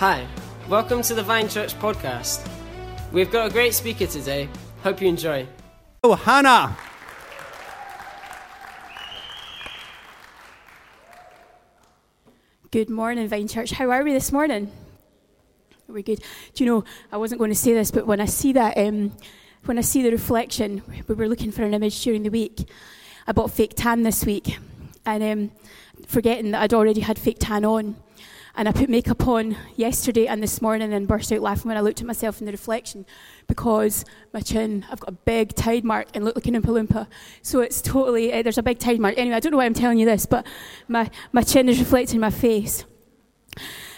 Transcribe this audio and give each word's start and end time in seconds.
Hi, 0.00 0.26
welcome 0.66 1.02
to 1.02 1.14
the 1.14 1.22
Vine 1.22 1.46
Church 1.46 1.78
podcast. 1.78 2.48
We've 3.12 3.30
got 3.30 3.50
a 3.50 3.52
great 3.52 3.74
speaker 3.74 4.06
today. 4.06 4.48
Hope 4.82 5.02
you 5.02 5.08
enjoy. 5.08 5.46
Oh, 6.02 6.14
Hannah. 6.14 6.74
Good 12.70 12.88
morning, 12.88 13.28
Vine 13.28 13.46
Church. 13.46 13.72
How 13.72 13.90
are 13.90 14.02
we 14.02 14.14
this 14.14 14.32
morning? 14.32 14.72
We're 15.86 16.00
good. 16.00 16.24
Do 16.54 16.64
you 16.64 16.70
know, 16.70 16.84
I 17.12 17.18
wasn't 17.18 17.38
going 17.38 17.50
to 17.50 17.54
say 17.54 17.74
this, 17.74 17.90
but 17.90 18.06
when 18.06 18.22
I 18.22 18.24
see 18.24 18.54
that, 18.54 18.78
um, 18.78 19.12
when 19.66 19.76
I 19.76 19.82
see 19.82 20.02
the 20.02 20.12
reflection, 20.12 20.82
we 21.08 21.14
were 21.14 21.28
looking 21.28 21.52
for 21.52 21.62
an 21.62 21.74
image 21.74 22.02
during 22.02 22.22
the 22.22 22.30
week. 22.30 22.66
I 23.26 23.32
bought 23.32 23.50
fake 23.50 23.74
tan 23.76 24.04
this 24.04 24.24
week, 24.24 24.56
and 25.04 25.22
um, 25.22 25.50
forgetting 26.06 26.52
that 26.52 26.62
I'd 26.62 26.72
already 26.72 27.02
had 27.02 27.18
fake 27.18 27.36
tan 27.38 27.66
on. 27.66 27.96
And 28.56 28.68
I 28.68 28.72
put 28.72 28.90
makeup 28.90 29.26
on 29.28 29.56
yesterday 29.76 30.26
and 30.26 30.42
this 30.42 30.60
morning 30.60 30.92
and 30.92 31.06
burst 31.06 31.32
out 31.32 31.40
laughing 31.40 31.68
when 31.68 31.76
I 31.76 31.80
looked 31.80 32.00
at 32.00 32.06
myself 32.06 32.40
in 32.40 32.46
the 32.46 32.52
reflection 32.52 33.06
because 33.46 34.04
my 34.32 34.40
chin, 34.40 34.84
I've 34.90 35.00
got 35.00 35.10
a 35.10 35.12
big 35.12 35.54
tide 35.54 35.84
mark 35.84 36.08
and 36.14 36.24
look 36.24 36.34
like 36.36 36.46
an 36.46 36.54
Oompa 36.54 36.66
Loompa. 36.66 37.06
So 37.42 37.60
it's 37.60 37.80
totally, 37.80 38.32
uh, 38.32 38.42
there's 38.42 38.58
a 38.58 38.62
big 38.62 38.78
tide 38.78 38.98
mark. 38.98 39.14
Anyway, 39.16 39.36
I 39.36 39.40
don't 39.40 39.52
know 39.52 39.58
why 39.58 39.66
I'm 39.66 39.74
telling 39.74 39.98
you 39.98 40.06
this, 40.06 40.26
but 40.26 40.46
my, 40.88 41.10
my 41.32 41.42
chin 41.42 41.68
is 41.68 41.78
reflecting 41.78 42.18
my 42.18 42.30
face. 42.30 42.84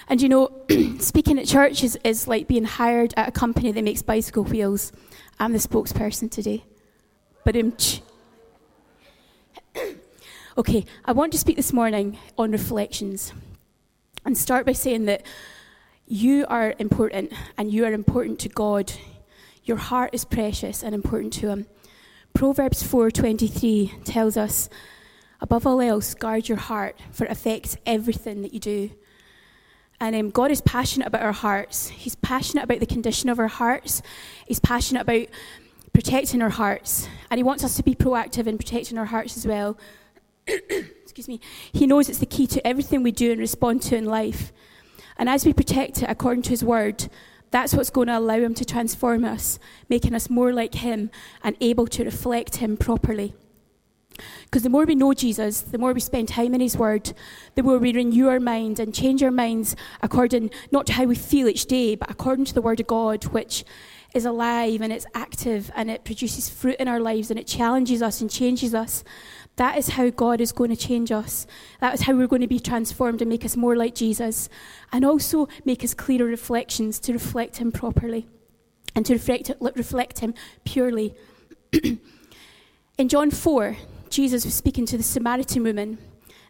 And 0.09 0.21
you 0.21 0.29
know, 0.29 0.51
speaking 0.99 1.39
at 1.39 1.47
church 1.47 1.83
is, 1.83 1.99
is 2.05 2.29
like 2.29 2.47
being 2.47 2.65
hired 2.65 3.15
at 3.17 3.29
a 3.29 3.33
company 3.33 3.73
that 3.73 3.83
makes 3.83 4.03
bicycle 4.03 4.45
wheels. 4.45 4.93
I'm 5.41 5.53
the 5.53 5.59
spokesperson 5.59 6.31
today. 6.31 6.65
But 7.45 7.57
okay, 10.59 10.85
I 11.05 11.13
want 11.13 11.33
to 11.33 11.39
speak 11.39 11.57
this 11.57 11.73
morning 11.73 12.19
on 12.37 12.53
reflections 12.53 13.33
and 14.25 14.37
start 14.37 14.67
by 14.67 14.73
saying 14.73 15.07
that 15.07 15.23
you 16.07 16.47
are 16.49 16.75
important 16.79 17.33
and 17.57 17.73
you 17.73 17.85
are 17.85 17.93
important 17.93 18.39
to 18.41 18.49
God. 18.49 18.93
Your 19.65 19.77
heart 19.77 20.11
is 20.13 20.25
precious 20.25 20.83
and 20.83 20.95
important 20.95 21.33
to 21.35 21.49
him. 21.49 21.67
Proverbs 22.35 22.83
4:23 22.83 24.05
tells 24.05 24.37
us 24.37 24.69
above 25.41 25.67
all 25.67 25.81
else 25.81 26.15
guard 26.15 26.49
your 26.49 26.59
heart 26.59 26.97
for 27.11 27.25
it 27.25 27.31
affects 27.31 27.77
everything 27.85 28.43
that 28.43 28.55
you 28.55 28.61
do. 28.61 28.91
And 30.01 30.17
um, 30.17 30.31
God 30.31 30.51
is 30.51 30.61
passionate 30.61 31.07
about 31.07 31.23
our 31.23 31.33
hearts. 31.33 31.89
He's 31.89 32.17
passionate 32.17 32.65
about 32.65 32.81
the 32.81 32.87
condition 32.87 33.29
of 33.29 33.39
our 33.39 33.47
hearts. 33.47 34.03
He's 34.47 34.59
passionate 34.59 35.03
about 35.03 35.29
protecting 35.93 36.43
our 36.43 36.51
hearts. 36.51 37.09
And 37.31 37.39
He 37.39 37.45
wants 37.45 37.63
us 37.63 37.77
to 37.77 37.85
be 37.85 37.95
proactive 37.95 38.49
in 38.49 38.59
protecting 38.59 38.99
our 38.99 39.05
hearts 39.05 39.37
as 39.37 39.47
well. 39.47 39.79
excuse 41.13 41.29
me, 41.29 41.41
he 41.75 41.87
knows 41.87 42.09
it's 42.09 42.21
the 42.21 42.27
key 42.27 42.47
to 42.47 42.67
everything 42.67 43.03
we 43.03 43.13
do 43.13 43.31
and 43.33 43.39
respond 43.39 43.83
to 43.83 43.95
in 43.95 44.07
life. 44.07 44.51
And 45.19 45.29
as 45.29 45.45
we 45.45 45.53
protect 45.53 46.03
it 46.03 46.09
according 46.09 46.41
to 46.45 46.51
his 46.51 46.65
word, 46.65 47.11
that's 47.51 47.75
what's 47.75 47.91
going 47.91 48.07
to 48.07 48.17
allow 48.17 48.39
him 48.39 48.55
to 48.55 48.65
transform 48.65 49.23
us, 49.23 49.59
making 49.91 50.15
us 50.15 50.31
more 50.31 50.55
like 50.55 50.77
him 50.77 51.11
and 51.45 51.55
able 51.61 51.87
to 51.89 52.05
reflect 52.05 52.57
him 52.57 52.79
properly. 52.79 53.35
Because 54.45 54.63
the 54.63 54.71
more 54.71 54.87
we 54.87 54.95
know 54.95 55.13
Jesus, 55.13 55.61
the 55.61 55.77
more 55.77 55.93
we 55.93 56.01
spend 56.01 56.29
time 56.29 56.55
in 56.55 56.63
his 56.63 56.79
word, 56.79 57.13
the 57.57 57.63
more 57.63 57.77
we 57.77 57.93
renew 57.93 58.29
our 58.29 58.41
mind 58.41 58.81
and 58.81 58.95
change 58.95 59.23
our 59.23 59.31
minds 59.31 59.77
according 60.01 60.51
not 60.71 60.87
to 60.87 60.95
how 60.95 61.05
we 61.05 61.15
feel 61.15 61.47
each 61.47 61.67
day, 61.67 61.95
but 61.95 62.11
according 62.11 62.47
to 62.47 62.55
the 62.55 62.63
word 62.63 62.81
of 62.81 62.87
God, 62.87 63.25
which 63.27 63.67
is 64.15 64.25
alive 64.25 64.81
and 64.81 64.93
it's 64.93 65.07
active 65.15 65.71
and 65.75 65.91
it 65.91 66.05
produces 66.05 66.49
fruit 66.49 66.77
in 66.79 66.89
our 66.89 67.01
lives 67.01 67.31
and 67.31 67.39
it 67.39 67.47
challenges 67.47 68.03
us 68.03 68.21
and 68.21 68.31
changes 68.31 68.75
us. 68.75 69.05
That 69.57 69.77
is 69.77 69.91
how 69.91 70.09
God 70.11 70.41
is 70.41 70.53
going 70.53 70.71
to 70.71 70.77
change 70.77 71.13
us. 71.13 71.47
That 71.81 71.95
is 71.95 72.03
how 72.03 72.15
we're 72.15 72.27
going 72.27 72.43
to 72.43 72.49
be 72.49 72.59
transformed 72.59 73.21
and 73.21 73.29
make 73.29 73.45
us 73.45 73.57
more 73.57 73.77
like 73.77 73.95
Jesus. 73.95 74.49
And 74.93 75.05
also 75.05 75.49
make 75.65 75.85
us 75.85 75.95
clearer 75.95 76.27
reflections 76.27 76.99
to 77.01 77.13
reflect 77.13 77.59
Him 77.59 77.71
properly 77.71 78.27
and 78.95 79.05
to 79.07 79.13
reflect, 79.13 79.51
reflect 79.61 80.21
Him 80.21 80.35
purely. 80.65 81.15
in 82.99 83.09
John 83.09 83.31
4, 83.31 83.77
Jesus 84.09 84.45
was 84.45 84.55
speaking 84.55 84.87
to 84.87 84.97
the 84.97 85.03
Samaritan 85.03 85.65
woman. 85.65 85.99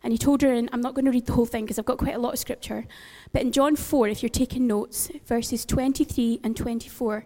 And 0.05 0.13
he 0.13 0.19
told 0.19 0.43
her, 0.43 0.53
and 0.53 0.69
I'm 0.73 0.81
not 0.81 0.95
going 0.95 1.05
to 1.05 1.13
read 1.13 1.27
the 1.27 1.33
whole 1.33 1.47
thing 1.47 1.65
because 1.65 1.79
I've 1.79 1.85
got 1.85 1.99
quite 1.99 2.17
a 2.17 2.19
lot 2.19 2.33
of 2.33 2.39
scripture, 2.41 2.87
but 3.33 3.43
in 3.43 3.53
John 3.53 3.77
4, 3.77 4.09
if 4.09 4.21
you're 4.21 4.31
taking 4.31 4.67
notes, 4.67 5.09
verses 5.27 5.65
23 5.65 6.41
and 6.43 6.57
24, 6.57 7.25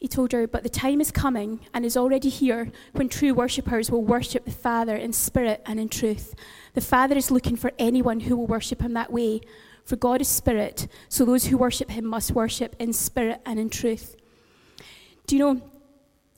he 0.00 0.08
told 0.08 0.32
her, 0.32 0.46
But 0.46 0.62
the 0.62 0.70
time 0.70 1.00
is 1.00 1.12
coming 1.12 1.60
and 1.74 1.84
is 1.84 1.96
already 1.96 2.30
here 2.30 2.72
when 2.92 3.10
true 3.10 3.34
worshippers 3.34 3.90
will 3.90 4.02
worship 4.02 4.46
the 4.46 4.50
Father 4.50 4.96
in 4.96 5.12
spirit 5.12 5.62
and 5.66 5.78
in 5.78 5.90
truth. 5.90 6.34
The 6.72 6.80
Father 6.80 7.16
is 7.16 7.30
looking 7.30 7.54
for 7.54 7.72
anyone 7.78 8.20
who 8.20 8.34
will 8.34 8.46
worship 8.46 8.80
him 8.80 8.94
that 8.94 9.12
way. 9.12 9.42
For 9.84 9.96
God 9.96 10.22
is 10.22 10.28
spirit, 10.28 10.88
so 11.08 11.24
those 11.24 11.46
who 11.46 11.58
worship 11.58 11.90
him 11.90 12.06
must 12.06 12.30
worship 12.30 12.76
in 12.78 12.92
spirit 12.94 13.42
and 13.44 13.58
in 13.58 13.68
truth. 13.68 14.16
Do 15.26 15.36
you 15.36 15.42
know? 15.44 15.62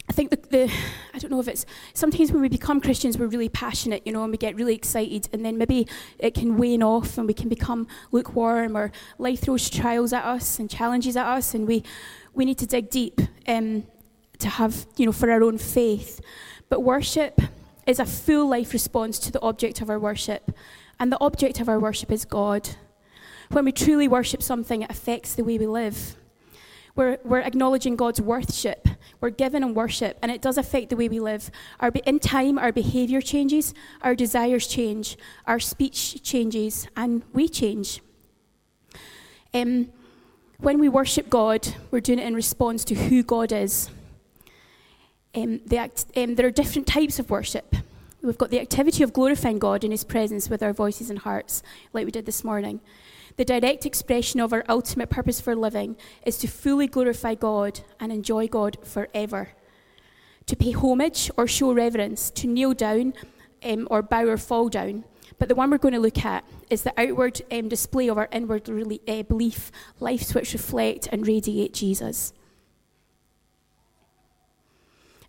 I 0.08 0.12
think 0.12 0.30
the, 0.30 0.38
the, 0.50 0.72
I 1.14 1.18
don't 1.18 1.30
know 1.30 1.38
if 1.38 1.46
it's 1.46 1.64
sometimes 1.94 2.32
when 2.32 2.42
we 2.42 2.48
become 2.48 2.80
Christians, 2.80 3.16
we're 3.16 3.28
really 3.28 3.48
passionate, 3.48 4.04
you 4.04 4.12
know, 4.12 4.22
and 4.22 4.32
we 4.32 4.36
get 4.36 4.56
really 4.56 4.74
excited, 4.74 5.28
and 5.32 5.44
then 5.44 5.56
maybe 5.56 5.86
it 6.18 6.34
can 6.34 6.56
wane 6.56 6.82
off 6.82 7.16
and 7.18 7.26
we 7.26 7.34
can 7.34 7.48
become 7.48 7.86
lukewarm, 8.10 8.76
or 8.76 8.90
life 9.18 9.40
throws 9.40 9.70
trials 9.70 10.12
at 10.12 10.24
us 10.24 10.58
and 10.58 10.68
challenges 10.68 11.16
at 11.16 11.26
us, 11.26 11.54
and 11.54 11.68
we 11.68 11.84
we 12.34 12.44
need 12.44 12.59
to 12.59 12.66
dig 12.66 12.91
deep 12.91 13.20
um, 13.47 13.84
to 14.38 14.48
have, 14.48 14.87
you 14.97 15.06
know, 15.06 15.12
for 15.12 15.31
our 15.31 15.43
own 15.43 15.59
faith. 15.59 16.20
But 16.69 16.81
worship 16.81 17.41
is 17.87 17.98
a 17.98 18.06
full 18.06 18.48
life 18.48 18.72
response 18.72 19.19
to 19.20 19.32
the 19.32 19.41
object 19.41 19.81
of 19.81 19.91
our 19.91 19.98
worship. 19.98 20.53
And 20.98 21.12
the 21.12 21.21
object 21.21 21.60
of 21.60 21.69
our 21.69 21.78
worship 21.78 22.10
is 22.10 22.25
God. 22.25 22.71
When 23.50 23.65
we 23.65 23.72
truly 23.72 24.09
worship 24.09 24.42
something, 24.42 24.82
it 24.82 24.91
affects 24.91 25.34
the 25.34 25.44
way 25.44 25.59
we 25.59 25.66
live. 25.66 26.16
We're, 26.94 27.19
we're 27.25 27.41
acknowledging 27.41 27.97
God's 27.97 28.21
worship. 28.21 28.87
We're 29.21 29.31
given 29.31 29.62
in 29.62 29.75
worship, 29.75 30.19
and 30.22 30.31
it 30.31 30.42
does 30.42 30.59
affect 30.59 30.91
the 30.91 30.97
way 30.97 31.09
we 31.09 31.21
live. 31.21 31.50
Our, 31.81 31.91
in 32.04 32.19
time, 32.19 32.59
our 32.59 32.72
behavior 32.72 33.21
changes, 33.21 33.72
our 34.03 34.15
desires 34.15 34.66
change, 34.66 35.16
our 35.47 35.59
speech 35.59 36.22
changes, 36.22 36.87
and 36.97 37.22
we 37.32 37.48
change. 37.48 38.00
Um, 39.54 39.91
when 40.62 40.78
we 40.78 40.88
worship 40.88 41.28
God, 41.28 41.74
we're 41.90 42.00
doing 42.00 42.20
it 42.20 42.26
in 42.26 42.34
response 42.34 42.84
to 42.84 42.94
who 42.94 43.24
God 43.24 43.50
is. 43.50 43.90
Um, 45.34 45.60
the 45.66 45.78
act, 45.78 46.06
um, 46.16 46.36
there 46.36 46.46
are 46.46 46.52
different 46.52 46.86
types 46.86 47.18
of 47.18 47.30
worship. 47.30 47.74
We've 48.22 48.38
got 48.38 48.50
the 48.50 48.60
activity 48.60 49.02
of 49.02 49.12
glorifying 49.12 49.58
God 49.58 49.82
in 49.82 49.90
His 49.90 50.04
presence 50.04 50.48
with 50.48 50.62
our 50.62 50.72
voices 50.72 51.10
and 51.10 51.18
hearts, 51.18 51.64
like 51.92 52.04
we 52.04 52.12
did 52.12 52.26
this 52.26 52.44
morning. 52.44 52.80
The 53.36 53.44
direct 53.44 53.84
expression 53.84 54.38
of 54.38 54.52
our 54.52 54.64
ultimate 54.68 55.10
purpose 55.10 55.40
for 55.40 55.56
living 55.56 55.96
is 56.24 56.38
to 56.38 56.46
fully 56.46 56.86
glorify 56.86 57.34
God 57.34 57.80
and 57.98 58.12
enjoy 58.12 58.46
God 58.46 58.76
forever. 58.84 59.48
To 60.46 60.54
pay 60.54 60.72
homage 60.72 61.28
or 61.36 61.48
show 61.48 61.72
reverence, 61.72 62.30
to 62.32 62.46
kneel 62.46 62.74
down 62.74 63.14
um, 63.64 63.88
or 63.90 64.02
bow 64.02 64.26
or 64.26 64.36
fall 64.36 64.68
down, 64.68 65.04
but 65.38 65.48
the 65.48 65.54
one 65.54 65.70
we're 65.70 65.78
going 65.78 65.94
to 65.94 66.00
look 66.00 66.25
at 66.25 66.44
is 66.70 66.82
the 66.82 66.94
outward 66.97 67.43
um, 67.50 67.69
display 67.69 68.09
of 68.09 68.19
our 68.19 68.28
inward 68.32 68.69
really, 68.69 69.00
uh, 69.09 69.22
belief, 69.22 69.70
lives 70.00 70.34
which 70.34 70.53
reflect 70.53 71.09
and 71.10 71.26
radiate 71.26 71.75
Jesus. 71.75 72.32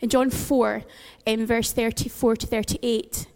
In 0.01 0.09
John 0.09 0.29
4, 0.29 0.83
um, 1.27 1.45
verse 1.45 1.71
34 1.71 2.35
to 2.37 2.47
38, 2.47 3.27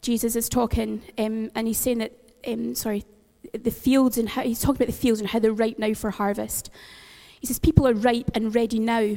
Jesus 0.00 0.36
is 0.36 0.48
talking 0.48 1.02
um, 1.18 1.50
and 1.54 1.66
he's 1.66 1.78
saying 1.78 1.98
that, 1.98 2.12
um, 2.46 2.74
sorry, 2.74 3.04
the 3.52 3.70
fields 3.70 4.18
and 4.18 4.28
how, 4.28 4.42
he's 4.42 4.60
talking 4.60 4.76
about 4.76 4.86
the 4.86 4.98
fields 4.98 5.20
and 5.20 5.28
how 5.28 5.38
they're 5.38 5.52
ripe 5.52 5.78
now 5.78 5.94
for 5.94 6.10
harvest. 6.10 6.70
He 7.40 7.46
says, 7.46 7.58
People 7.58 7.86
are 7.86 7.92
ripe 7.92 8.30
and 8.34 8.54
ready 8.54 8.78
now. 8.78 9.16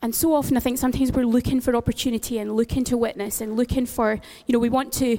And 0.00 0.14
so 0.14 0.34
often, 0.34 0.56
I 0.56 0.60
think 0.60 0.78
sometimes 0.78 1.12
we're 1.12 1.26
looking 1.26 1.60
for 1.60 1.76
opportunity 1.76 2.38
and 2.38 2.56
looking 2.56 2.82
to 2.84 2.96
witness 2.96 3.40
and 3.40 3.56
looking 3.56 3.86
for, 3.86 4.18
you 4.46 4.52
know, 4.52 4.58
we 4.58 4.68
want 4.68 4.92
to 4.94 5.18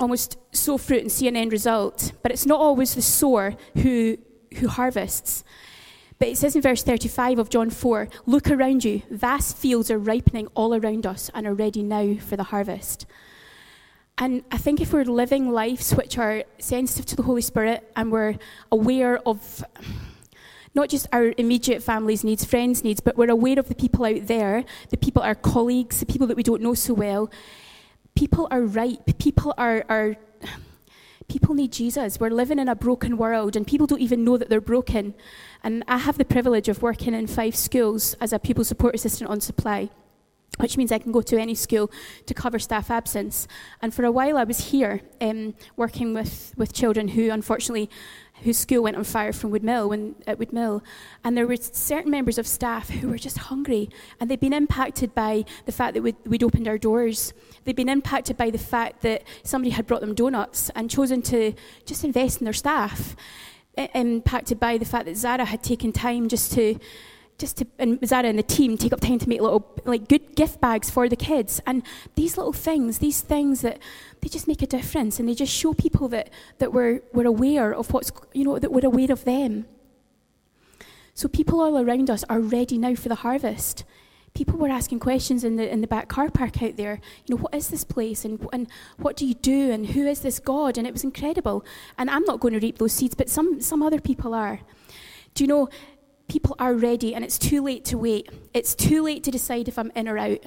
almost 0.00 0.38
sow 0.52 0.76
fruit 0.78 1.02
and 1.02 1.12
see 1.12 1.28
an 1.28 1.36
end 1.36 1.52
result, 1.52 2.12
but 2.22 2.32
it's 2.32 2.46
not 2.46 2.60
always 2.60 2.94
the 2.94 3.02
sower 3.02 3.56
who, 3.76 4.18
who 4.56 4.68
harvests. 4.68 5.44
But 6.18 6.28
it 6.28 6.38
says 6.38 6.56
in 6.56 6.62
verse 6.62 6.82
35 6.82 7.38
of 7.38 7.50
John 7.50 7.70
4 7.70 8.08
Look 8.26 8.50
around 8.50 8.84
you, 8.84 9.02
vast 9.10 9.56
fields 9.56 9.90
are 9.90 9.98
ripening 9.98 10.48
all 10.54 10.74
around 10.74 11.06
us 11.06 11.30
and 11.34 11.46
are 11.46 11.54
ready 11.54 11.82
now 11.82 12.16
for 12.16 12.36
the 12.36 12.44
harvest. 12.44 13.06
And 14.16 14.44
I 14.52 14.58
think 14.58 14.80
if 14.80 14.92
we're 14.92 15.04
living 15.04 15.50
lives 15.50 15.92
which 15.92 16.18
are 16.18 16.44
sensitive 16.58 17.06
to 17.06 17.16
the 17.16 17.24
Holy 17.24 17.42
Spirit 17.42 17.90
and 17.96 18.12
we're 18.12 18.36
aware 18.70 19.18
of 19.26 19.64
not 20.72 20.88
just 20.88 21.06
our 21.12 21.32
immediate 21.36 21.82
family's 21.82 22.22
needs, 22.22 22.44
friends' 22.44 22.84
needs, 22.84 23.00
but 23.00 23.16
we're 23.16 23.30
aware 23.30 23.58
of 23.58 23.68
the 23.68 23.74
people 23.74 24.04
out 24.04 24.26
there, 24.26 24.64
the 24.90 24.96
people, 24.96 25.22
our 25.22 25.34
colleagues, 25.34 26.00
the 26.00 26.06
people 26.06 26.26
that 26.28 26.36
we 26.36 26.42
don't 26.42 26.62
know 26.62 26.74
so 26.74 26.94
well, 26.94 27.30
people 28.14 28.48
are 28.50 28.62
ripe. 28.62 29.18
People 29.18 29.54
are, 29.58 29.84
are 29.88 30.16
people 31.28 31.54
need 31.54 31.72
Jesus. 31.72 32.20
We're 32.20 32.30
living 32.30 32.58
in 32.58 32.68
a 32.68 32.74
broken 32.74 33.16
world, 33.16 33.56
and 33.56 33.66
people 33.66 33.86
don't 33.86 34.00
even 34.00 34.24
know 34.24 34.36
that 34.36 34.48
they're 34.48 34.60
broken. 34.60 35.14
And 35.62 35.82
I 35.88 35.98
have 35.98 36.18
the 36.18 36.24
privilege 36.24 36.68
of 36.68 36.82
working 36.82 37.14
in 37.14 37.26
five 37.26 37.56
schools 37.56 38.14
as 38.20 38.32
a 38.32 38.38
pupil 38.38 38.64
support 38.64 38.94
assistant 38.94 39.30
on 39.30 39.40
supply. 39.40 39.90
which 40.58 40.76
means 40.76 40.92
I 40.92 40.98
can 40.98 41.12
go 41.12 41.20
to 41.22 41.40
any 41.40 41.54
school 41.54 41.90
to 42.26 42.34
cover 42.34 42.58
staff 42.58 42.90
absence. 42.90 43.48
And 43.82 43.92
for 43.92 44.04
a 44.04 44.12
while, 44.12 44.36
I 44.36 44.44
was 44.44 44.70
here 44.70 45.00
um, 45.20 45.54
working 45.76 46.14
with, 46.14 46.54
with 46.56 46.72
children 46.72 47.08
who, 47.08 47.30
unfortunately, 47.30 47.90
whose 48.42 48.58
school 48.58 48.82
went 48.82 48.96
on 48.96 49.04
fire 49.04 49.32
from 49.32 49.50
Woodmill 49.50 49.88
when, 49.88 50.16
at 50.26 50.38
Woodmill. 50.38 50.82
And 51.22 51.36
there 51.36 51.46
were 51.46 51.56
certain 51.56 52.10
members 52.10 52.36
of 52.36 52.46
staff 52.46 52.90
who 52.90 53.08
were 53.08 53.18
just 53.18 53.38
hungry, 53.38 53.88
and 54.20 54.30
they'd 54.30 54.40
been 54.40 54.52
impacted 54.52 55.14
by 55.14 55.44
the 55.66 55.72
fact 55.72 55.94
that 55.94 56.02
we'd, 56.02 56.16
we'd 56.26 56.42
opened 56.42 56.68
our 56.68 56.78
doors. 56.78 57.32
They'd 57.64 57.76
been 57.76 57.88
impacted 57.88 58.36
by 58.36 58.50
the 58.50 58.58
fact 58.58 59.02
that 59.02 59.22
somebody 59.42 59.70
had 59.70 59.86
brought 59.86 60.00
them 60.00 60.14
donuts 60.14 60.70
and 60.74 60.90
chosen 60.90 61.22
to 61.22 61.54
just 61.86 62.04
invest 62.04 62.40
in 62.40 62.44
their 62.44 62.52
staff. 62.52 63.16
Impacted 63.76 64.60
by 64.60 64.78
the 64.78 64.84
fact 64.84 65.06
that 65.06 65.16
Zara 65.16 65.44
had 65.44 65.62
taken 65.62 65.92
time 65.92 66.28
just 66.28 66.52
to 66.52 66.78
just 67.38 67.56
to, 67.58 67.66
and 67.78 67.98
Zara 68.06 68.26
and 68.26 68.38
the 68.38 68.44
team 68.44 68.78
take 68.78 68.92
up 68.92 69.00
time 69.00 69.18
to 69.18 69.28
make 69.28 69.40
little, 69.40 69.74
like, 69.84 70.08
good 70.08 70.36
gift 70.36 70.60
bags 70.60 70.88
for 70.88 71.08
the 71.08 71.16
kids. 71.16 71.60
And 71.66 71.82
these 72.14 72.36
little 72.36 72.52
things, 72.52 72.98
these 72.98 73.20
things 73.20 73.60
that 73.62 73.78
they 74.20 74.28
just 74.28 74.46
make 74.46 74.62
a 74.62 74.66
difference 74.66 75.18
and 75.18 75.28
they 75.28 75.34
just 75.34 75.52
show 75.52 75.74
people 75.74 76.08
that, 76.08 76.30
that 76.58 76.72
we're, 76.72 77.02
we're 77.12 77.26
aware 77.26 77.74
of 77.74 77.92
what's, 77.92 78.12
you 78.32 78.44
know, 78.44 78.58
that 78.58 78.72
we're 78.72 78.86
aware 78.86 79.10
of 79.10 79.24
them. 79.24 79.66
So 81.14 81.28
people 81.28 81.60
all 81.60 81.78
around 81.78 82.10
us 82.10 82.24
are 82.28 82.40
ready 82.40 82.78
now 82.78 82.94
for 82.94 83.08
the 83.08 83.16
harvest. 83.16 83.84
People 84.34 84.58
were 84.58 84.68
asking 84.68 84.98
questions 84.98 85.44
in 85.44 85.56
the, 85.56 85.70
in 85.70 85.80
the 85.80 85.86
back 85.86 86.08
car 86.08 86.28
park 86.28 86.60
out 86.60 86.76
there. 86.76 87.00
You 87.26 87.36
know, 87.36 87.42
what 87.42 87.54
is 87.54 87.68
this 87.68 87.84
place 87.84 88.24
and, 88.24 88.44
and 88.52 88.66
what 88.96 89.16
do 89.16 89.24
you 89.24 89.34
do 89.34 89.70
and 89.70 89.86
who 89.86 90.06
is 90.06 90.20
this 90.20 90.40
God? 90.40 90.76
And 90.76 90.86
it 90.88 90.92
was 90.92 91.04
incredible. 91.04 91.64
And 91.98 92.10
I'm 92.10 92.24
not 92.24 92.40
going 92.40 92.54
to 92.54 92.60
reap 92.60 92.78
those 92.78 92.92
seeds, 92.92 93.14
but 93.14 93.28
some, 93.28 93.60
some 93.60 93.80
other 93.80 94.00
people 94.00 94.34
are. 94.34 94.60
Do 95.34 95.44
you 95.44 95.48
know, 95.48 95.68
people 96.34 96.56
are 96.58 96.74
ready 96.74 97.14
and 97.14 97.24
it's 97.24 97.38
too 97.38 97.62
late 97.62 97.84
to 97.84 97.96
wait. 97.96 98.28
It's 98.52 98.74
too 98.74 99.04
late 99.04 99.22
to 99.22 99.30
decide 99.30 99.68
if 99.68 99.78
I'm 99.78 99.92
in 99.94 100.08
or 100.08 100.18
out. 100.18 100.40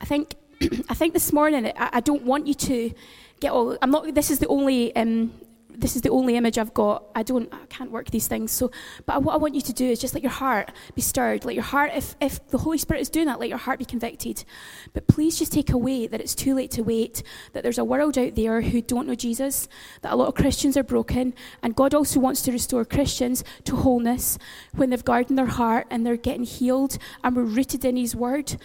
I 0.00 0.06
think, 0.06 0.34
I 0.88 0.94
think 0.94 1.12
this 1.12 1.34
morning, 1.34 1.66
I, 1.66 1.90
I, 1.98 2.00
don't 2.00 2.22
want 2.22 2.46
you 2.46 2.54
to 2.54 2.90
get 3.38 3.52
all, 3.52 3.76
I'm 3.82 3.90
not, 3.90 4.14
this 4.14 4.30
is 4.30 4.38
the 4.38 4.48
only 4.48 4.96
um, 4.96 5.30
this 5.78 5.94
is 5.94 6.02
the 6.02 6.10
only 6.10 6.36
image 6.36 6.58
I've 6.58 6.74
got. 6.74 7.04
I 7.14 7.22
don't, 7.22 7.52
I 7.54 7.64
can't 7.66 7.92
work 7.92 8.10
these 8.10 8.26
things. 8.26 8.50
So, 8.50 8.72
but 9.06 9.22
what 9.22 9.34
I 9.34 9.36
want 9.36 9.54
you 9.54 9.60
to 9.60 9.72
do 9.72 9.86
is 9.86 10.00
just 10.00 10.12
let 10.12 10.24
your 10.24 10.32
heart 10.32 10.72
be 10.96 11.00
stirred. 11.00 11.44
Let 11.44 11.54
your 11.54 11.64
heart, 11.64 11.92
if, 11.94 12.16
if 12.20 12.44
the 12.48 12.58
Holy 12.58 12.78
Spirit 12.78 13.00
is 13.00 13.08
doing 13.08 13.26
that, 13.26 13.38
let 13.38 13.48
your 13.48 13.58
heart 13.58 13.78
be 13.78 13.84
convicted. 13.84 14.44
But 14.92 15.06
please 15.06 15.38
just 15.38 15.52
take 15.52 15.70
away 15.70 16.08
that 16.08 16.20
it's 16.20 16.34
too 16.34 16.54
late 16.54 16.72
to 16.72 16.82
wait, 16.82 17.22
that 17.52 17.62
there's 17.62 17.78
a 17.78 17.84
world 17.84 18.18
out 18.18 18.34
there 18.34 18.60
who 18.60 18.82
don't 18.82 19.06
know 19.06 19.14
Jesus, 19.14 19.68
that 20.02 20.12
a 20.12 20.16
lot 20.16 20.26
of 20.26 20.34
Christians 20.34 20.76
are 20.76 20.82
broken, 20.82 21.32
and 21.62 21.76
God 21.76 21.94
also 21.94 22.18
wants 22.18 22.42
to 22.42 22.52
restore 22.52 22.84
Christians 22.84 23.44
to 23.64 23.76
wholeness 23.76 24.36
when 24.74 24.90
they've 24.90 25.04
guarded 25.04 25.36
their 25.36 25.46
heart 25.46 25.86
and 25.90 26.04
they're 26.04 26.16
getting 26.16 26.44
healed 26.44 26.98
and 27.22 27.36
we're 27.36 27.42
rooted 27.44 27.84
in 27.84 27.96
His 27.96 28.16
Word. 28.16 28.56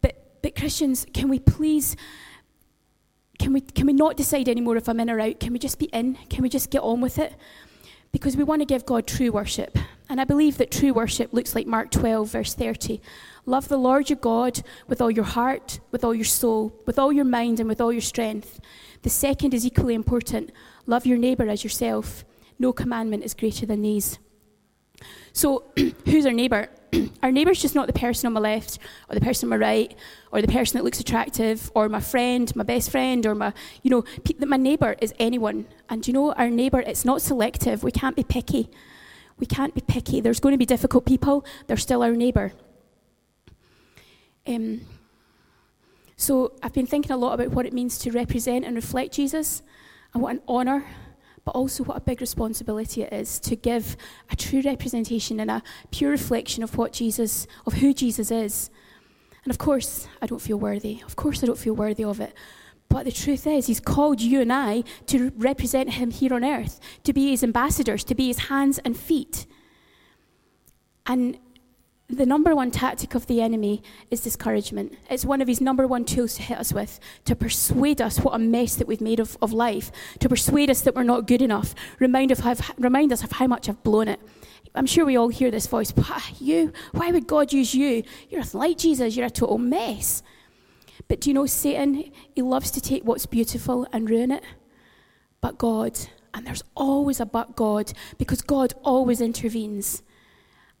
But, 0.00 0.42
but 0.42 0.56
Christians, 0.56 1.06
can 1.14 1.28
we 1.28 1.38
please 1.38 1.94
can 3.38 3.52
we, 3.52 3.60
can 3.60 3.86
we 3.86 3.92
not 3.92 4.16
decide 4.16 4.48
anymore 4.48 4.76
if 4.76 4.88
I'm 4.88 5.00
in 5.00 5.10
or 5.10 5.20
out? 5.20 5.40
Can 5.40 5.52
we 5.52 5.58
just 5.58 5.78
be 5.78 5.86
in? 5.86 6.14
Can 6.30 6.42
we 6.42 6.48
just 6.48 6.70
get 6.70 6.82
on 6.82 7.00
with 7.00 7.18
it? 7.18 7.34
Because 8.12 8.36
we 8.36 8.44
want 8.44 8.62
to 8.62 8.66
give 8.66 8.86
God 8.86 9.06
true 9.06 9.30
worship. 9.30 9.78
And 10.08 10.20
I 10.20 10.24
believe 10.24 10.58
that 10.58 10.70
true 10.70 10.92
worship 10.92 11.32
looks 11.32 11.54
like 11.54 11.66
Mark 11.66 11.90
12, 11.90 12.30
verse 12.30 12.54
30. 12.54 13.00
Love 13.44 13.68
the 13.68 13.76
Lord 13.76 14.08
your 14.08 14.18
God 14.18 14.62
with 14.86 15.00
all 15.00 15.10
your 15.10 15.24
heart, 15.24 15.80
with 15.90 16.04
all 16.04 16.14
your 16.14 16.24
soul, 16.24 16.72
with 16.86 16.98
all 16.98 17.12
your 17.12 17.24
mind, 17.24 17.60
and 17.60 17.68
with 17.68 17.80
all 17.80 17.92
your 17.92 18.00
strength. 18.00 18.60
The 19.02 19.10
second 19.10 19.52
is 19.52 19.66
equally 19.66 19.94
important 19.94 20.50
love 20.86 21.04
your 21.04 21.18
neighbour 21.18 21.48
as 21.48 21.64
yourself. 21.64 22.24
No 22.58 22.72
commandment 22.72 23.24
is 23.24 23.34
greater 23.34 23.66
than 23.66 23.82
these. 23.82 24.18
So, 25.32 25.64
who's 26.06 26.24
our 26.26 26.32
neighbour? 26.32 26.68
our 27.22 27.32
neighbour's 27.32 27.60
just 27.60 27.74
not 27.74 27.86
the 27.86 27.92
person 27.92 28.26
on 28.26 28.32
my 28.32 28.40
left 28.40 28.78
or 29.08 29.14
the 29.14 29.20
person 29.20 29.46
on 29.46 29.50
my 29.50 29.56
right 29.56 29.94
or 30.32 30.40
the 30.40 30.48
person 30.48 30.78
that 30.78 30.84
looks 30.84 31.00
attractive 31.00 31.70
or 31.74 31.88
my 31.88 32.00
friend, 32.00 32.54
my 32.56 32.64
best 32.64 32.90
friend, 32.90 33.26
or 33.26 33.34
my, 33.34 33.52
you 33.82 33.90
know, 33.90 34.04
my 34.46 34.56
neighbour 34.56 34.96
is 35.00 35.14
anyone. 35.18 35.66
And 35.88 36.06
you 36.06 36.12
know, 36.12 36.32
our 36.32 36.50
neighbour, 36.50 36.80
it's 36.80 37.04
not 37.04 37.22
selective. 37.22 37.82
We 37.82 37.92
can't 37.92 38.16
be 38.16 38.24
picky. 38.24 38.70
We 39.38 39.46
can't 39.46 39.74
be 39.74 39.80
picky. 39.80 40.20
There's 40.20 40.40
going 40.40 40.52
to 40.54 40.58
be 40.58 40.66
difficult 40.66 41.04
people, 41.04 41.44
they're 41.66 41.76
still 41.76 42.02
our 42.02 42.12
neighbour. 42.12 42.52
Um, 44.46 44.82
so 46.16 46.52
I've 46.62 46.72
been 46.72 46.86
thinking 46.86 47.12
a 47.12 47.16
lot 47.16 47.34
about 47.34 47.50
what 47.50 47.66
it 47.66 47.72
means 47.72 47.98
to 47.98 48.10
represent 48.10 48.64
and 48.64 48.74
reflect 48.74 49.12
Jesus 49.14 49.62
and 50.14 50.22
what 50.22 50.36
an 50.36 50.42
honour 50.48 50.86
but 51.46 51.52
also 51.52 51.84
what 51.84 51.96
a 51.96 52.00
big 52.00 52.20
responsibility 52.20 53.02
it 53.02 53.12
is 53.12 53.38
to 53.38 53.54
give 53.54 53.96
a 54.30 54.36
true 54.36 54.60
representation 54.62 55.38
and 55.38 55.48
a 55.48 55.62
pure 55.92 56.10
reflection 56.10 56.64
of 56.64 56.76
what 56.76 56.92
Jesus, 56.92 57.46
of 57.64 57.74
who 57.74 57.94
Jesus 57.94 58.32
is. 58.32 58.68
And 59.44 59.52
of 59.52 59.56
course, 59.56 60.08
I 60.20 60.26
don't 60.26 60.42
feel 60.42 60.58
worthy. 60.58 61.00
Of 61.06 61.14
course, 61.14 61.44
I 61.44 61.46
don't 61.46 61.58
feel 61.58 61.74
worthy 61.74 62.02
of 62.02 62.20
it. 62.20 62.34
But 62.88 63.04
the 63.04 63.12
truth 63.12 63.46
is, 63.46 63.68
He's 63.68 63.78
called 63.78 64.20
you 64.20 64.40
and 64.40 64.52
I 64.52 64.82
to 65.06 65.30
represent 65.36 65.94
Him 65.94 66.10
here 66.10 66.34
on 66.34 66.44
earth, 66.44 66.80
to 67.04 67.12
be 67.12 67.30
His 67.30 67.44
ambassadors, 67.44 68.02
to 68.04 68.16
be 68.16 68.26
His 68.26 68.38
hands 68.48 68.80
and 68.84 68.96
feet. 68.96 69.46
And 71.06 71.38
the 72.08 72.26
number 72.26 72.54
one 72.54 72.70
tactic 72.70 73.14
of 73.14 73.26
the 73.26 73.40
enemy 73.40 73.82
is 74.10 74.20
discouragement. 74.20 74.96
It's 75.10 75.24
one 75.24 75.42
of 75.42 75.48
his 75.48 75.60
number 75.60 75.88
one 75.88 76.04
tools 76.04 76.34
to 76.36 76.42
hit 76.42 76.58
us 76.58 76.72
with, 76.72 77.00
to 77.24 77.34
persuade 77.34 78.00
us 78.00 78.20
what 78.20 78.34
a 78.34 78.38
mess 78.38 78.76
that 78.76 78.86
we've 78.86 79.00
made 79.00 79.18
of, 79.18 79.36
of 79.42 79.52
life, 79.52 79.90
to 80.20 80.28
persuade 80.28 80.70
us 80.70 80.82
that 80.82 80.94
we're 80.94 81.02
not 81.02 81.26
good 81.26 81.42
enough, 81.42 81.74
remind, 81.98 82.30
of 82.30 82.40
how, 82.40 82.54
remind 82.78 83.12
us 83.12 83.24
of 83.24 83.32
how 83.32 83.48
much 83.48 83.68
I've 83.68 83.82
blown 83.82 84.06
it. 84.06 84.20
I'm 84.74 84.86
sure 84.86 85.04
we 85.04 85.16
all 85.16 85.28
hear 85.28 85.50
this 85.50 85.66
voice, 85.66 85.92
you, 86.38 86.72
why 86.92 87.10
would 87.10 87.26
God 87.26 87.52
use 87.52 87.74
you? 87.74 88.04
You're 88.28 88.44
like 88.52 88.78
Jesus, 88.78 89.16
you're 89.16 89.26
a 89.26 89.30
total 89.30 89.58
mess. 89.58 90.22
But 91.08 91.20
do 91.20 91.30
you 91.30 91.34
know 91.34 91.46
Satan, 91.46 92.12
he 92.34 92.42
loves 92.42 92.70
to 92.72 92.80
take 92.80 93.02
what's 93.04 93.26
beautiful 93.26 93.86
and 93.92 94.08
ruin 94.08 94.30
it. 94.30 94.44
But 95.40 95.58
God, 95.58 95.98
and 96.34 96.46
there's 96.46 96.62
always 96.74 97.20
a 97.20 97.26
but 97.26 97.56
God, 97.56 97.92
because 98.18 98.42
God 98.42 98.74
always 98.84 99.20
intervenes. 99.20 100.02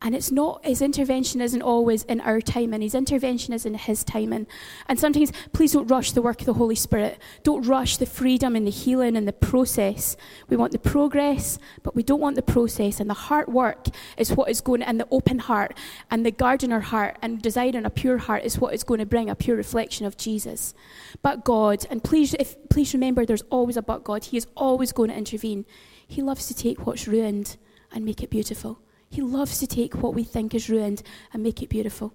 And 0.02 0.14
it's 0.14 0.30
not, 0.30 0.62
his 0.62 0.82
intervention 0.82 1.40
isn't 1.40 1.62
always 1.62 2.04
in 2.04 2.20
our 2.20 2.42
timing, 2.42 2.82
his 2.82 2.94
intervention 2.94 3.54
is 3.54 3.64
in 3.64 3.74
his 3.74 4.04
timing. 4.04 4.46
And 4.88 5.00
sometimes, 5.00 5.32
please 5.54 5.72
don't 5.72 5.86
rush 5.86 6.12
the 6.12 6.20
work 6.20 6.40
of 6.40 6.46
the 6.46 6.52
Holy 6.52 6.74
Spirit. 6.74 7.18
Don't 7.44 7.66
rush 7.66 7.96
the 7.96 8.04
freedom 8.04 8.54
and 8.54 8.66
the 8.66 8.70
healing 8.70 9.16
and 9.16 9.26
the 9.26 9.32
process. 9.32 10.14
We 10.50 10.56
want 10.56 10.72
the 10.72 10.78
progress, 10.78 11.58
but 11.82 11.96
we 11.96 12.02
don't 12.02 12.20
want 12.20 12.36
the 12.36 12.42
process. 12.42 13.00
And 13.00 13.08
the 13.08 13.14
heart 13.14 13.48
work 13.48 13.86
is 14.18 14.32
what 14.32 14.50
is 14.50 14.60
going, 14.60 14.82
and 14.82 15.00
the 15.00 15.08
open 15.10 15.38
heart, 15.38 15.78
and 16.10 16.26
the 16.26 16.30
gardener 16.30 16.80
heart, 16.80 17.16
and 17.22 17.40
desiring 17.40 17.86
a 17.86 17.90
pure 17.90 18.18
heart 18.18 18.44
is 18.44 18.58
what 18.58 18.74
is 18.74 18.84
going 18.84 19.00
to 19.00 19.06
bring 19.06 19.30
a 19.30 19.34
pure 19.34 19.56
reflection 19.56 20.04
of 20.04 20.18
Jesus. 20.18 20.74
But 21.22 21.42
God, 21.42 21.86
and 21.88 22.04
please, 22.04 22.34
if, 22.34 22.56
please 22.68 22.92
remember 22.92 23.24
there's 23.24 23.44
always 23.48 23.78
a 23.78 23.82
but 23.82 24.04
God. 24.04 24.26
He 24.26 24.36
is 24.36 24.46
always 24.56 24.92
going 24.92 25.08
to 25.08 25.16
intervene. 25.16 25.64
He 26.06 26.20
loves 26.20 26.48
to 26.48 26.54
take 26.54 26.86
what's 26.86 27.08
ruined 27.08 27.56
and 27.90 28.04
make 28.04 28.22
it 28.22 28.28
beautiful. 28.28 28.78
He 29.16 29.22
loves 29.22 29.60
to 29.60 29.66
take 29.66 30.02
what 30.02 30.12
we 30.12 30.24
think 30.24 30.54
is 30.54 30.68
ruined 30.68 31.02
and 31.32 31.42
make 31.42 31.62
it 31.62 31.70
beautiful. 31.70 32.12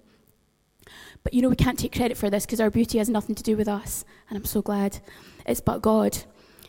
But 1.24 1.34
you 1.34 1.42
know, 1.42 1.50
we 1.50 1.56
can't 1.56 1.80
take 1.80 1.96
credit 1.96 2.16
for 2.16 2.30
this 2.30 2.46
because 2.46 2.62
our 2.62 2.70
beauty 2.70 3.00
has 3.00 3.10
nothing 3.10 3.34
to 3.34 3.42
do 3.42 3.58
with 3.58 3.68
us. 3.68 4.06
And 4.30 4.38
I'm 4.38 4.46
so 4.46 4.62
glad 4.62 5.00
it's 5.48 5.62
but 5.62 5.82
God. 5.82 6.20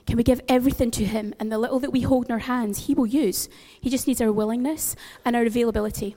Can 0.07 0.17
we 0.17 0.23
give 0.23 0.41
everything 0.49 0.91
to 0.93 1.05
Him 1.05 1.35
and 1.39 1.53
the 1.53 1.59
little 1.59 1.79
that 1.81 1.93
we 1.93 2.01
hold 2.01 2.25
in 2.25 2.33
our 2.33 2.39
hands, 2.39 2.87
He 2.87 2.95
will 2.95 3.07
use? 3.07 3.51
He 3.79 3.91
just 3.91 4.07
needs 4.07 4.23
our 4.23 4.33
willingness 4.33 4.97
and 5.23 5.37
our 5.37 5.45
availability. 5.45 6.17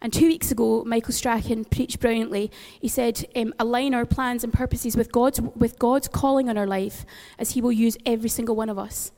And 0.00 0.12
two 0.12 0.26
weeks 0.26 0.50
ago, 0.50 0.82
Michael 0.84 1.12
Strachan 1.12 1.64
preached 1.64 2.00
brilliantly. 2.00 2.50
He 2.80 2.88
said, 2.88 3.24
um, 3.36 3.54
align 3.60 3.94
our 3.94 4.04
plans 4.04 4.42
and 4.42 4.52
purposes 4.52 4.96
with 4.96 5.12
God's, 5.12 5.40
with 5.40 5.78
God's 5.78 6.08
calling 6.08 6.48
on 6.48 6.58
our 6.58 6.66
life, 6.66 7.06
as 7.38 7.52
He 7.52 7.60
will 7.60 7.70
use 7.70 7.96
every 8.04 8.30
single 8.30 8.56
one 8.56 8.68
of 8.68 8.80
us, 8.80 9.12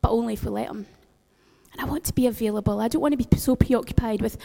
but 0.00 0.10
only 0.10 0.32
if 0.34 0.42
we 0.42 0.50
let 0.50 0.66
Him. 0.66 0.86
And 1.72 1.80
I 1.80 1.84
want 1.84 2.04
to 2.04 2.12
be 2.12 2.26
available. 2.26 2.80
I 2.80 2.88
don't 2.88 3.02
want 3.02 3.18
to 3.18 3.24
be 3.24 3.36
so 3.36 3.56
preoccupied 3.56 4.20
with, 4.20 4.36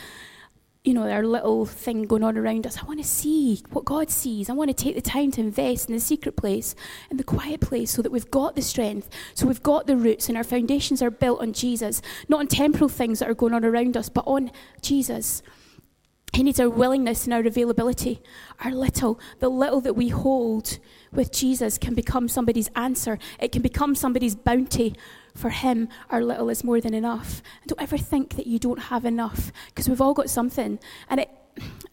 you 0.83 0.93
know, 0.93 1.09
our 1.09 1.23
little 1.23 1.65
thing 1.65 2.03
going 2.03 2.23
on 2.23 2.37
around 2.37 2.65
us. 2.65 2.77
I 2.77 2.85
want 2.85 2.99
to 2.99 3.07
see 3.07 3.61
what 3.71 3.83
God 3.83 4.09
sees. 4.09 4.49
I 4.49 4.53
want 4.53 4.69
to 4.69 4.83
take 4.83 4.95
the 4.95 5.01
time 5.01 5.31
to 5.31 5.41
invest 5.41 5.89
in 5.89 5.93
the 5.93 5.99
secret 5.99 6.37
place, 6.37 6.73
in 7.11 7.17
the 7.17 7.25
quiet 7.25 7.59
place, 7.59 7.91
so 7.91 8.01
that 8.01 8.11
we've 8.11 8.31
got 8.31 8.55
the 8.55 8.61
strength, 8.61 9.09
so 9.33 9.45
we've 9.45 9.61
got 9.61 9.87
the 9.87 9.97
roots, 9.97 10.29
and 10.29 10.37
our 10.37 10.45
foundations 10.45 11.01
are 11.01 11.11
built 11.11 11.41
on 11.41 11.51
Jesus, 11.51 12.01
not 12.29 12.39
on 12.39 12.47
temporal 12.47 12.87
things 12.87 13.19
that 13.19 13.29
are 13.29 13.33
going 13.33 13.53
on 13.53 13.65
around 13.65 13.97
us, 13.97 14.07
but 14.07 14.23
on 14.25 14.51
Jesus. 14.81 15.43
He 16.33 16.43
needs 16.43 16.59
our 16.59 16.69
willingness 16.69 17.25
and 17.25 17.33
our 17.33 17.45
availability. 17.45 18.21
Our 18.63 18.71
little, 18.71 19.19
the 19.39 19.49
little 19.49 19.81
that 19.81 19.95
we 19.95 20.09
hold 20.09 20.77
with 21.11 21.31
Jesus 21.31 21.77
can 21.77 21.95
become 21.95 22.27
somebody's 22.27 22.69
answer. 22.75 23.17
It 23.39 23.51
can 23.51 23.61
become 23.61 23.95
somebody's 23.95 24.35
bounty 24.35 24.95
for 25.37 25.49
him, 25.49 25.87
our 26.09 26.23
little 26.23 26.49
is 26.49 26.63
more 26.63 26.81
than 26.81 26.93
enough. 26.93 27.41
And 27.61 27.69
don't 27.69 27.81
ever 27.81 27.97
think 27.97 28.35
that 28.35 28.47
you 28.47 28.59
don't 28.59 28.79
have 28.79 29.05
enough, 29.05 29.51
because 29.67 29.87
we've 29.87 30.01
all 30.01 30.13
got 30.13 30.29
something. 30.29 30.79
And 31.09 31.19
it, 31.21 31.29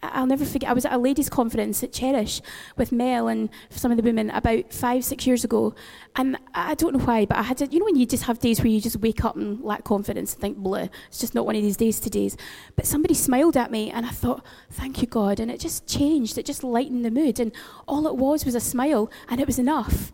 I'll 0.03 0.27
never 0.27 0.45
forget, 0.45 0.71
I 0.71 0.73
was 0.73 0.85
at 0.85 0.93
a 0.93 0.99
ladies' 0.99 1.29
conference 1.29 1.83
at 1.83 1.93
Cherish 1.93 2.41
with 2.77 2.93
Mel 2.93 3.29
and 3.29 3.49
some 3.71 3.91
of 3.91 3.97
the 3.97 4.03
women 4.03 4.31
about 4.31 4.73
five, 4.73 5.05
six 5.05 5.27
years 5.27 5.45
ago. 5.45 5.75
And 6.17 6.39
I 6.55 6.75
don't 6.75 6.97
know 6.97 7.05
why, 7.05 7.27
but 7.27 7.37
I 7.37 7.43
had 7.43 7.59
to, 7.59 7.67
you 7.67 7.79
know, 7.79 7.85
when 7.85 7.97
you 7.97 8.07
just 8.07 8.25
have 8.25 8.39
days 8.39 8.61
where 8.61 8.69
you 8.69 8.81
just 8.81 8.97
wake 8.97 9.25
up 9.25 9.37
and 9.37 9.63
lack 9.63 9.85
confidence 9.85 10.33
and 10.35 10.41
think, 10.41 10.59
blah, 10.59 10.89
it's 11.09 11.19
just 11.19 11.35
not 11.35 11.47
one 11.47 11.57
of 11.57 11.63
these 11.63 11.77
days 11.77 12.01
today's. 12.01 12.37
But 12.77 12.87
somebody 12.87 13.15
smiled 13.15 13.57
at 13.57 13.71
me 13.71 13.91
and 13.91 14.07
I 14.07 14.11
thought, 14.11 14.45
thank 14.71 15.01
you, 15.01 15.07
God. 15.07 15.41
And 15.41 15.51
it 15.51 15.61
just 15.61 15.87
changed, 15.87 16.39
it 16.39 16.47
just 16.47 16.65
lightened 16.65 17.05
the 17.05 17.11
mood. 17.11 17.41
And 17.41 17.53
all 17.87 18.07
it 18.07 18.17
was 18.17 18.45
was 18.45 18.55
a 18.55 18.61
smile 18.61 19.11
and 19.29 19.41
it 19.41 19.47
was 19.47 19.59
enough. 19.59 20.13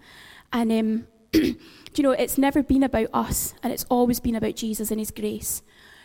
And, 0.53 0.73
um, 0.73 1.07
you 1.99 2.03
know, 2.03 2.13
it's 2.13 2.39
never 2.39 2.63
been 2.63 2.83
about 2.83 3.09
us 3.13 3.55
and 3.63 3.73
it's 3.73 3.87
always 3.91 4.21
been 4.21 4.37
about 4.37 4.57
Jesus 4.57 4.91
and 4.91 5.01
His 5.01 5.11
grace. 5.11 5.63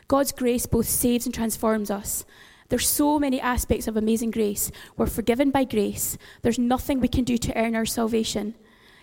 God's 0.07 0.31
grace 0.31 0.65
both 0.65 0.87
saves 0.87 1.25
and 1.25 1.33
transforms 1.33 1.89
us. 1.89 2.25
There's 2.69 2.87
so 2.87 3.19
many 3.19 3.39
aspects 3.39 3.87
of 3.87 3.95
amazing 3.95 4.31
grace. 4.31 4.71
We're 4.97 5.05
forgiven 5.05 5.51
by 5.51 5.65
grace. 5.65 6.17
There's 6.41 6.57
nothing 6.57 6.99
we 6.99 7.07
can 7.07 7.23
do 7.23 7.37
to 7.37 7.57
earn 7.57 7.75
our 7.75 7.85
salvation. 7.85 8.55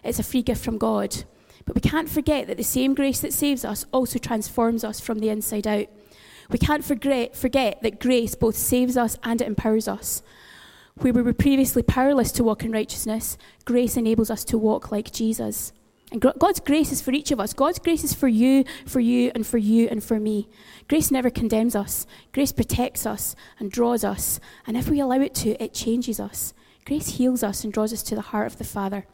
It's 0.02 0.18
a 0.18 0.24
free 0.24 0.42
gift 0.42 0.64
from 0.64 0.78
God. 0.78 1.24
But 1.64 1.76
we 1.76 1.80
can't 1.80 2.08
forget 2.08 2.48
that 2.48 2.56
the 2.56 2.64
same 2.64 2.94
grace 2.94 3.20
that 3.20 3.32
saves 3.32 3.64
us 3.64 3.86
also 3.92 4.18
transforms 4.18 4.82
us 4.82 4.98
from 4.98 5.20
the 5.20 5.28
inside 5.28 5.66
out. 5.66 5.86
We 6.50 6.58
can't 6.58 6.84
forget, 6.84 7.36
forget 7.36 7.80
that 7.82 8.00
grace 8.00 8.34
both 8.34 8.56
saves 8.56 8.96
us 8.96 9.16
and 9.22 9.40
it 9.40 9.46
empowers 9.46 9.86
us. 9.86 10.22
Where 10.96 11.12
we 11.12 11.22
were 11.22 11.32
previously 11.32 11.82
powerless 11.82 12.32
to 12.32 12.44
walk 12.44 12.64
in 12.64 12.72
righteousness, 12.72 13.38
grace 13.64 13.96
enables 13.96 14.30
us 14.30 14.44
to 14.46 14.58
walk 14.58 14.90
like 14.90 15.12
Jesus. 15.12 15.72
And 16.12 16.20
God's 16.20 16.60
grace 16.60 16.92
is 16.92 17.00
for 17.00 17.12
each 17.12 17.30
of 17.30 17.40
us. 17.40 17.54
God's 17.54 17.78
grace 17.78 18.04
is 18.04 18.12
for 18.12 18.28
you, 18.28 18.64
for 18.86 19.00
you, 19.00 19.32
and 19.34 19.46
for 19.46 19.56
you, 19.56 19.88
and 19.88 20.04
for 20.04 20.20
me. 20.20 20.46
Grace 20.86 21.10
never 21.10 21.30
condemns 21.30 21.74
us. 21.74 22.06
Grace 22.32 22.52
protects 22.52 23.06
us 23.06 23.34
and 23.58 23.72
draws 23.72 24.04
us. 24.04 24.38
And 24.66 24.76
if 24.76 24.90
we 24.90 25.00
allow 25.00 25.22
it 25.22 25.34
to, 25.36 25.60
it 25.62 25.72
changes 25.72 26.20
us. 26.20 26.52
Grace 26.84 27.16
heals 27.16 27.42
us 27.42 27.64
and 27.64 27.72
draws 27.72 27.94
us 27.94 28.02
to 28.02 28.14
the 28.14 28.20
heart 28.20 28.46
of 28.46 28.58
the 28.58 28.64
Father. 28.64 29.06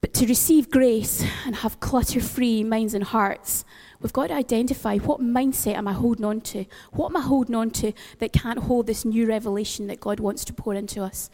But 0.00 0.14
to 0.14 0.26
receive 0.26 0.70
grace 0.70 1.24
and 1.44 1.56
have 1.56 1.80
clutter 1.80 2.20
free 2.20 2.62
minds 2.62 2.94
and 2.94 3.02
hearts, 3.02 3.64
we've 4.00 4.12
got 4.12 4.28
to 4.28 4.34
identify 4.34 4.98
what 4.98 5.20
mindset 5.20 5.74
am 5.74 5.88
I 5.88 5.94
holding 5.94 6.24
on 6.24 6.42
to? 6.42 6.64
What 6.92 7.08
am 7.08 7.16
I 7.16 7.22
holding 7.22 7.56
on 7.56 7.70
to 7.70 7.92
that 8.20 8.32
can't 8.32 8.60
hold 8.60 8.86
this 8.86 9.04
new 9.04 9.26
revelation 9.26 9.88
that 9.88 9.98
God 9.98 10.20
wants 10.20 10.44
to 10.44 10.52
pour 10.52 10.74
into 10.74 11.02
us? 11.02 11.28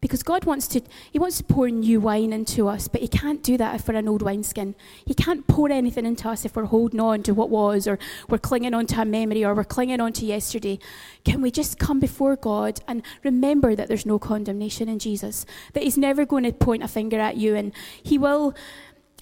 Because 0.00 0.22
God 0.22 0.44
wants 0.44 0.68
to, 0.68 0.82
He 1.10 1.18
wants 1.18 1.38
to 1.38 1.44
pour 1.44 1.70
new 1.70 2.00
wine 2.00 2.32
into 2.32 2.68
us, 2.68 2.86
but 2.86 3.00
He 3.00 3.08
can't 3.08 3.42
do 3.42 3.56
that 3.56 3.74
if 3.74 3.88
we're 3.88 3.94
an 3.94 4.08
old 4.08 4.22
wineskin. 4.22 4.74
He 5.04 5.14
can't 5.14 5.46
pour 5.46 5.70
anything 5.70 6.04
into 6.04 6.28
us 6.28 6.44
if 6.44 6.54
we're 6.54 6.66
holding 6.66 7.00
on 7.00 7.22
to 7.24 7.32
what 7.32 7.48
was, 7.48 7.88
or 7.88 7.98
we're 8.28 8.38
clinging 8.38 8.74
on 8.74 8.86
to 8.88 9.00
a 9.00 9.04
memory, 9.04 9.44
or 9.44 9.54
we're 9.54 9.64
clinging 9.64 10.00
on 10.00 10.12
to 10.14 10.26
yesterday. 10.26 10.78
Can 11.24 11.40
we 11.40 11.50
just 11.50 11.78
come 11.78 11.98
before 11.98 12.36
God 12.36 12.80
and 12.86 13.02
remember 13.24 13.74
that 13.74 13.88
there's 13.88 14.06
no 14.06 14.18
condemnation 14.18 14.88
in 14.88 14.98
Jesus? 14.98 15.46
That 15.72 15.82
He's 15.82 15.98
never 15.98 16.26
going 16.26 16.44
to 16.44 16.52
point 16.52 16.82
a 16.82 16.88
finger 16.88 17.18
at 17.18 17.38
you, 17.38 17.54
and 17.56 17.72
He 18.02 18.18
will 18.18 18.54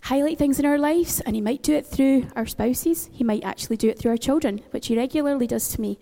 highlight 0.03 0.39
things 0.39 0.59
in 0.59 0.67
our 0.67 0.79
lives, 0.79 1.21
and 1.21 1.37
He 1.37 1.41
might 1.41 1.63
do 1.63 1.75
it 1.75 1.87
through 1.87 2.27
our 2.35 2.47
spouses. 2.47 3.09
He 3.13 3.23
might 3.23 3.45
actually 3.45 3.77
do 3.77 3.89
it 3.89 3.99
through 3.99 4.11
our 4.11 4.19
children, 4.19 4.61
which 4.73 4.89
He 4.89 4.97
regularly 4.97 5.47
does 5.47 5.69
to 5.69 5.81
me. 5.81 6.01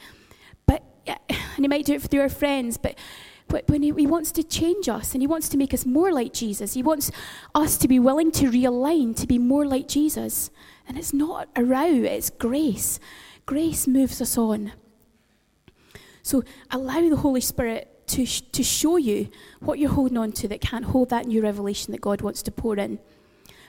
But, 0.67 0.83
and 1.07 1.59
He 1.59 1.69
might 1.69 1.85
do 1.85 1.95
it 1.95 2.03
through 2.03 2.23
our 2.23 2.29
friends, 2.31 2.79
but 2.79 2.97
but 3.49 3.69
when 3.69 3.83
he, 3.83 3.93
he, 3.93 4.07
wants 4.07 4.33
to 4.33 4.43
change 4.43 4.89
us 4.89 5.13
and 5.13 5.23
he 5.23 5.27
wants 5.27 5.49
to 5.51 5.57
make 5.57 5.75
us 5.75 5.85
more 5.85 6.13
like 6.13 6.33
Jesus, 6.33 6.75
he 6.75 6.83
wants 6.83 7.11
us 7.55 7.77
to 7.79 7.89
be 7.89 7.99
willing 7.99 8.31
to 8.33 8.51
realign 8.51 9.15
to 9.17 9.27
be 9.27 9.39
more 9.39 9.67
like 9.67 9.89
Jesus. 9.89 10.51
And 10.89 10.97
it's 10.97 11.13
not 11.13 11.49
a 11.55 11.65
row, 11.65 11.87
it's 11.87 12.31
grace. 12.31 12.99
Grace 13.45 13.87
moves 13.87 14.21
us 14.21 14.39
on. 14.39 14.73
So 16.23 16.45
allow 16.71 17.09
the 17.09 17.17
Holy 17.17 17.41
Spirit 17.41 18.07
to, 18.09 18.25
sh- 18.25 18.43
to 18.53 18.63
show 18.63 18.97
you 18.97 19.29
what 19.61 19.79
you're 19.79 19.91
holding 19.91 20.19
on 20.19 20.33
to 20.33 20.49
that 20.49 20.61
can't 20.61 20.87
hold 20.87 21.11
that 21.11 21.27
new 21.27 21.43
revelation 21.43 21.93
that 21.93 22.01
God 22.01 22.23
wants 22.23 22.43
to 22.45 22.51
pour 22.51 22.77
in. 22.77 22.99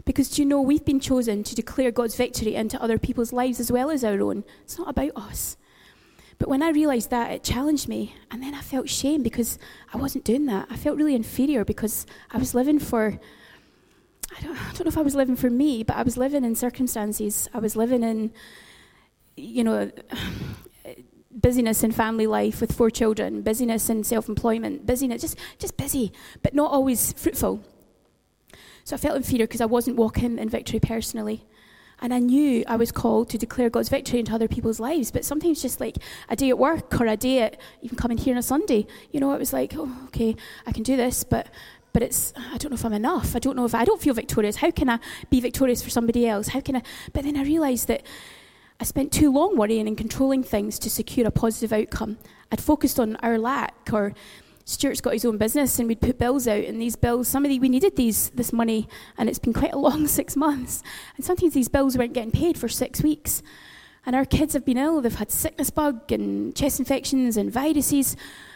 Because 0.06 0.30
do 0.30 0.42
you 0.42 0.48
know, 0.48 0.62
we've 0.62 0.86
been 0.86 1.00
chosen 1.00 1.44
to 1.44 1.56
declare 1.56 1.92
God's 1.92 2.16
victory 2.16 2.56
into 2.56 2.82
other 2.82 2.98
people's 2.98 3.34
lives 3.34 3.60
as 3.60 3.72
well 3.72 3.90
as 3.90 4.04
our 4.04 4.22
own. 4.22 4.44
It's 4.64 4.78
not 4.78 4.90
about 4.90 5.12
us. 5.16 5.58
But 6.44 6.50
when 6.50 6.62
I 6.62 6.72
realized 6.72 7.10
that, 7.12 7.32
it 7.32 7.42
challenged 7.42 7.88
me. 7.88 8.16
And 8.30 8.44
then 8.44 8.54
I 8.54 8.60
felt 8.60 8.90
shame 8.90 9.24
because 9.24 9.58
I 9.94 9.98
wasn't 9.98 10.26
doing 10.26 10.46
that. 10.48 10.68
I 10.70 10.76
felt 10.76 10.98
really 10.98 11.16
inferior 11.16 11.64
because 11.64 12.06
I 12.32 12.38
was 12.38 12.54
living 12.54 12.80
for, 12.80 13.18
I 14.38 14.42
don't, 14.42 14.58
I 14.58 14.74
don't 14.74 14.84
know 14.84 14.90
if 14.90 14.98
I 14.98 15.04
was 15.04 15.16
living 15.16 15.38
for 15.38 15.50
me, 15.50 15.84
but 15.84 15.96
I 15.96 16.04
was 16.04 16.18
living 16.18 16.44
in 16.44 16.54
circumstances. 16.56 17.48
I 17.54 17.60
was 17.60 17.78
living 17.78 18.04
in, 18.04 18.34
you 19.38 19.64
know, 19.64 19.90
busyness 21.32 21.82
in 21.82 21.94
family 21.94 22.28
life 22.28 22.60
with 22.60 22.74
four 22.74 22.90
children, 22.90 23.42
busyness 23.42 23.90
in 23.90 24.04
self 24.04 24.28
employment, 24.28 24.86
busyness, 24.86 25.22
just, 25.22 25.40
just 25.60 25.78
busy, 25.78 26.12
but 26.42 26.54
not 26.54 26.74
always 26.74 27.14
fruitful. 27.14 27.64
So 28.84 28.98
I 28.98 29.00
felt 29.00 29.16
inferior 29.16 29.48
because 29.48 29.62
I 29.62 29.66
wasn't 29.66 29.96
walking 29.96 30.38
in 30.38 30.50
victory 30.50 30.82
personally. 30.82 31.46
And 32.04 32.14
I 32.14 32.20
knew 32.20 32.66
I 32.68 32.76
was 32.76 32.92
called 32.92 33.30
to 33.30 33.38
declare 33.38 33.70
God's 33.70 33.88
victory 33.88 34.20
into 34.20 34.34
other 34.34 34.50
people's 34.50 34.80
lives. 34.80 35.10
But 35.10 35.24
sometimes 35.24 35.62
just 35.62 35.80
like 35.80 35.98
a 36.28 36.36
day 36.36 36.50
at 36.50 36.60
work 36.60 37.00
or 37.00 37.08
a 37.08 37.16
day 37.16 37.40
at 37.40 37.60
even 37.82 37.98
coming 37.98 38.18
here 38.18 38.34
on 38.34 38.38
a 38.38 38.44
Sunday, 38.44 38.86
you 39.12 39.22
know, 39.22 39.32
it 39.34 39.40
was 39.40 39.54
like, 39.54 39.74
oh, 39.76 39.90
okay, 40.08 40.36
I 40.68 40.74
can 40.74 40.84
do 40.84 40.98
this, 40.98 41.24
but 41.24 41.48
but 41.94 42.04
it's 42.04 42.34
I 42.36 42.58
don't 42.58 42.72
know 42.72 42.76
if 42.76 42.84
I'm 42.84 42.94
enough. 42.94 43.38
I 43.38 43.40
don't 43.40 43.56
know 43.56 43.66
if 43.66 43.74
I 43.74 43.86
don't 43.86 44.02
feel 44.02 44.14
victorious. 44.14 44.58
How 44.58 44.70
can 44.70 44.90
I 44.90 45.00
be 45.30 45.40
victorious 45.40 45.82
for 45.82 45.90
somebody 45.90 46.28
else? 46.28 46.50
How 46.50 46.60
can 46.60 46.76
I 46.76 46.82
but 47.14 47.24
then 47.24 47.38
I 47.38 47.44
realized 47.44 47.88
that 47.88 48.04
I 48.82 48.84
spent 48.84 49.14
too 49.14 49.32
long 49.32 49.56
worrying 49.56 49.88
and 49.88 49.98
controlling 49.98 50.44
things 50.44 50.78
to 50.80 50.90
secure 50.90 51.26
a 51.26 51.32
positive 51.32 51.72
outcome. 51.72 52.18
I'd 52.52 52.60
focused 52.60 53.00
on 53.00 53.16
our 53.18 53.38
lack 53.38 53.76
or 53.94 54.14
Stuart's 54.66 55.02
got 55.02 55.14
his 55.14 55.26
own 55.26 55.38
business 55.38 55.78
and 55.78 55.88
we'd 55.88 56.00
put 56.00 56.18
bills 56.18 56.48
out 56.48 56.64
and 56.64 56.82
these 56.82 56.96
bills, 56.96 57.28
some 57.28 57.44
of 57.44 57.50
the, 57.50 57.60
we 57.60 57.70
needed 57.70 57.96
these, 57.96 58.30
this 58.30 58.54
money 58.54 58.88
and 59.18 59.28
it's 59.28 59.40
been 59.40 59.54
quite 59.54 59.74
a 59.74 59.78
long 59.78 60.08
six 60.20 60.36
months. 60.36 60.82
And 61.16 61.26
sometimes 61.26 61.54
these 61.54 61.68
bills 61.68 61.98
weren't 61.98 62.14
getting 62.14 62.32
paid 62.32 62.58
for 62.58 62.70
six 62.70 63.02
weeks. 63.02 63.44
And 64.06 64.16
our 64.16 64.26
kids 64.26 64.54
have 64.54 64.66
been 64.66 64.78
ill, 64.78 65.02
they've 65.02 65.16
had 65.16 65.32
sickness 65.32 65.70
bug 65.70 66.12
and 66.12 66.56
chest 66.56 66.80
infections 66.80 67.38
and 67.38 67.52
viruses. 67.52 68.16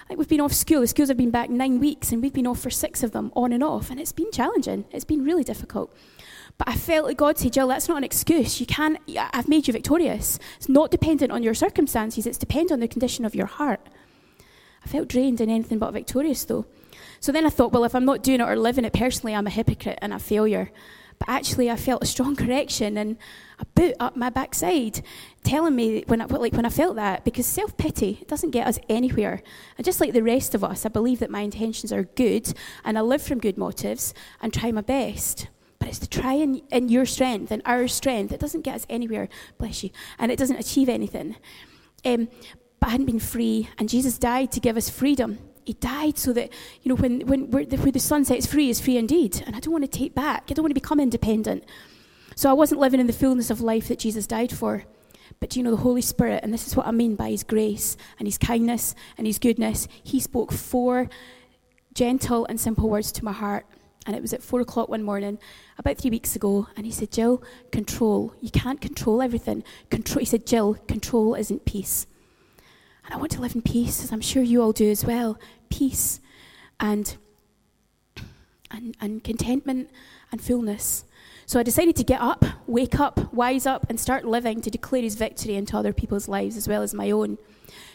Like 0.10 0.18
we've 0.18 0.28
been 0.28 0.42
off 0.42 0.54
school, 0.54 0.82
the 0.82 0.88
schools 0.88 1.10
have 1.10 1.18
been 1.18 1.32
back 1.32 1.50
nine 1.50 1.80
weeks 1.80 2.12
and 2.12 2.22
we've 2.22 2.34
been 2.34 2.48
off 2.48 2.60
for 2.60 2.70
six 2.70 3.04
of 3.04 3.12
them, 3.12 3.32
on 3.36 3.52
and 3.52 3.64
off. 3.64 3.90
And 3.90 4.00
it's 4.00 4.12
been 4.14 4.32
challenging, 4.32 4.86
it's 4.92 5.06
been 5.06 5.24
really 5.24 5.44
difficult. 5.44 5.94
But 6.58 6.70
I 6.70 6.76
felt 6.76 7.06
like 7.06 7.18
God 7.18 7.38
said, 7.38 7.54
Gill, 7.54 7.68
that's 7.68 7.88
not 7.88 7.98
an 7.98 8.04
excuse. 8.04 8.60
You 8.60 8.66
can 8.66 8.98
I've 9.18 9.48
made 9.48 9.68
you 9.68 9.74
victorious. 9.74 10.40
It's 10.58 10.70
not 10.70 10.90
dependent 10.90 11.32
on 11.32 11.44
your 11.44 11.54
circumstances, 11.54 12.26
it's 12.26 12.38
dependent 12.38 12.72
on 12.72 12.80
the 12.80 12.88
condition 12.88 13.26
of 13.26 13.36
your 13.36 13.46
heart. 13.46 13.82
I 14.88 14.89
felt 14.89 15.10
drained 15.10 15.41
and 15.41 15.51
anything 15.51 15.79
but 15.79 15.91
victorious, 15.91 16.46
though. 16.46 16.65
So 17.20 17.34
then 17.34 17.46
I 17.46 17.50
thought, 17.50 17.74
well, 17.74 17.84
if 17.84 17.94
I'm 17.94 18.06
not 18.06 18.24
doing 18.24 18.39
it 18.39 18.48
or 18.48 18.56
living 18.56 18.86
it 18.86 18.94
personally, 18.94 19.36
I'm 19.36 19.46
a 19.46 19.50
hypocrite 19.50 20.00
and 20.01 20.13
a 20.13 20.20
failure. 20.20 20.72
But 21.20 21.27
actually, 21.27 21.70
I 21.70 21.75
felt 21.75 22.03
a 22.03 22.06
strong 22.06 22.36
correction 22.38 22.98
and 22.98 23.17
a 23.60 23.65
boot 23.65 23.96
up 24.00 24.15
my 24.15 24.29
backside, 24.29 25.01
telling 25.44 25.75
me 25.75 26.06
when 26.08 26.22
I, 26.22 26.25
like 26.25 26.53
when 26.53 26.65
I 26.65 26.70
felt 26.70 26.96
that, 26.96 27.25
because 27.25 27.46
self 27.46 27.75
pity 27.75 28.24
doesn't 28.27 28.51
get 28.51 28.65
us 28.65 28.79
anywhere. 28.88 29.44
And 29.77 29.84
just 29.84 30.00
like 30.00 30.13
the 30.13 30.24
rest 30.24 30.56
of 30.56 30.63
us, 30.63 30.86
I 30.86 30.89
believe 30.89 31.20
that 31.20 31.29
my 31.29 31.41
intentions 31.41 31.91
are 31.91 32.03
good 32.03 32.53
and 32.86 32.98
I 32.98 33.01
live 33.01 33.22
from 33.22 33.39
good 33.39 33.58
motives 33.58 34.13
and 34.41 34.53
try 34.53 34.72
my 34.72 34.79
best. 34.79 35.50
But 35.79 35.89
it's 35.89 36.00
to 36.00 36.08
try 36.08 36.36
in, 36.36 36.88
your 36.88 37.06
strength 37.06 37.51
and 37.51 37.62
our 37.65 37.89
strength. 37.89 38.32
It 38.32 38.39
doesn't 38.39 38.62
get 38.62 38.75
us 38.75 38.86
anywhere, 38.89 39.27
bless 39.58 39.84
you, 39.84 39.89
and 40.17 40.32
it 40.32 40.39
doesn't 40.39 40.60
achieve 40.60 40.88
anything. 40.88 41.36
Um, 42.06 42.29
but 42.80 42.90
hadn't 42.90 43.06
been 43.06 43.20
free, 43.20 43.70
and 43.78 43.90
Jesus 43.90 44.18
died 44.18 44.52
to 44.52 44.60
give 44.60 44.78
us 44.78 44.90
freedom. 44.90 45.40
He 45.66 45.74
died 45.74 46.18
so 46.18 46.32
that, 46.34 46.50
you 46.82 46.90
know, 46.90 46.96
when, 46.96 47.28
when 47.28 47.52
where 47.52 47.66
the 47.66 48.00
Son 48.00 48.24
sets 48.24 48.46
free 48.46 48.70
is 48.70 48.80
free 48.80 48.96
indeed. 48.96 49.44
And 49.46 49.56
I 49.56 49.60
don't 49.60 49.74
want 49.74 49.84
to 49.84 50.00
take 50.00 50.16
back, 50.16 50.46
I 50.50 50.54
don't 50.54 50.64
want 50.64 50.72
to 50.72 50.82
become 50.82 51.00
independent. 51.00 51.66
So 52.36 52.50
I 52.50 52.54
wasn't 52.54 52.80
living 52.80 53.00
in 53.00 53.08
the 53.08 53.14
fullness 53.14 53.50
of 53.50 53.60
life 53.60 53.90
that 53.90 54.00
Jesus 54.00 54.28
died 54.28 54.52
for. 54.52 54.86
But 55.40 55.56
you 55.56 55.64
know, 55.64 55.72
the 55.72 55.78
Holy 55.78 56.02
Spirit, 56.02 56.42
and 56.44 56.54
this 56.54 56.68
is 56.68 56.76
what 56.76 56.88
I 56.88 56.92
mean 56.92 57.16
by 57.16 57.32
His 57.32 57.44
grace 57.44 57.98
and 58.18 58.28
His 58.28 58.38
kindness 58.38 58.96
and 59.18 59.28
His 59.28 59.40
goodness, 59.40 59.88
He 60.04 60.20
spoke 60.20 60.54
four 60.54 61.10
gentle 61.94 62.46
and 62.46 62.60
simple 62.60 62.90
words 62.90 63.12
to 63.14 63.26
my 63.26 63.34
heart. 63.34 63.66
And 64.06 64.16
it 64.16 64.22
was 64.22 64.32
at 64.32 64.42
four 64.42 64.62
o'clock 64.62 64.88
one 64.88 65.04
morning, 65.04 65.38
about 65.78 65.98
three 65.98 66.12
weeks 66.12 66.34
ago, 66.34 66.68
and 66.78 66.86
He 66.86 66.94
said, 66.94 67.12
Gill, 67.12 67.44
control. 67.74 68.34
You 68.40 68.52
can't 68.52 68.80
control 68.80 69.22
everything. 69.22 69.66
Control. 69.90 70.20
He 70.20 70.26
said, 70.26 70.46
Gill, 70.46 70.76
control 70.88 71.36
isn't 71.36 71.66
peace. 71.66 72.08
And 73.08 73.16
I 73.16 73.18
want 73.18 73.32
to 73.32 73.42
live 73.42 73.56
in 73.56 73.62
peace, 73.62 74.04
as 74.04 74.12
I'm 74.12 74.22
sure 74.22 74.44
you 74.44 74.62
all 74.62 74.74
do 74.74 74.92
as 74.92 75.06
well. 75.06 75.40
Peace 75.70 76.20
and, 76.78 77.16
and, 78.70 78.98
and 79.00 79.24
contentment 79.24 79.90
and 80.30 80.42
fullness. 80.42 81.06
So 81.46 81.58
I 81.58 81.64
decided 81.64 81.96
to 81.96 82.04
get 82.04 82.20
up, 82.20 82.44
wake 82.68 83.00
up, 83.00 83.34
wise 83.34 83.66
up, 83.66 83.90
and 83.90 83.98
start 83.98 84.26
living 84.26 84.60
to 84.62 84.70
declare 84.70 85.04
his 85.04 85.16
victory 85.16 85.56
into 85.56 85.78
other 85.78 85.94
people's 85.94 86.28
lives 86.28 86.58
as 86.58 86.68
well 86.68 86.82
as 86.82 86.94
my 86.94 87.10
own. 87.10 87.38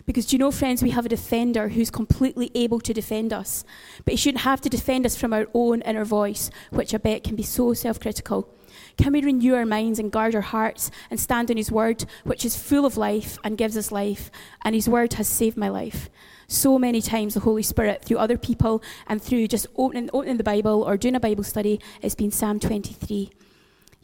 Because 0.07 0.25
do 0.25 0.37
you 0.37 0.39
know, 0.39 0.51
friends, 0.51 0.83
we 0.83 0.91
have 0.91 1.05
a 1.05 1.11
defender 1.11 1.69
who's 1.69 1.91
completely 1.91 2.51
able 2.55 2.81
to 2.81 2.95
defend 2.95 3.35
us. 3.35 3.67
But 4.07 4.13
he 4.13 4.17
shouldn't 4.17 4.45
have 4.45 4.63
to 4.63 4.71
defend 4.71 5.05
us 5.05 5.15
from 5.15 5.35
our 5.35 5.47
own 5.53 5.83
inner 5.83 6.07
voice, 6.07 6.51
which 6.71 6.95
I 6.95 6.97
bet 6.97 7.23
can 7.23 7.37
be 7.37 7.43
so 7.43 7.75
self 7.75 8.01
critical. 8.01 8.49
Can 8.97 9.13
we 9.13 9.23
renew 9.23 9.55
our 9.55 9.67
minds 9.67 9.99
and 9.99 10.13
guard 10.13 10.35
our 10.35 10.41
hearts 10.41 10.91
and 11.11 11.19
stand 11.19 11.51
on 11.51 11.57
His 11.57 11.71
word, 11.71 12.05
which 12.25 12.45
is 12.45 12.57
full 12.57 12.85
of 12.85 12.97
life 12.97 13.39
and 13.45 13.59
gives 13.59 13.77
us 13.77 13.93
life? 13.93 14.31
And 14.65 14.75
His 14.75 14.89
word 14.89 15.15
has 15.15 15.29
saved 15.29 15.57
my 15.57 15.69
life. 15.69 16.09
So 16.49 16.79
many 16.79 17.01
times, 17.01 17.35
the 17.35 17.41
Holy 17.41 17.63
Spirit, 17.63 18.05
through 18.05 18.19
other 18.19 18.37
people 18.37 18.83
and 19.07 19.23
through 19.23 19.49
just 19.49 19.67
opening, 19.77 20.11
opening 20.13 20.37
the 20.37 20.45
Bible 20.45 20.83
or 20.83 20.97
doing 20.97 21.15
a 21.15 21.21
Bible 21.21 21.45
study, 21.45 21.81
it's 22.03 22.15
been 22.15 22.31
Psalm 22.31 22.61
23 22.61 23.31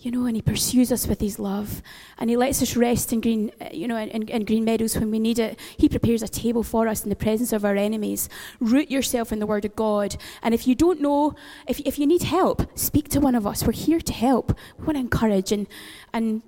you 0.00 0.12
know, 0.12 0.26
and 0.26 0.37
he 0.37 0.43
pursues 0.43 0.93
us 0.93 1.09
with 1.09 1.21
his 1.21 1.40
love. 1.40 1.83
And 2.19 2.31
he 2.31 2.37
lets 2.37 2.62
us 2.62 2.76
rest 2.76 3.12
in 3.12 3.21
green, 3.21 3.50
uh, 3.61 3.69
you 3.73 3.88
know, 3.88 3.97
in, 3.97 4.28
in, 4.28 4.45
green 4.45 4.64
meadows 4.64 4.97
when 4.97 5.11
we 5.11 5.19
need 5.19 5.40
it. 5.40 5.59
He 5.76 5.88
prepares 5.88 6.23
a 6.23 6.28
table 6.28 6.62
for 6.62 6.87
us 6.87 7.02
in 7.02 7.11
the 7.11 7.17
presence 7.17 7.52
of 7.52 7.64
our 7.64 7.75
enemies. 7.75 8.28
Root 8.61 8.90
yourself 8.90 9.33
in 9.33 9.40
the 9.40 9.47
word 9.47 9.64
of 9.64 9.75
God. 9.75 10.17
And 10.43 10.55
if 10.55 10.69
you 10.69 10.76
don't 10.76 11.00
know, 11.00 11.35
if, 11.67 11.81
if 11.81 11.99
you 11.99 12.07
need 12.07 12.23
help, 12.23 12.78
speak 12.78 13.09
to 13.09 13.21
one 13.21 13.35
of 13.35 13.45
us. 13.45 13.64
We're 13.64 13.73
here 13.73 14.00
to 14.00 14.12
help. 14.12 14.57
We 14.78 14.85
want 14.85 14.97
to 14.97 15.00
encourage 15.00 15.50
and, 15.50 15.67
and 16.12 16.43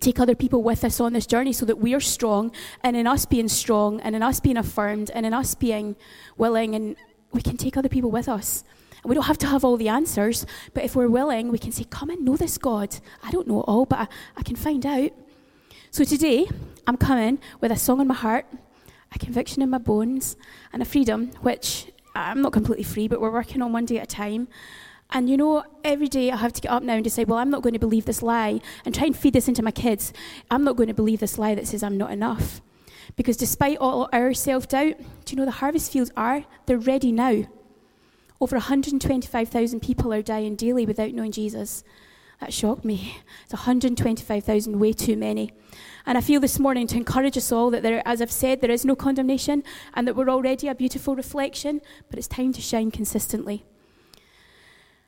take 0.00 0.18
other 0.18 0.34
people 0.34 0.64
with 0.64 0.84
us 0.84 0.98
on 0.98 1.12
this 1.12 1.26
journey 1.26 1.52
so 1.52 1.64
that 1.66 1.78
we 1.78 1.94
are 1.94 2.00
strong. 2.00 2.50
And 2.82 2.96
in 2.96 3.06
us 3.06 3.26
being 3.26 3.48
strong, 3.48 4.00
and 4.00 4.16
in 4.16 4.24
us 4.24 4.40
being 4.40 4.56
affirmed, 4.56 5.12
and 5.14 5.24
in 5.24 5.32
us 5.32 5.54
being 5.54 5.94
willing, 6.36 6.74
and 6.74 6.96
we 7.32 7.42
can 7.42 7.56
take 7.56 7.76
other 7.76 7.88
people 7.88 8.10
with 8.10 8.28
us. 8.28 8.64
And 9.02 9.08
we 9.08 9.14
don't 9.14 9.24
have 9.24 9.38
to 9.38 9.46
have 9.46 9.64
all 9.64 9.76
the 9.76 9.88
answers, 9.88 10.46
but 10.74 10.84
if 10.84 10.94
we're 10.94 11.08
willing, 11.08 11.50
we 11.50 11.58
can 11.58 11.72
say, 11.72 11.84
Come 11.84 12.10
and 12.10 12.24
know 12.24 12.36
this 12.36 12.58
God. 12.58 12.96
I 13.22 13.30
don't 13.30 13.48
know 13.48 13.60
it 13.60 13.64
all, 13.64 13.84
but 13.84 13.98
I, 13.98 14.08
I 14.36 14.42
can 14.42 14.56
find 14.56 14.84
out. 14.86 15.10
So 15.90 16.04
today, 16.04 16.48
I'm 16.86 16.96
coming 16.96 17.38
with 17.60 17.72
a 17.72 17.76
song 17.76 18.00
in 18.00 18.06
my 18.06 18.14
heart, 18.14 18.46
a 19.14 19.18
conviction 19.18 19.62
in 19.62 19.70
my 19.70 19.78
bones, 19.78 20.36
and 20.72 20.80
a 20.80 20.84
freedom, 20.84 21.30
which 21.42 21.92
I'm 22.14 22.42
not 22.42 22.52
completely 22.52 22.84
free, 22.84 23.08
but 23.08 23.20
we're 23.20 23.30
working 23.30 23.60
on 23.60 23.72
one 23.72 23.84
day 23.86 23.98
at 23.98 24.04
a 24.04 24.06
time. 24.06 24.48
And 25.10 25.28
you 25.28 25.36
know, 25.36 25.64
every 25.84 26.08
day 26.08 26.30
I 26.30 26.36
have 26.36 26.52
to 26.54 26.60
get 26.60 26.70
up 26.70 26.82
now 26.82 26.94
and 26.94 27.04
decide, 27.04 27.28
well, 27.28 27.38
I'm 27.38 27.50
not 27.50 27.62
going 27.62 27.74
to 27.74 27.78
believe 27.78 28.06
this 28.06 28.22
lie 28.22 28.60
and 28.84 28.94
try 28.94 29.06
and 29.06 29.16
feed 29.16 29.34
this 29.34 29.48
into 29.48 29.62
my 29.62 29.70
kids. 29.70 30.12
I'm 30.50 30.64
not 30.64 30.76
going 30.76 30.88
to 30.88 30.94
believe 30.94 31.20
this 31.20 31.38
lie 31.38 31.54
that 31.54 31.66
says 31.66 31.82
I'm 31.82 31.98
not 31.98 32.10
enough. 32.10 32.62
Because 33.16 33.36
despite 33.36 33.78
all 33.78 34.08
our 34.12 34.32
self 34.32 34.68
doubt, 34.68 34.96
do 35.24 35.32
you 35.32 35.36
know 35.36 35.44
the 35.44 35.50
harvest 35.50 35.92
fields 35.92 36.10
are? 36.16 36.44
They're 36.66 36.78
ready 36.78 37.12
now. 37.12 37.44
Over 38.42 38.56
125,000 38.56 39.78
people 39.78 40.12
are 40.12 40.20
dying 40.20 40.56
daily 40.56 40.84
without 40.84 41.12
knowing 41.12 41.30
Jesus. 41.30 41.84
That 42.40 42.52
shocked 42.52 42.84
me. 42.84 43.18
It's 43.44 43.52
125,000, 43.52 44.80
way 44.80 44.92
too 44.92 45.16
many. 45.16 45.52
And 46.06 46.18
I 46.18 46.22
feel 46.22 46.40
this 46.40 46.58
morning 46.58 46.88
to 46.88 46.96
encourage 46.96 47.36
us 47.36 47.52
all 47.52 47.70
that 47.70 47.84
there, 47.84 48.02
as 48.04 48.20
I've 48.20 48.32
said, 48.32 48.60
there 48.60 48.72
is 48.72 48.84
no 48.84 48.96
condemnation 48.96 49.62
and 49.94 50.08
that 50.08 50.16
we're 50.16 50.28
already 50.28 50.66
a 50.66 50.74
beautiful 50.74 51.14
reflection, 51.14 51.80
but 52.10 52.18
it's 52.18 52.26
time 52.26 52.52
to 52.54 52.60
shine 52.60 52.90
consistently. 52.90 53.64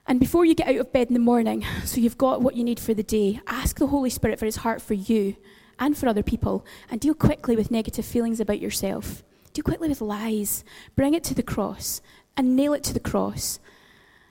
And 0.06 0.20
before 0.20 0.44
you 0.44 0.54
get 0.54 0.68
out 0.68 0.76
of 0.76 0.92
bed 0.92 1.08
in 1.08 1.14
the 1.14 1.18
morning, 1.18 1.64
so 1.84 2.00
you've 2.00 2.16
got 2.16 2.40
what 2.40 2.54
you 2.54 2.62
need 2.62 2.78
for 2.78 2.94
the 2.94 3.02
day, 3.02 3.40
ask 3.48 3.80
the 3.80 3.88
Holy 3.88 4.10
Spirit 4.10 4.38
for 4.38 4.46
his 4.46 4.58
heart 4.58 4.80
for 4.80 4.94
you 4.94 5.34
and 5.80 5.98
for 5.98 6.08
other 6.08 6.22
people, 6.22 6.64
and 6.88 7.00
deal 7.00 7.14
quickly 7.14 7.56
with 7.56 7.72
negative 7.72 8.06
feelings 8.06 8.38
about 8.38 8.60
yourself. 8.60 9.24
Deal 9.54 9.62
quickly 9.62 9.88
with 9.88 10.00
lies. 10.00 10.64
Bring 10.96 11.14
it 11.14 11.24
to 11.24 11.34
the 11.34 11.42
cross 11.42 12.02
and 12.36 12.56
nail 12.56 12.74
it 12.74 12.82
to 12.84 12.92
the 12.92 13.00
cross. 13.00 13.60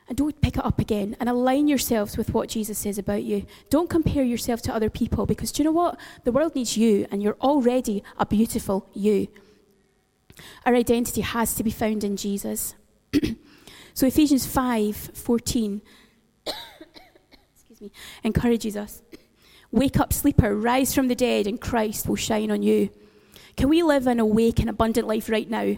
And 0.10 0.18
don't 0.18 0.42
pick 0.42 0.58
it 0.58 0.66
up 0.66 0.80
again 0.80 1.16
and 1.18 1.30
align 1.30 1.70
yourselves 1.70 2.18
with 2.18 2.34
what 2.34 2.50
Jesus 2.50 2.78
says 2.78 2.98
about 2.98 3.24
you. 3.24 3.46
Don't 3.70 3.90
compare 3.90 4.24
yourself 4.24 4.62
to 4.64 4.76
other 4.76 4.90
people 4.90 5.26
because 5.26 5.54
do 5.54 5.64
you 5.64 5.70
know 5.70 5.72
what? 5.72 5.98
The 6.26 6.34
world 6.34 6.56
needs 6.56 6.76
you 6.76 7.08
and 7.10 7.24
you're 7.24 7.38
already 7.42 8.04
a 8.18 8.26
beautiful 8.26 8.90
you. 8.94 9.30
Our 10.66 10.76
identity 10.76 11.22
has 11.22 11.56
to 11.56 11.64
be 11.64 11.72
found 11.72 12.04
in 12.04 12.18
Jesus. 12.18 12.76
so 13.94 14.06
Ephesians 14.06 14.46
5 14.46 14.96
14 14.96 15.82
excuse 16.46 17.82
me, 17.82 17.92
encourages 18.26 18.76
us. 18.76 19.02
Wake 19.72 20.00
up, 20.00 20.12
sleeper, 20.12 20.54
rise 20.54 20.94
from 20.94 21.08
the 21.08 21.16
dead, 21.16 21.48
and 21.48 21.62
Christ 21.62 22.08
will 22.08 22.18
shine 22.18 22.52
on 22.52 22.62
you. 22.62 22.90
Can 23.56 23.70
we 23.70 23.84
live 23.84 24.08
an 24.08 24.20
awake 24.20 24.60
and 24.60 24.70
abundant 24.70 25.08
life 25.08 25.30
right 25.30 25.50
now? 25.50 25.78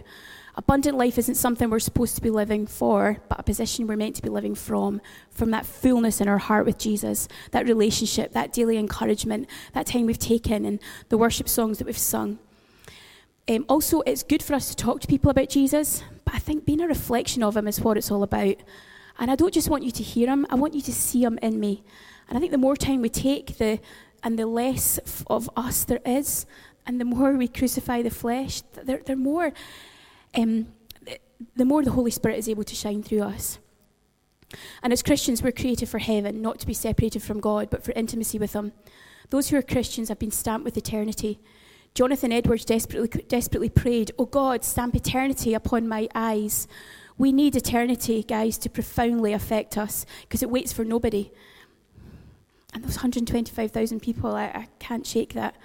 Abundant 0.58 0.96
life 0.96 1.18
isn't 1.18 1.34
something 1.34 1.68
we're 1.68 1.78
supposed 1.78 2.14
to 2.16 2.22
be 2.22 2.30
living 2.30 2.66
for, 2.66 3.18
but 3.28 3.38
a 3.38 3.42
position 3.42 3.86
we're 3.86 3.96
meant 3.96 4.16
to 4.16 4.22
be 4.22 4.30
living 4.30 4.54
from, 4.54 5.02
from 5.30 5.50
that 5.50 5.66
fullness 5.66 6.18
in 6.18 6.28
our 6.28 6.38
heart 6.38 6.64
with 6.64 6.78
Jesus, 6.78 7.28
that 7.50 7.66
relationship, 7.66 8.32
that 8.32 8.54
daily 8.54 8.78
encouragement, 8.78 9.50
that 9.74 9.86
time 9.86 10.06
we've 10.06 10.18
taken, 10.18 10.64
and 10.64 10.80
the 11.10 11.18
worship 11.18 11.46
songs 11.46 11.76
that 11.76 11.86
we've 11.86 11.98
sung. 11.98 12.38
Um, 13.48 13.66
also, 13.68 14.00
it's 14.06 14.22
good 14.22 14.42
for 14.42 14.54
us 14.54 14.70
to 14.70 14.76
talk 14.76 15.02
to 15.02 15.06
people 15.06 15.30
about 15.30 15.50
Jesus, 15.50 16.02
but 16.24 16.34
I 16.34 16.38
think 16.38 16.64
being 16.64 16.80
a 16.80 16.88
reflection 16.88 17.42
of 17.42 17.54
him 17.54 17.68
is 17.68 17.80
what 17.82 17.98
it's 17.98 18.10
all 18.10 18.22
about. 18.22 18.56
And 19.18 19.30
I 19.30 19.36
don't 19.36 19.52
just 19.52 19.68
want 19.68 19.84
you 19.84 19.90
to 19.90 20.02
hear 20.02 20.28
him, 20.28 20.46
I 20.48 20.54
want 20.54 20.74
you 20.74 20.82
to 20.82 20.92
see 20.92 21.22
him 21.22 21.38
in 21.42 21.60
me. 21.60 21.84
And 22.28 22.38
I 22.38 22.40
think 22.40 22.50
the 22.50 22.58
more 22.58 22.76
time 22.76 23.02
we 23.02 23.10
take, 23.10 23.58
the 23.58 23.78
and 24.22 24.38
the 24.38 24.46
less 24.46 24.98
of 25.28 25.48
us 25.56 25.84
there 25.84 26.00
is, 26.04 26.46
and 26.86 27.00
the 27.00 27.04
more 27.04 27.32
we 27.32 27.48
crucify 27.48 28.02
the 28.02 28.10
flesh, 28.10 28.62
they're, 28.84 29.02
they're 29.04 29.16
more 29.16 29.52
um, 30.34 30.66
the 31.54 31.64
more 31.64 31.82
the 31.82 31.92
Holy 31.92 32.10
Spirit 32.10 32.38
is 32.38 32.48
able 32.48 32.64
to 32.64 32.74
shine 32.74 33.02
through 33.02 33.22
us. 33.22 33.58
And 34.82 34.92
as 34.92 35.02
Christians, 35.02 35.42
we're 35.42 35.52
created 35.52 35.88
for 35.88 35.98
heaven, 35.98 36.40
not 36.40 36.58
to 36.60 36.66
be 36.66 36.74
separated 36.74 37.22
from 37.22 37.40
God, 37.40 37.68
but 37.68 37.84
for 37.84 37.92
intimacy 37.92 38.38
with 38.38 38.52
Him. 38.52 38.72
Those 39.30 39.48
who 39.48 39.56
are 39.56 39.62
Christians 39.62 40.08
have 40.08 40.18
been 40.18 40.30
stamped 40.30 40.64
with 40.64 40.76
eternity. 40.76 41.40
Jonathan 41.94 42.32
Edwards 42.32 42.64
desperately, 42.64 43.22
desperately 43.22 43.68
prayed, 43.68 44.12
Oh 44.18 44.26
God, 44.26 44.64
stamp 44.64 44.94
eternity 44.94 45.54
upon 45.54 45.88
my 45.88 46.08
eyes. 46.14 46.68
We 47.18 47.32
need 47.32 47.56
eternity, 47.56 48.22
guys, 48.22 48.58
to 48.58 48.68
profoundly 48.68 49.32
affect 49.32 49.76
us 49.76 50.06
because 50.22 50.42
it 50.42 50.50
waits 50.50 50.72
for 50.72 50.84
nobody. 50.84 51.32
And 52.72 52.84
those 52.84 52.96
125,000 52.96 54.00
people, 54.00 54.34
I, 54.34 54.44
I 54.44 54.68
can't 54.78 55.06
shake 55.06 55.32
that. 55.32 55.56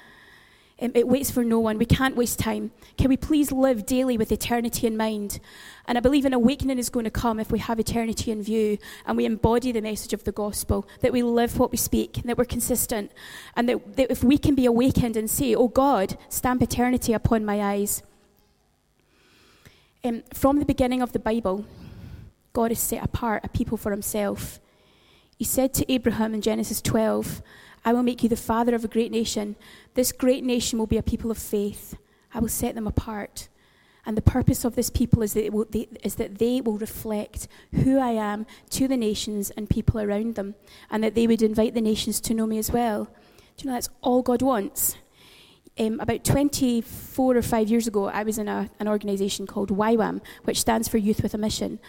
Um, 0.81 0.91
it 0.95 1.07
waits 1.07 1.29
for 1.29 1.43
no 1.43 1.59
one. 1.59 1.77
We 1.77 1.85
can't 1.85 2.15
waste 2.15 2.39
time. 2.39 2.71
Can 2.97 3.09
we 3.09 3.17
please 3.17 3.51
live 3.51 3.85
daily 3.85 4.17
with 4.17 4.31
eternity 4.31 4.87
in 4.87 4.97
mind? 4.97 5.39
And 5.85 5.97
I 5.97 6.01
believe 6.01 6.25
an 6.25 6.33
awakening 6.33 6.79
is 6.79 6.89
going 6.89 7.03
to 7.03 7.11
come 7.11 7.39
if 7.39 7.51
we 7.51 7.59
have 7.59 7.79
eternity 7.79 8.31
in 8.31 8.41
view 8.41 8.79
and 9.05 9.15
we 9.15 9.25
embody 9.25 9.71
the 9.71 9.81
message 9.81 10.13
of 10.13 10.23
the 10.23 10.31
gospel, 10.31 10.87
that 11.01 11.13
we 11.13 11.21
live 11.21 11.59
what 11.59 11.71
we 11.71 11.77
speak, 11.77 12.23
that 12.23 12.37
we're 12.37 12.45
consistent, 12.45 13.11
and 13.55 13.69
that, 13.69 13.95
that 13.95 14.11
if 14.11 14.23
we 14.23 14.37
can 14.37 14.55
be 14.55 14.65
awakened 14.65 15.15
and 15.15 15.29
say, 15.29 15.53
Oh 15.53 15.67
God, 15.67 16.17
stamp 16.29 16.63
eternity 16.63 17.13
upon 17.13 17.45
my 17.45 17.61
eyes. 17.61 18.01
Um, 20.03 20.23
from 20.33 20.57
the 20.57 20.65
beginning 20.65 21.03
of 21.03 21.11
the 21.11 21.19
Bible, 21.19 21.63
God 22.53 22.71
has 22.71 22.79
set 22.79 23.03
apart 23.03 23.45
a 23.45 23.49
people 23.49 23.77
for 23.77 23.91
himself. 23.91 24.59
He 25.37 25.45
said 25.45 25.73
to 25.75 25.91
Abraham 25.91 26.33
in 26.33 26.41
Genesis 26.41 26.81
12, 26.81 27.41
I 27.83 27.93
will 27.93 28.03
make 28.03 28.23
you 28.23 28.29
the 28.29 28.35
father 28.35 28.75
of 28.75 28.85
a 28.85 28.89
great 28.89 29.11
nation. 29.11 29.55
This 29.95 30.11
great 30.11 30.43
nation 30.43 30.77
will 30.77 30.87
be 30.87 30.97
a 30.97 31.03
people 31.03 31.31
of 31.31 31.37
faith. 31.37 31.95
I 32.33 32.39
will 32.39 32.47
set 32.47 32.75
them 32.75 32.87
apart. 32.87 33.49
And 34.05 34.17
the 34.17 34.21
purpose 34.21 34.65
of 34.65 34.75
this 34.75 34.89
people 34.89 35.21
is 35.21 35.33
that, 35.33 35.53
will, 35.53 35.65
they, 35.69 35.87
is 36.03 36.15
that 36.15 36.39
they 36.39 36.59
will 36.61 36.77
reflect 36.77 37.47
who 37.71 37.99
I 37.99 38.11
am 38.11 38.45
to 38.71 38.87
the 38.87 38.97
nations 38.97 39.51
and 39.51 39.69
people 39.69 39.99
around 39.99 40.35
them, 40.35 40.55
and 40.89 41.03
that 41.03 41.13
they 41.13 41.27
would 41.27 41.41
invite 41.41 41.73
the 41.73 41.81
nations 41.81 42.19
to 42.21 42.33
know 42.33 42.47
me 42.47 42.57
as 42.57 42.71
well. 42.71 43.05
Do 43.57 43.63
you 43.63 43.69
know 43.69 43.75
that's 43.75 43.89
all 44.01 44.21
God 44.21 44.41
wants? 44.41 44.97
Um, 45.79 45.99
about 45.99 46.23
24 46.23 47.37
or 47.37 47.41
5 47.41 47.69
years 47.69 47.87
ago, 47.87 48.05
I 48.05 48.23
was 48.23 48.37
in 48.37 48.47
a, 48.47 48.69
an 48.79 48.87
organisation 48.87 49.47
called 49.47 49.69
YWAM, 49.69 50.21
which 50.43 50.59
stands 50.59 50.87
for 50.87 50.97
Youth 50.97 51.23
with 51.23 51.33
a 51.33 51.37
Mission. 51.37 51.79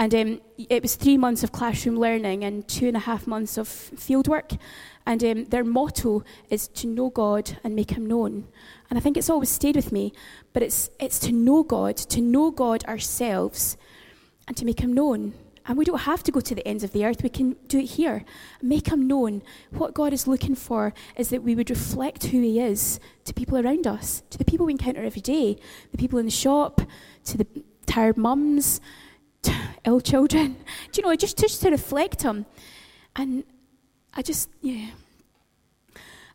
And 0.00 0.14
um, 0.14 0.40
it 0.56 0.80
was 0.80 0.96
three 0.96 1.18
months 1.18 1.44
of 1.44 1.52
classroom 1.52 1.98
learning 1.98 2.42
and 2.42 2.66
two 2.66 2.88
and 2.88 2.96
a 2.96 3.00
half 3.00 3.26
months 3.26 3.58
of 3.58 3.68
fieldwork. 3.68 4.58
And 5.04 5.22
um, 5.22 5.44
their 5.44 5.62
motto 5.62 6.24
is 6.48 6.68
to 6.68 6.86
know 6.86 7.10
God 7.10 7.58
and 7.62 7.76
make 7.76 7.90
him 7.90 8.06
known. 8.06 8.48
And 8.88 8.98
I 8.98 9.02
think 9.02 9.18
it's 9.18 9.28
always 9.28 9.50
stayed 9.50 9.76
with 9.76 9.92
me, 9.92 10.14
but 10.54 10.62
it's, 10.62 10.88
it's 10.98 11.18
to 11.18 11.32
know 11.32 11.62
God, 11.62 11.98
to 11.98 12.22
know 12.22 12.50
God 12.50 12.82
ourselves, 12.86 13.76
and 14.48 14.56
to 14.56 14.64
make 14.64 14.80
him 14.80 14.94
known. 14.94 15.34
And 15.66 15.76
we 15.76 15.84
don't 15.84 15.98
have 15.98 16.22
to 16.22 16.32
go 16.32 16.40
to 16.40 16.54
the 16.54 16.66
ends 16.66 16.82
of 16.82 16.92
the 16.92 17.04
earth, 17.04 17.22
we 17.22 17.28
can 17.28 17.56
do 17.68 17.78
it 17.78 17.90
here. 17.90 18.24
Make 18.62 18.88
him 18.88 19.06
known. 19.06 19.42
What 19.70 19.92
God 19.92 20.14
is 20.14 20.26
looking 20.26 20.54
for 20.54 20.94
is 21.16 21.28
that 21.28 21.42
we 21.42 21.54
would 21.54 21.68
reflect 21.68 22.24
who 22.24 22.40
he 22.40 22.58
is 22.58 23.00
to 23.26 23.34
people 23.34 23.58
around 23.58 23.86
us, 23.86 24.22
to 24.30 24.38
the 24.38 24.46
people 24.46 24.64
we 24.64 24.72
encounter 24.72 25.04
every 25.04 25.20
day, 25.20 25.58
the 25.92 25.98
people 25.98 26.18
in 26.18 26.24
the 26.24 26.30
shop, 26.30 26.80
to 27.26 27.36
the 27.36 27.46
tired 27.84 28.16
mums, 28.16 28.80
ill 29.84 30.00
children. 30.00 30.56
Do 30.92 31.00
you 31.00 31.08
know, 31.08 31.14
just, 31.16 31.38
just 31.38 31.62
to 31.62 31.70
reflect 31.70 32.22
Him. 32.22 32.46
And 33.16 33.44
I 34.14 34.22
just, 34.22 34.50
yeah. 34.60 34.90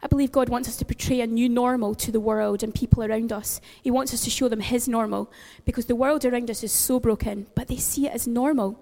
I 0.01 0.07
believe 0.07 0.31
God 0.31 0.49
wants 0.49 0.69
us 0.69 0.77
to 0.77 0.85
portray 0.85 1.21
a 1.21 1.27
new 1.27 1.49
normal 1.49 1.95
to 1.95 2.11
the 2.11 2.19
world 2.19 2.61
and 2.61 2.75
people 2.75 3.03
around 3.03 3.31
us. 3.31 3.59
He 3.81 3.89
wants 3.89 4.13
us 4.13 4.23
to 4.25 4.29
show 4.29 4.47
them 4.47 4.59
His 4.59 4.87
normal 4.87 5.31
because 5.65 5.87
the 5.87 5.95
world 5.95 6.25
around 6.25 6.51
us 6.51 6.63
is 6.63 6.71
so 6.71 6.99
broken, 6.99 7.47
but 7.55 7.67
they 7.67 7.77
see 7.77 8.05
it 8.05 8.13
as 8.13 8.27
normal. 8.27 8.79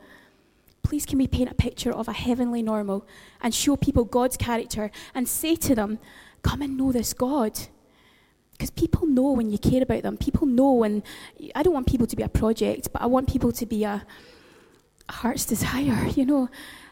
Please, 0.81 1.05
can 1.05 1.17
we 1.17 1.27
paint 1.27 1.49
a 1.49 1.55
picture 1.55 1.93
of 1.93 2.09
a 2.09 2.13
heavenly 2.13 2.61
normal 2.61 3.07
and 3.41 3.55
show 3.55 3.77
people 3.77 4.03
God's 4.03 4.35
character 4.35 4.91
and 5.15 5.27
say 5.27 5.55
to 5.55 5.73
them, 5.73 5.99
Come 6.41 6.61
and 6.61 6.75
know 6.75 6.91
this 6.91 7.13
God? 7.13 7.57
Because 8.63 8.81
people 8.81 9.05
know 9.07 9.33
when 9.33 9.49
you 9.49 9.57
care 9.57 9.83
about 9.83 10.03
them. 10.03 10.15
People 10.15 10.47
know 10.47 10.71
when. 10.71 11.03
I 11.53 11.63
don't 11.63 11.73
want 11.73 11.85
people 11.85 12.07
to 12.07 12.15
be 12.15 12.23
a 12.23 12.29
project, 12.29 12.93
but 12.93 13.01
I 13.01 13.07
want 13.07 13.27
people 13.27 13.51
to 13.51 13.65
be 13.65 13.83
a, 13.83 14.05
a 15.09 15.11
heart's 15.11 15.43
desire, 15.43 16.07
you 16.15 16.25
know. 16.25 16.49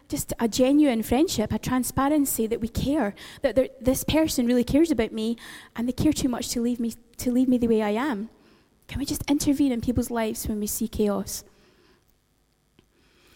Just 0.10 0.34
a 0.38 0.49
genuine 0.49 1.01
friendship, 1.01 1.53
a 1.53 1.57
transparency 1.57 2.45
that 2.45 2.60
we 2.60 2.67
care, 2.67 3.15
that 3.41 3.55
this 3.79 4.03
person 4.03 4.45
really 4.47 4.65
cares 4.65 4.91
about 4.91 5.13
me 5.13 5.38
and 5.77 5.88
they 5.88 5.93
care 5.93 6.12
too 6.12 6.27
much 6.27 6.49
to 6.49 6.62
leave, 6.62 6.77
me, 6.77 6.93
to 7.15 7.31
leave 7.31 7.47
me 7.47 7.57
the 7.57 7.69
way 7.69 7.81
I 7.81 7.91
am. 7.91 8.29
Can 8.89 8.99
we 8.99 9.05
just 9.05 9.23
intervene 9.31 9.71
in 9.71 9.79
people's 9.79 10.12
lives 10.12 10.49
when 10.49 10.60
we 10.60 10.67
see 10.67 10.89
chaos? 10.89 11.45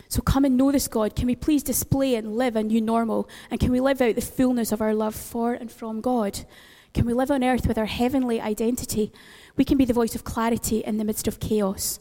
So 0.09 0.21
come 0.21 0.43
and 0.43 0.57
know 0.57 0.73
this 0.73 0.89
God. 0.89 1.15
Can 1.15 1.27
we 1.27 1.37
please 1.37 1.63
display 1.63 2.15
and 2.15 2.35
live 2.35 2.57
a 2.57 2.63
new 2.63 2.81
normal? 2.81 3.29
And 3.49 3.61
can 3.61 3.71
we 3.71 3.79
live 3.79 4.01
out 4.01 4.15
the 4.15 4.21
fullness 4.21 4.73
of 4.73 4.81
our 4.81 4.93
love 4.93 5.15
for 5.15 5.53
and 5.53 5.71
from 5.71 6.01
God? 6.01 6.45
Can 6.95 7.05
we 7.05 7.11
live 7.11 7.29
on 7.29 7.43
earth 7.43 7.67
with 7.67 7.77
our 7.77 7.87
heavenly 7.87 8.39
identity? 8.39 9.11
We 9.57 9.65
can 9.65 9.77
be 9.77 9.83
the 9.83 9.91
voice 9.91 10.15
of 10.15 10.23
clarity 10.23 10.77
in 10.79 10.97
the 10.97 11.03
midst 11.03 11.27
of 11.27 11.41
chaos. 11.41 11.99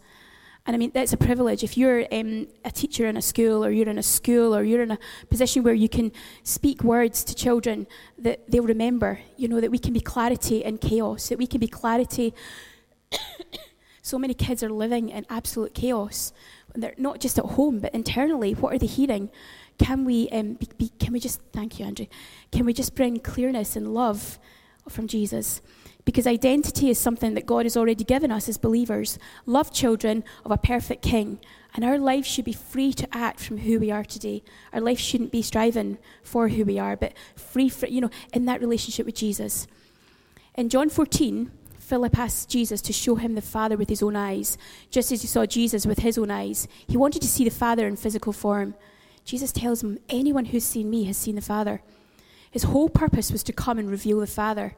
And 0.66 0.76
I 0.76 0.78
mean, 0.78 0.92
that's 0.94 1.12
a 1.12 1.16
privilege. 1.16 1.64
If 1.64 1.76
you're 1.76 2.06
um, 2.14 2.46
a 2.64 2.70
teacher 2.70 3.08
in 3.08 3.16
a 3.16 3.20
school, 3.20 3.64
or 3.64 3.72
you're 3.72 3.88
in 3.88 3.98
a 3.98 4.04
school, 4.04 4.54
or 4.54 4.62
you're 4.62 4.82
in 4.82 4.92
a 4.92 4.98
position 5.28 5.64
where 5.64 5.74
you 5.74 5.88
can 5.88 6.12
speak 6.44 6.84
words 6.84 7.24
to 7.24 7.34
children 7.34 7.88
that 8.18 8.48
they'll 8.48 8.62
remember, 8.62 9.18
you 9.36 9.48
know, 9.48 9.60
that 9.60 9.72
we 9.72 9.80
can 9.80 9.92
be 9.92 9.98
clarity 9.98 10.62
in 10.62 10.78
chaos, 10.78 11.28
that 11.28 11.38
we 11.38 11.48
can 11.48 11.58
be 11.58 11.66
clarity. 11.66 12.32
so 14.00 14.16
many 14.16 14.32
kids 14.32 14.62
are 14.62 14.70
living 14.70 15.08
in 15.08 15.26
absolute 15.28 15.74
chaos. 15.74 16.32
And 16.72 16.80
They're 16.84 16.94
not 16.98 17.18
just 17.18 17.36
at 17.36 17.46
home, 17.46 17.80
but 17.80 17.92
internally. 17.92 18.52
What 18.52 18.72
are 18.72 18.78
they 18.78 18.86
hearing? 18.86 19.28
Can 19.76 20.04
we, 20.04 20.28
um, 20.28 20.52
be, 20.52 20.68
be, 20.78 20.92
can 21.00 21.12
we 21.12 21.18
just, 21.18 21.40
thank 21.52 21.80
you, 21.80 21.84
Andrew, 21.84 22.06
can 22.52 22.64
we 22.64 22.72
just 22.72 22.94
bring 22.94 23.18
clearness 23.18 23.74
and 23.74 23.92
love 23.92 24.38
from 24.88 25.06
Jesus. 25.06 25.60
Because 26.04 26.26
identity 26.26 26.90
is 26.90 26.98
something 26.98 27.34
that 27.34 27.46
God 27.46 27.64
has 27.64 27.76
already 27.76 28.04
given 28.04 28.30
us 28.30 28.48
as 28.48 28.58
believers. 28.58 29.18
Love 29.46 29.72
children 29.72 30.22
of 30.44 30.50
a 30.50 30.58
perfect 30.58 31.02
king. 31.02 31.38
And 31.74 31.84
our 31.84 31.98
life 31.98 32.26
should 32.26 32.44
be 32.44 32.52
free 32.52 32.92
to 32.92 33.08
act 33.16 33.40
from 33.40 33.58
who 33.58 33.80
we 33.80 33.90
are 33.90 34.04
today. 34.04 34.42
Our 34.72 34.80
life 34.80 34.98
shouldn't 34.98 35.32
be 35.32 35.42
striving 35.42 35.98
for 36.22 36.48
who 36.48 36.64
we 36.64 36.78
are, 36.78 36.96
but 36.96 37.14
free, 37.34 37.68
for, 37.68 37.86
you 37.86 38.00
know, 38.00 38.10
in 38.32 38.44
that 38.44 38.60
relationship 38.60 39.06
with 39.06 39.16
Jesus. 39.16 39.66
In 40.56 40.68
John 40.68 40.88
14, 40.88 41.50
Philip 41.78 42.18
asked 42.18 42.48
Jesus 42.48 42.80
to 42.82 42.92
show 42.92 43.16
him 43.16 43.34
the 43.34 43.42
Father 43.42 43.76
with 43.76 43.88
his 43.88 44.02
own 44.02 44.14
eyes, 44.14 44.56
just 44.90 45.10
as 45.10 45.22
he 45.22 45.26
saw 45.26 45.46
Jesus 45.46 45.84
with 45.84 45.98
his 45.98 46.16
own 46.16 46.30
eyes. 46.30 46.68
He 46.86 46.96
wanted 46.96 47.22
to 47.22 47.28
see 47.28 47.44
the 47.44 47.50
Father 47.50 47.86
in 47.88 47.96
physical 47.96 48.32
form. 48.32 48.74
Jesus 49.24 49.52
tells 49.52 49.82
him, 49.82 49.98
Anyone 50.08 50.46
who's 50.46 50.64
seen 50.64 50.90
me 50.90 51.04
has 51.04 51.16
seen 51.16 51.34
the 51.34 51.40
Father. 51.40 51.82
His 52.54 52.62
whole 52.62 52.88
purpose 52.88 53.32
was 53.32 53.42
to 53.42 53.52
come 53.52 53.80
and 53.80 53.90
reveal 53.90 54.20
the 54.20 54.28
Father. 54.28 54.76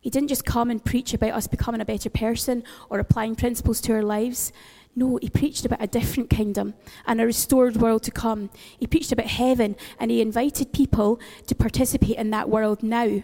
He 0.00 0.10
didn't 0.10 0.30
just 0.30 0.44
come 0.44 0.68
and 0.68 0.84
preach 0.84 1.14
about 1.14 1.30
us 1.30 1.46
becoming 1.46 1.80
a 1.80 1.84
better 1.84 2.10
person 2.10 2.64
or 2.90 2.98
applying 2.98 3.36
principles 3.36 3.80
to 3.82 3.92
our 3.92 4.02
lives. 4.02 4.52
No, 4.96 5.20
he 5.22 5.30
preached 5.30 5.64
about 5.64 5.80
a 5.80 5.86
different 5.86 6.28
kingdom 6.28 6.74
and 7.06 7.20
a 7.20 7.24
restored 7.24 7.76
world 7.76 8.02
to 8.02 8.10
come. 8.10 8.50
He 8.80 8.88
preached 8.88 9.12
about 9.12 9.28
heaven 9.28 9.76
and 10.00 10.10
he 10.10 10.20
invited 10.20 10.72
people 10.72 11.20
to 11.46 11.54
participate 11.54 12.16
in 12.16 12.30
that 12.30 12.50
world 12.50 12.82
now. 12.82 13.22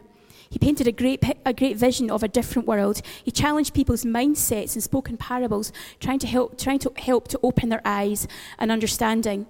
He 0.49 0.59
painted 0.61 0.87
a 0.87 0.93
great, 0.93 1.25
a 1.45 1.53
great 1.53 1.77
vision 1.77 2.13
of 2.13 2.23
a 2.23 2.29
different 2.29 2.69
world. 2.69 3.03
He 3.25 3.33
challenged 3.33 3.75
people's 3.75 4.05
mindsets 4.05 4.75
and 4.75 4.85
spoke 4.85 5.11
in 5.11 5.17
parables, 5.17 5.73
trying 5.99 6.21
to 6.21 6.29
help, 6.29 6.57
trying 6.57 6.79
to 6.79 6.93
help 6.97 7.27
to 7.27 7.41
open 7.43 7.71
their 7.71 7.83
eyes 7.85 8.29
and 8.57 8.71
understanding. 8.71 9.47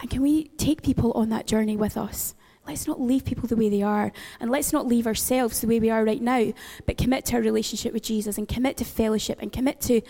And 0.00 0.08
can 0.08 0.22
we 0.22 0.44
take 0.56 0.82
people 0.82 1.12
on 1.12 1.28
that 1.28 1.46
journey 1.46 1.76
with 1.76 1.98
us? 1.98 2.34
Let's 2.66 2.86
not 2.86 3.00
leave 3.00 3.24
people 3.24 3.48
the 3.48 3.56
way 3.56 3.68
they 3.68 3.82
are. 3.82 4.12
And 4.40 4.50
let's 4.50 4.72
not 4.72 4.86
leave 4.86 5.06
ourselves 5.06 5.60
the 5.60 5.66
way 5.66 5.80
we 5.80 5.90
are 5.90 6.04
right 6.04 6.22
now, 6.22 6.52
but 6.86 6.96
commit 6.96 7.26
to 7.26 7.36
our 7.36 7.42
relationship 7.42 7.92
with 7.92 8.04
Jesus 8.04 8.38
and 8.38 8.48
commit 8.48 8.76
to 8.76 8.84
fellowship 8.84 9.38
and 9.40 9.52
commit 9.52 9.80
to, 9.82 10.00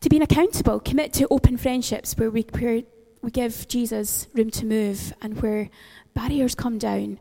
to 0.00 0.08
being 0.08 0.22
accountable. 0.22 0.80
Commit 0.80 1.12
to 1.14 1.28
open 1.30 1.56
friendships 1.56 2.16
where 2.16 2.30
we, 2.30 2.42
where 2.58 2.82
we 3.22 3.30
give 3.30 3.68
Jesus 3.68 4.26
room 4.34 4.50
to 4.50 4.66
move 4.66 5.12
and 5.22 5.40
where 5.40 5.70
barriers 6.14 6.54
come 6.54 6.78
down. 6.78 7.20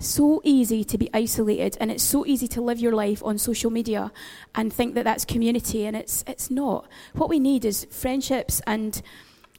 So 0.00 0.42
easy 0.44 0.82
to 0.84 0.98
be 0.98 1.08
isolated, 1.14 1.78
and 1.80 1.90
it's 1.90 2.02
so 2.02 2.26
easy 2.26 2.48
to 2.48 2.60
live 2.60 2.80
your 2.80 2.92
life 2.92 3.22
on 3.24 3.38
social 3.38 3.70
media 3.70 4.10
and 4.54 4.72
think 4.72 4.94
that 4.94 5.04
that's 5.04 5.24
community, 5.24 5.86
and 5.86 5.96
it's, 5.96 6.24
it's 6.26 6.50
not. 6.50 6.88
What 7.14 7.28
we 7.28 7.38
need 7.38 7.64
is 7.64 7.86
friendships 7.90 8.60
and 8.66 9.00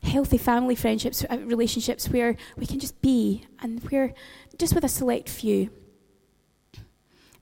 healthy 0.05 0.37
family 0.37 0.75
friendships, 0.75 1.25
uh, 1.29 1.37
relationships 1.39 2.09
where 2.09 2.35
we 2.57 2.65
can 2.65 2.79
just 2.79 3.01
be 3.01 3.45
and 3.59 3.81
where 3.89 4.13
just 4.57 4.73
with 4.73 4.83
a 4.83 4.89
select 4.89 5.27
few. 5.27 5.69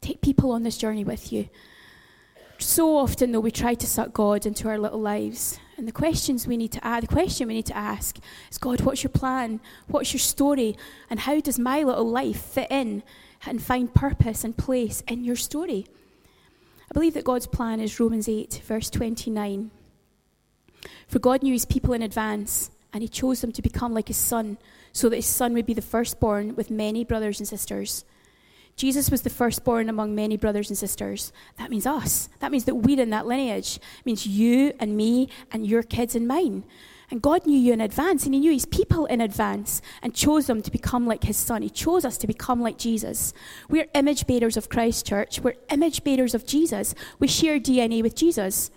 Take 0.01 0.21
people 0.21 0.51
on 0.51 0.63
this 0.63 0.77
journey 0.77 1.03
with 1.03 1.31
you. 1.31 1.49
So 2.57 2.97
often, 2.97 3.31
though, 3.31 3.39
we 3.39 3.51
try 3.51 3.73
to 3.73 3.87
suck 3.87 4.13
God 4.13 4.45
into 4.45 4.69
our 4.69 4.77
little 4.77 4.99
lives. 4.99 5.59
And 5.77 5.87
the 5.87 5.91
questions 5.91 6.47
we 6.47 6.57
need 6.57 6.71
to 6.73 6.85
ask, 6.85 7.01
the 7.01 7.13
question 7.13 7.47
we 7.47 7.55
need 7.55 7.65
to 7.67 7.75
ask 7.75 8.17
is 8.49 8.57
God, 8.57 8.81
what's 8.81 9.03
your 9.03 9.09
plan? 9.09 9.59
What's 9.87 10.13
your 10.13 10.19
story? 10.19 10.77
And 11.09 11.19
how 11.21 11.39
does 11.39 11.59
my 11.59 11.83
little 11.83 12.07
life 12.09 12.41
fit 12.41 12.71
in 12.71 13.03
and 13.45 13.61
find 13.61 13.93
purpose 13.93 14.43
and 14.43 14.57
place 14.57 15.01
in 15.07 15.23
your 15.23 15.35
story? 15.35 15.87
I 16.89 16.93
believe 16.93 17.15
that 17.15 17.25
God's 17.25 17.47
plan 17.47 17.79
is 17.79 17.99
Romans 17.99 18.29
8, 18.29 18.61
verse 18.65 18.89
29. 18.89 19.71
For 21.07 21.19
God 21.19 21.43
knew 21.43 21.53
his 21.53 21.65
people 21.65 21.93
in 21.93 22.01
advance, 22.01 22.71
and 22.91 23.01
he 23.01 23.07
chose 23.07 23.41
them 23.41 23.51
to 23.53 23.61
become 23.61 23.93
like 23.93 24.07
his 24.07 24.17
son, 24.17 24.57
so 24.91 25.09
that 25.09 25.15
his 25.15 25.25
son 25.25 25.53
would 25.53 25.65
be 25.65 25.73
the 25.73 25.81
firstborn 25.81 26.55
with 26.55 26.69
many 26.69 27.03
brothers 27.03 27.39
and 27.39 27.47
sisters. 27.47 28.05
Jesus 28.75 29.11
was 29.11 29.21
the 29.21 29.29
firstborn 29.29 29.87
among 29.87 30.15
many 30.15 30.35
brothers 30.35 30.69
and 30.69 30.77
sisters. 30.77 31.31
That 31.57 31.69
means 31.69 31.85
us. 31.85 32.29
That 32.39 32.51
means 32.51 32.65
that 32.65 32.75
we're 32.75 32.99
in 32.99 33.11
that 33.11 33.27
lineage. 33.27 33.77
It 33.77 34.05
means 34.05 34.25
you 34.25 34.73
and 34.79 34.97
me 34.97 35.29
and 35.51 35.65
your 35.65 35.83
kids 35.83 36.15
and 36.15 36.27
mine. 36.27 36.63
And 37.11 37.21
God 37.21 37.45
knew 37.45 37.57
you 37.57 37.73
in 37.73 37.81
advance, 37.81 38.25
and 38.25 38.33
He 38.33 38.39
knew 38.39 38.51
His 38.51 38.65
people 38.65 39.05
in 39.05 39.21
advance, 39.21 39.81
and 40.01 40.15
chose 40.15 40.47
them 40.47 40.63
to 40.63 40.71
become 40.71 41.05
like 41.05 41.25
His 41.25 41.37
Son. 41.37 41.61
He 41.61 41.69
chose 41.69 42.05
us 42.05 42.17
to 42.17 42.27
become 42.27 42.61
like 42.61 42.79
Jesus. 42.79 43.33
We're 43.69 43.87
image 43.93 44.25
bearers 44.25 44.57
of 44.57 44.69
Christ 44.69 45.05
Church. 45.05 45.39
We're 45.39 45.55
image 45.69 46.03
bearers 46.03 46.33
of 46.33 46.47
Jesus. 46.47 46.95
We 47.19 47.27
share 47.27 47.59
DNA 47.59 48.01
with 48.01 48.15
Jesus. 48.15 48.71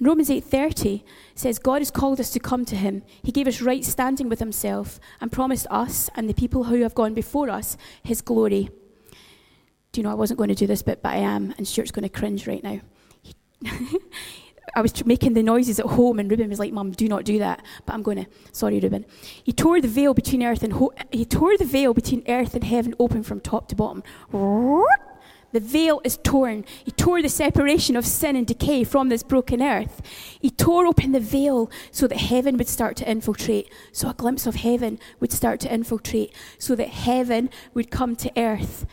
Romans 0.00 0.28
8:30 0.28 1.02
says 1.34 1.58
God 1.58 1.80
has 1.80 1.90
called 1.90 2.20
us 2.20 2.30
to 2.30 2.40
come 2.40 2.64
to 2.64 2.76
him. 2.76 3.02
He 3.22 3.32
gave 3.32 3.46
us 3.46 3.60
right 3.60 3.84
standing 3.84 4.28
with 4.28 4.40
himself 4.40 4.98
and 5.20 5.30
promised 5.30 5.66
us 5.70 6.10
and 6.14 6.28
the 6.28 6.34
people 6.34 6.64
who 6.64 6.82
have 6.82 6.94
gone 6.94 7.14
before 7.14 7.48
us 7.48 7.76
his 8.02 8.20
glory. 8.20 8.70
Do 9.92 10.00
you 10.00 10.02
know 10.02 10.10
I 10.10 10.14
wasn't 10.14 10.38
going 10.38 10.48
to 10.48 10.54
do 10.54 10.66
this 10.66 10.82
bit 10.82 11.02
but 11.02 11.12
I 11.12 11.18
am 11.18 11.54
and 11.56 11.66
Stuart's 11.66 11.92
going 11.92 12.02
to 12.02 12.08
cringe 12.08 12.46
right 12.46 12.62
now. 12.62 12.80
I 14.76 14.80
was 14.80 15.04
making 15.06 15.34
the 15.34 15.42
noises 15.42 15.78
at 15.78 15.86
home, 15.86 16.18
and 16.18 16.28
Ruben 16.30 16.48
was 16.48 16.58
like, 16.58 16.72
"Mum, 16.72 16.90
do 16.90 17.06
not 17.06 17.24
do 17.24 17.38
that." 17.38 17.64
But 17.86 17.94
I'm 17.94 18.02
going 18.02 18.24
to. 18.24 18.26
Sorry, 18.52 18.80
Ruben. 18.80 19.06
He 19.44 19.52
tore 19.52 19.80
the 19.80 19.88
veil 19.88 20.14
between 20.14 20.42
earth 20.42 20.62
and 20.62 20.72
ho- 20.72 20.92
he 21.12 21.24
tore 21.24 21.56
the 21.56 21.64
veil 21.64 21.94
between 21.94 22.24
earth 22.28 22.54
and 22.54 22.64
heaven 22.64 22.94
open 22.98 23.22
from 23.22 23.40
top 23.40 23.68
to 23.68 23.76
bottom. 23.76 24.02
The 25.54 25.60
veil 25.60 26.00
is 26.02 26.18
torn. 26.24 26.64
He 26.84 26.90
tore 26.90 27.22
the 27.22 27.28
separation 27.28 27.94
of 27.94 28.04
sin 28.04 28.34
and 28.34 28.44
decay 28.44 28.82
from 28.82 29.08
this 29.08 29.22
broken 29.22 29.62
earth. 29.62 30.02
He 30.40 30.50
tore 30.50 30.84
open 30.84 31.12
the 31.12 31.20
veil 31.20 31.70
so 31.92 32.08
that 32.08 32.18
heaven 32.18 32.56
would 32.56 32.66
start 32.66 32.96
to 32.96 33.08
infiltrate, 33.08 33.72
so 33.92 34.10
a 34.10 34.14
glimpse 34.14 34.48
of 34.48 34.56
heaven 34.56 34.98
would 35.20 35.30
start 35.30 35.60
to 35.60 35.72
infiltrate, 35.72 36.34
so 36.58 36.74
that 36.74 36.88
heaven 36.88 37.50
would 37.72 37.92
come 37.92 38.16
to 38.16 38.32
earth. 38.36 38.84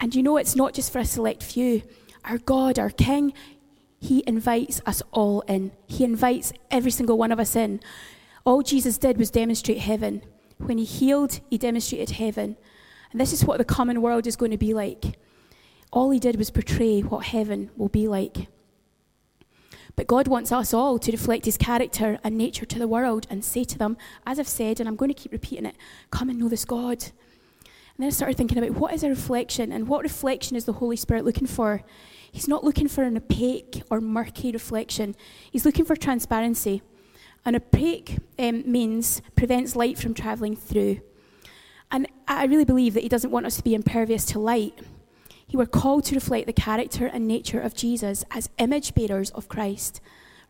And 0.00 0.14
you 0.14 0.22
know, 0.22 0.38
it's 0.38 0.56
not 0.56 0.72
just 0.72 0.90
for 0.90 0.98
a 0.98 1.04
select 1.04 1.42
few. 1.42 1.82
Our 2.24 2.38
God, 2.38 2.78
our 2.78 2.88
King, 2.88 3.34
He 4.00 4.24
invites 4.26 4.80
us 4.86 5.02
all 5.12 5.42
in. 5.42 5.72
He 5.86 6.04
invites 6.04 6.54
every 6.70 6.90
single 6.90 7.18
one 7.18 7.32
of 7.32 7.38
us 7.38 7.54
in. 7.54 7.80
All 8.46 8.62
Jesus 8.62 8.96
did 8.96 9.18
was 9.18 9.30
demonstrate 9.30 9.80
heaven. 9.80 10.22
When 10.56 10.78
He 10.78 10.86
healed, 10.86 11.40
He 11.50 11.58
demonstrated 11.58 12.16
heaven. 12.16 12.56
And 13.12 13.20
this 13.20 13.34
is 13.34 13.44
what 13.44 13.58
the 13.58 13.64
common 13.66 14.00
world 14.00 14.26
is 14.26 14.36
going 14.36 14.52
to 14.52 14.56
be 14.56 14.72
like. 14.72 15.18
All 15.92 16.10
he 16.10 16.18
did 16.18 16.36
was 16.36 16.50
portray 16.50 17.00
what 17.00 17.26
heaven 17.26 17.70
will 17.76 17.88
be 17.88 18.08
like. 18.08 18.48
But 19.96 20.06
God 20.06 20.28
wants 20.28 20.52
us 20.52 20.72
all 20.72 20.98
to 21.00 21.10
reflect 21.10 21.44
his 21.44 21.56
character 21.56 22.18
and 22.22 22.38
nature 22.38 22.64
to 22.66 22.78
the 22.78 22.86
world 22.86 23.26
and 23.28 23.44
say 23.44 23.64
to 23.64 23.76
them, 23.76 23.96
as 24.24 24.38
I've 24.38 24.46
said, 24.46 24.78
and 24.78 24.88
I'm 24.88 24.94
going 24.94 25.12
to 25.12 25.20
keep 25.20 25.32
repeating 25.32 25.66
it, 25.66 25.74
come 26.10 26.30
and 26.30 26.38
know 26.38 26.48
this 26.48 26.64
God. 26.64 27.02
And 27.98 28.04
then 28.04 28.06
I 28.06 28.10
started 28.10 28.36
thinking 28.36 28.58
about 28.58 28.78
what 28.78 28.94
is 28.94 29.02
a 29.02 29.08
reflection 29.08 29.72
and 29.72 29.88
what 29.88 30.04
reflection 30.04 30.56
is 30.56 30.66
the 30.66 30.74
Holy 30.74 30.94
Spirit 30.94 31.24
looking 31.24 31.48
for? 31.48 31.82
He's 32.30 32.46
not 32.46 32.62
looking 32.62 32.86
for 32.86 33.02
an 33.02 33.16
opaque 33.16 33.82
or 33.90 34.00
murky 34.00 34.52
reflection, 34.52 35.16
he's 35.50 35.64
looking 35.64 35.84
for 35.84 35.96
transparency. 35.96 36.82
An 37.44 37.56
opaque 37.56 38.18
um, 38.38 38.70
means 38.70 39.20
prevents 39.34 39.74
light 39.74 39.98
from 39.98 40.14
travelling 40.14 40.54
through. 40.54 41.00
And 41.90 42.06
I 42.28 42.44
really 42.44 42.64
believe 42.64 42.94
that 42.94 43.02
he 43.02 43.08
doesn't 43.08 43.30
want 43.30 43.46
us 43.46 43.56
to 43.56 43.64
be 43.64 43.74
impervious 43.74 44.24
to 44.26 44.38
light. 44.38 44.78
He 45.48 45.56
were 45.56 45.66
called 45.66 46.04
to 46.04 46.14
reflect 46.14 46.46
the 46.46 46.52
character 46.52 47.06
and 47.06 47.26
nature 47.26 47.60
of 47.60 47.74
Jesus 47.74 48.22
as 48.30 48.50
image 48.58 48.94
bearers 48.94 49.30
of 49.30 49.48
Christ. 49.48 50.00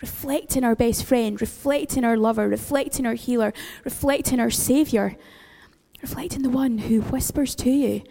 Reflecting 0.02 0.64
our 0.64 0.74
best 0.74 1.04
friend, 1.04 1.40
reflecting 1.40 2.04
our 2.04 2.16
lover, 2.16 2.48
reflecting 2.48 3.06
our 3.06 3.14
healer, 3.14 3.52
reflecting 3.84 4.40
our 4.40 4.50
Saviour, 4.50 5.16
reflecting 6.02 6.42
the 6.42 6.50
one 6.50 6.78
who 6.78 7.00
whispers 7.00 7.54
to 7.56 7.70
you, 7.70 8.02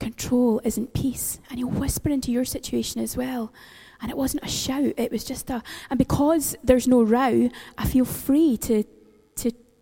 control 0.00 0.62
isn't 0.64 0.94
peace. 0.94 1.40
And 1.50 1.58
He'll 1.58 1.68
whisper 1.68 2.08
into 2.08 2.32
your 2.32 2.44
situation 2.44 3.02
as 3.02 3.16
well. 3.16 3.52
And 4.00 4.10
it 4.10 4.16
wasn't 4.16 4.44
a 4.44 4.48
shout, 4.48 4.94
it 4.96 5.12
was 5.12 5.24
just 5.24 5.50
a. 5.50 5.62
And 5.90 5.98
because 5.98 6.56
there's 6.64 6.88
no 6.88 7.02
row, 7.02 7.50
I 7.76 7.86
feel 7.86 8.04
free 8.06 8.56
to 8.58 8.84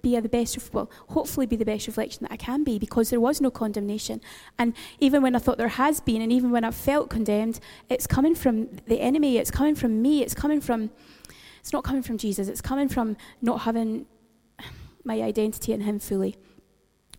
be 0.07 0.21
the 0.21 0.29
best, 0.29 0.73
well, 0.73 0.89
hopefully 1.09 1.47
be 1.47 1.57
the 1.57 1.65
best 1.65 1.89
reflection 1.89 2.21
that 2.23 2.31
I 2.31 2.37
can 2.37 2.63
be 2.63 2.79
because 2.79 3.11
there 3.11 3.19
was 3.19 3.41
no 3.41 3.51
condemnation. 3.51 4.21
And 4.57 4.73
even 5.01 5.21
when 5.21 5.35
I 5.35 5.41
thought 5.41 5.59
there 5.59 5.67
has 5.85 5.99
been, 6.01 6.23
and 6.23 6.33
even 6.33 6.53
when 6.53 6.63
I 6.63 6.71
felt 6.71 7.11
condemned, 7.11 7.59
it's 7.89 8.07
coming 8.07 8.37
from 8.37 8.69
the 8.87 9.01
enemy, 9.01 9.37
it's 9.37 9.51
coming 9.51 9.75
from 9.75 10.01
me, 10.01 10.23
it's 10.23 10.35
coming 10.35 10.61
from, 10.61 10.91
it's 11.59 11.73
not 11.73 11.83
coming 11.83 12.03
from 12.03 12.19
Jesus, 12.19 12.47
it's 12.47 12.61
coming 12.61 12.89
from 12.89 13.17
not 13.43 13.63
having 13.63 14.07
my 15.03 15.21
identity 15.21 15.73
in 15.73 15.81
Him 15.81 15.99
fully. 15.99 16.37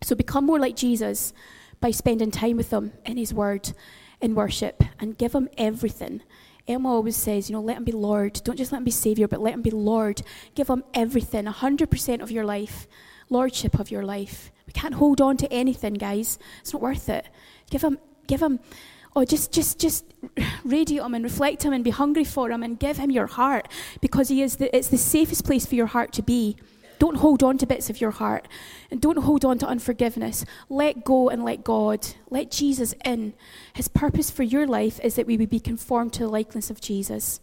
So 0.02 0.16
become 0.16 0.46
more 0.46 0.58
like 0.58 0.74
Jesus 0.74 1.34
by 1.80 1.90
spending 1.90 2.30
time 2.30 2.56
with 2.56 2.72
Him 2.72 2.92
in 3.04 3.18
His 3.18 3.34
Word, 3.34 3.72
in 4.22 4.34
worship, 4.34 4.82
and 4.98 5.18
give 5.18 5.34
Him 5.34 5.50
everything. 5.58 6.22
Emma 6.68 6.88
always 6.88 7.16
says, 7.16 7.48
you 7.48 7.56
know, 7.56 7.62
let 7.62 7.78
him 7.78 7.84
be 7.84 7.92
Lord. 7.92 8.40
Don't 8.44 8.56
just 8.56 8.70
let 8.72 8.78
him 8.78 8.84
be 8.84 8.90
Savior, 8.90 9.26
but 9.26 9.40
let 9.40 9.54
him 9.54 9.62
be 9.62 9.70
Lord. 9.70 10.22
Give 10.54 10.68
him 10.68 10.84
everything, 10.94 11.46
100% 11.46 12.20
of 12.20 12.30
your 12.30 12.44
life, 12.44 12.86
Lordship 13.30 13.78
of 13.78 13.90
your 13.90 14.04
life. 14.04 14.52
We 14.66 14.72
can't 14.72 14.94
hold 14.94 15.20
on 15.20 15.36
to 15.38 15.52
anything, 15.52 15.94
guys. 15.94 16.38
It's 16.60 16.72
not 16.72 16.82
worth 16.82 17.08
it. 17.08 17.26
Give 17.70 17.82
him, 17.82 17.98
give 18.26 18.42
him, 18.42 18.60
oh, 19.16 19.24
just, 19.24 19.50
just, 19.50 19.78
just 19.80 20.04
radiate 20.64 21.02
him 21.02 21.14
and 21.14 21.24
reflect 21.24 21.62
him 21.62 21.72
and 21.72 21.82
be 21.82 21.90
hungry 21.90 22.24
for 22.24 22.50
him 22.50 22.62
and 22.62 22.78
give 22.78 22.98
him 22.98 23.10
your 23.10 23.26
heart 23.26 23.68
because 24.00 24.28
he 24.28 24.42
is 24.42 24.56
the, 24.56 24.74
it's 24.76 24.88
the 24.88 24.98
safest 24.98 25.44
place 25.44 25.64
for 25.64 25.74
your 25.74 25.86
heart 25.86 26.12
to 26.12 26.22
be. 26.22 26.56
Don't 26.98 27.16
hold 27.16 27.42
on 27.42 27.58
to 27.58 27.66
bits 27.66 27.90
of 27.90 28.00
your 28.00 28.10
heart. 28.10 28.48
And 28.90 29.00
don't 29.00 29.18
hold 29.18 29.44
on 29.44 29.58
to 29.58 29.66
unforgiveness. 29.66 30.44
Let 30.68 31.04
go 31.04 31.28
and 31.28 31.44
let 31.44 31.64
God. 31.64 32.06
Let 32.30 32.50
Jesus 32.50 32.94
in. 33.04 33.34
His 33.72 33.88
purpose 33.88 34.30
for 34.30 34.42
your 34.42 34.66
life 34.66 34.98
is 35.02 35.14
that 35.14 35.26
we 35.26 35.36
would 35.36 35.50
be 35.50 35.60
conformed 35.60 36.12
to 36.14 36.20
the 36.20 36.28
likeness 36.28 36.70
of 36.70 36.80
Jesus. 36.80 37.40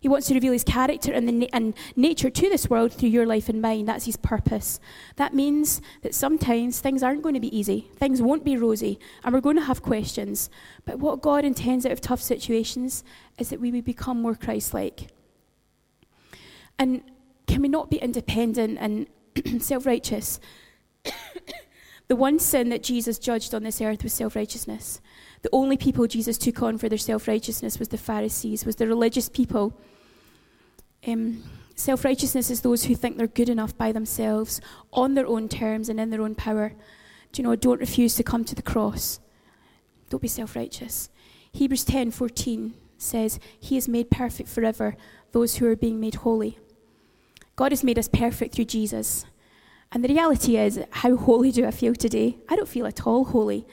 He 0.00 0.08
wants 0.08 0.28
to 0.28 0.34
reveal 0.34 0.52
his 0.52 0.64
character 0.64 1.12
and, 1.12 1.28
the, 1.28 1.52
and 1.52 1.74
nature 1.96 2.30
to 2.30 2.48
this 2.48 2.70
world 2.70 2.92
through 2.92 3.08
your 3.08 3.26
life 3.26 3.48
and 3.48 3.60
mine. 3.60 3.84
That's 3.84 4.04
his 4.04 4.16
purpose. 4.16 4.78
That 5.16 5.34
means 5.34 5.80
that 6.02 6.14
sometimes 6.14 6.80
things 6.80 7.02
aren't 7.02 7.22
going 7.22 7.34
to 7.34 7.40
be 7.40 7.56
easy, 7.56 7.90
things 7.96 8.22
won't 8.22 8.44
be 8.44 8.56
rosy, 8.56 8.98
and 9.24 9.34
we're 9.34 9.40
going 9.40 9.56
to 9.56 9.62
have 9.62 9.82
questions. 9.82 10.50
But 10.84 10.98
what 10.98 11.20
God 11.20 11.44
intends 11.44 11.84
out 11.84 11.92
of 11.92 12.00
tough 12.00 12.20
situations 12.20 13.02
is 13.38 13.50
that 13.50 13.60
we 13.60 13.72
would 13.72 13.84
become 13.84 14.22
more 14.22 14.34
Christ 14.34 14.72
like. 14.72 15.08
And 16.78 17.02
can 17.48 17.62
we 17.62 17.68
not 17.68 17.90
be 17.90 17.96
independent 17.96 18.78
and 18.78 19.06
self 19.62 19.86
righteous? 19.86 20.38
the 22.08 22.14
one 22.14 22.38
sin 22.38 22.68
that 22.68 22.82
Jesus 22.82 23.18
judged 23.18 23.54
on 23.54 23.64
this 23.64 23.80
earth 23.80 24.04
was 24.04 24.12
self 24.12 24.36
righteousness. 24.36 25.00
The 25.42 25.50
only 25.52 25.76
people 25.76 26.06
Jesus 26.06 26.38
took 26.38 26.62
on 26.62 26.78
for 26.78 26.88
their 26.88 26.98
self 26.98 27.26
righteousness 27.26 27.78
was 27.78 27.88
the 27.88 27.98
Pharisees, 27.98 28.64
was 28.64 28.76
the 28.76 28.86
religious 28.86 29.28
people. 29.28 29.76
Um, 31.06 31.42
self 31.74 32.04
righteousness 32.04 32.50
is 32.50 32.60
those 32.60 32.84
who 32.84 32.94
think 32.94 33.16
they're 33.16 33.26
good 33.26 33.48
enough 33.48 33.76
by 33.76 33.92
themselves, 33.92 34.60
on 34.92 35.14
their 35.14 35.26
own 35.26 35.48
terms 35.48 35.88
and 35.88 35.98
in 35.98 36.10
their 36.10 36.22
own 36.22 36.34
power. 36.34 36.72
Do 37.32 37.42
you 37.42 37.48
know, 37.48 37.56
don't 37.56 37.80
refuse 37.80 38.14
to 38.16 38.22
come 38.22 38.44
to 38.44 38.54
the 38.54 38.62
cross. 38.62 39.20
Don't 40.10 40.22
be 40.22 40.28
self 40.28 40.54
righteous. 40.54 41.08
Hebrews 41.52 41.84
ten 41.84 42.10
fourteen 42.10 42.74
says, 42.98 43.40
He 43.58 43.76
is 43.76 43.88
made 43.88 44.10
perfect 44.10 44.48
forever 44.48 44.96
those 45.32 45.56
who 45.56 45.66
are 45.66 45.76
being 45.76 46.00
made 46.00 46.16
holy. 46.16 46.58
God 47.58 47.72
has 47.72 47.82
made 47.82 47.98
us 47.98 48.06
perfect 48.06 48.54
through 48.54 48.66
Jesus. 48.66 49.26
And 49.90 50.04
the 50.04 50.08
reality 50.08 50.56
is, 50.56 50.78
how 50.92 51.16
holy 51.16 51.50
do 51.50 51.66
I 51.66 51.72
feel 51.72 51.92
today? 51.92 52.38
I 52.48 52.54
don't 52.54 52.68
feel 52.68 52.86
at 52.86 53.04
all 53.04 53.24
holy. 53.24 53.66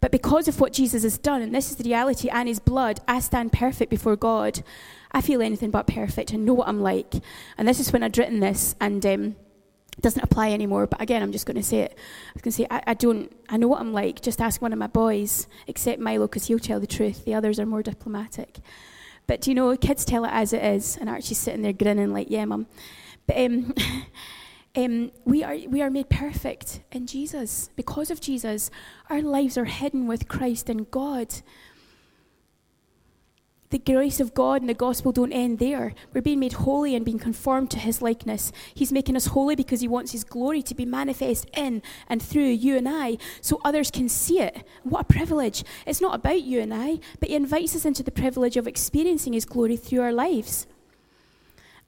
But 0.00 0.10
because 0.10 0.48
of 0.48 0.58
what 0.58 0.72
Jesus 0.72 1.02
has 1.02 1.18
done, 1.18 1.42
and 1.42 1.54
this 1.54 1.70
is 1.70 1.76
the 1.76 1.84
reality, 1.84 2.30
and 2.30 2.48
his 2.48 2.60
blood, 2.60 3.00
I 3.06 3.20
stand 3.20 3.52
perfect 3.52 3.90
before 3.90 4.16
God. 4.16 4.62
I 5.12 5.20
feel 5.20 5.42
anything 5.42 5.70
but 5.70 5.86
perfect 5.86 6.32
and 6.32 6.46
know 6.46 6.54
what 6.54 6.66
I'm 6.66 6.80
like. 6.80 7.12
And 7.58 7.68
this 7.68 7.78
is 7.78 7.92
when 7.92 8.02
I'd 8.02 8.16
written 8.16 8.40
this, 8.40 8.74
and 8.80 9.04
um, 9.04 9.36
it 9.98 10.00
doesn't 10.00 10.24
apply 10.24 10.52
anymore. 10.52 10.86
But 10.86 11.02
again, 11.02 11.22
I'm 11.22 11.32
just 11.32 11.44
going 11.44 11.58
to 11.58 11.62
say 11.62 11.80
it. 11.80 11.92
I 11.92 12.32
was 12.32 12.40
going 12.40 12.52
to 12.52 12.56
say, 12.56 12.66
I, 12.70 12.82
I, 12.86 12.94
don't, 12.94 13.30
I 13.50 13.58
know 13.58 13.68
what 13.68 13.82
I'm 13.82 13.92
like. 13.92 14.22
Just 14.22 14.40
ask 14.40 14.62
one 14.62 14.72
of 14.72 14.78
my 14.78 14.86
boys, 14.86 15.46
except 15.66 16.00
Milo, 16.00 16.26
because 16.26 16.46
he'll 16.46 16.58
tell 16.58 16.80
the 16.80 16.86
truth. 16.86 17.26
The 17.26 17.34
others 17.34 17.60
are 17.60 17.66
more 17.66 17.82
diplomatic. 17.82 18.60
But 19.26 19.46
you 19.46 19.54
know, 19.54 19.76
kids 19.76 20.06
tell 20.06 20.24
it 20.24 20.32
as 20.32 20.54
it 20.54 20.64
is, 20.64 20.96
and 20.96 21.10
Archie's 21.10 21.36
sitting 21.36 21.60
there 21.60 21.74
grinning 21.74 22.14
like, 22.14 22.30
yeah, 22.30 22.46
mum. 22.46 22.66
But 23.26 23.36
um, 23.36 23.74
um, 24.76 25.12
we, 25.24 25.42
are, 25.42 25.56
we 25.68 25.82
are 25.82 25.90
made 25.90 26.08
perfect 26.08 26.80
in 26.92 27.06
Jesus. 27.06 27.70
Because 27.76 28.10
of 28.10 28.20
Jesus, 28.20 28.70
our 29.08 29.22
lives 29.22 29.56
are 29.58 29.64
hidden 29.64 30.06
with 30.06 30.28
Christ 30.28 30.68
and 30.68 30.90
God. 30.90 31.34
The 33.70 33.78
grace 33.78 34.18
of 34.18 34.34
God 34.34 34.62
and 34.62 34.68
the 34.68 34.74
gospel 34.74 35.12
don't 35.12 35.32
end 35.32 35.60
there. 35.60 35.94
We're 36.12 36.22
being 36.22 36.40
made 36.40 36.54
holy 36.54 36.96
and 36.96 37.04
being 37.04 37.20
conformed 37.20 37.70
to 37.70 37.78
his 37.78 38.02
likeness. 38.02 38.50
He's 38.74 38.90
making 38.90 39.14
us 39.14 39.26
holy 39.26 39.54
because 39.54 39.80
he 39.80 39.86
wants 39.86 40.10
his 40.10 40.24
glory 40.24 40.60
to 40.62 40.74
be 40.74 40.84
manifest 40.84 41.48
in 41.56 41.80
and 42.08 42.20
through 42.20 42.48
you 42.48 42.76
and 42.76 42.88
I 42.88 43.18
so 43.40 43.60
others 43.64 43.92
can 43.92 44.08
see 44.08 44.40
it. 44.40 44.66
What 44.82 45.02
a 45.02 45.04
privilege. 45.04 45.62
It's 45.86 46.00
not 46.00 46.16
about 46.16 46.42
you 46.42 46.60
and 46.60 46.74
I, 46.74 46.98
but 47.20 47.28
he 47.28 47.36
invites 47.36 47.76
us 47.76 47.84
into 47.84 48.02
the 48.02 48.10
privilege 48.10 48.56
of 48.56 48.66
experiencing 48.66 49.34
his 49.34 49.44
glory 49.44 49.76
through 49.76 50.00
our 50.00 50.12
lives. 50.12 50.66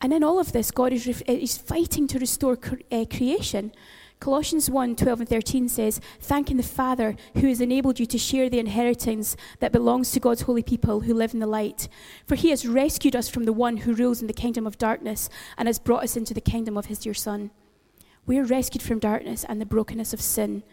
And 0.03 0.13
in 0.13 0.25
all 0.25 0.41
of 0.41 0.53
this, 0.53 0.73
God 0.73 0.93
is, 0.93 1.07
is 1.07 1.57
fighting 1.57 2.09
to 2.09 2.19
restore 2.19 2.57
cre- 2.57 2.81
uh, 2.91 3.05
creation. 3.09 3.73
Colossians 4.19 4.69
1 4.69 4.97
12 4.97 5.21
and 5.21 5.29
13 5.29 5.69
says, 5.69 6.01
Thanking 6.21 6.57
the 6.57 6.65
Father 6.65 7.17
who 7.35 7.49
has 7.49 7.61
enabled 7.61 8.01
you 8.01 8.07
to 8.07 8.19
share 8.19 8.51
the 8.51 8.59
inheritance 8.59 9.37
that 9.61 9.73
belongs 9.73 10.11
to 10.11 10.21
God's 10.21 10.43
holy 10.43 10.63
people 10.63 11.01
who 11.01 11.15
live 11.15 11.35
in 11.35 11.41
the 11.41 11.47
light. 11.47 11.89
For 12.27 12.35
he 12.35 12.51
has 12.51 12.67
rescued 12.67 13.15
us 13.15 13.29
from 13.29 13.45
the 13.45 13.53
one 13.53 13.79
who 13.79 13.95
rules 13.95 14.21
in 14.21 14.27
the 14.27 14.33
kingdom 14.33 14.67
of 14.67 14.77
darkness 14.77 15.29
and 15.57 15.69
has 15.69 15.79
brought 15.79 16.03
us 16.03 16.17
into 16.17 16.35
the 16.35 16.41
kingdom 16.41 16.77
of 16.77 16.87
his 16.87 16.99
dear 16.99 17.15
Son. 17.15 17.53
We 18.27 18.39
are 18.39 18.45
rescued 18.45 18.83
from 18.83 18.99
darkness 18.99 19.45
and 19.49 19.61
the 19.61 19.67
brokenness 19.67 20.13
of 20.13 20.21
sin. 20.21 20.65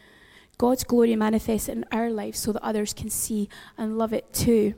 God's 0.58 0.84
glory 0.84 1.16
manifests 1.16 1.70
in 1.70 1.86
our 1.92 2.10
lives 2.10 2.40
so 2.40 2.52
that 2.52 2.64
others 2.64 2.94
can 2.94 3.10
see 3.10 3.48
and 3.78 3.98
love 3.98 4.14
it 4.14 4.34
too. 4.34 4.74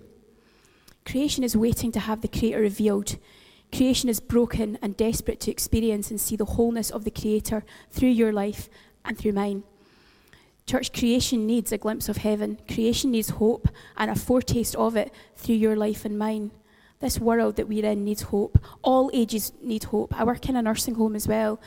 Creation 1.05 1.43
is 1.43 1.57
waiting 1.57 1.91
to 1.93 1.99
have 1.99 2.21
the 2.21 2.27
Creator 2.27 2.59
revealed. 2.59 3.17
Creation 3.73 4.09
is 4.09 4.19
broken 4.19 4.77
and 4.81 4.97
desperate 4.97 5.39
to 5.41 5.51
experience 5.51 6.11
and 6.11 6.19
see 6.19 6.35
the 6.35 6.45
wholeness 6.45 6.89
of 6.89 7.03
the 7.03 7.11
Creator 7.11 7.63
through 7.89 8.09
your 8.09 8.33
life 8.33 8.69
and 9.05 9.17
through 9.17 9.33
mine. 9.33 9.63
Church, 10.65 10.93
creation 10.93 11.45
needs 11.45 11.71
a 11.71 11.77
glimpse 11.77 12.07
of 12.07 12.17
heaven. 12.17 12.57
Creation 12.71 13.11
needs 13.11 13.29
hope 13.31 13.67
and 13.97 14.11
a 14.11 14.15
foretaste 14.15 14.75
of 14.75 14.95
it 14.95 15.11
through 15.35 15.55
your 15.55 15.75
life 15.75 16.05
and 16.05 16.17
mine. 16.17 16.51
This 16.99 17.19
world 17.19 17.55
that 17.55 17.67
we're 17.67 17.85
in 17.85 18.03
needs 18.03 18.21
hope. 18.23 18.59
All 18.83 19.09
ages 19.13 19.53
need 19.61 19.85
hope. 19.85 20.17
I 20.17 20.23
work 20.23 20.47
in 20.47 20.55
a 20.55 20.61
nursing 20.61 20.95
home 20.95 21.15
as 21.15 21.27
well, 21.27 21.59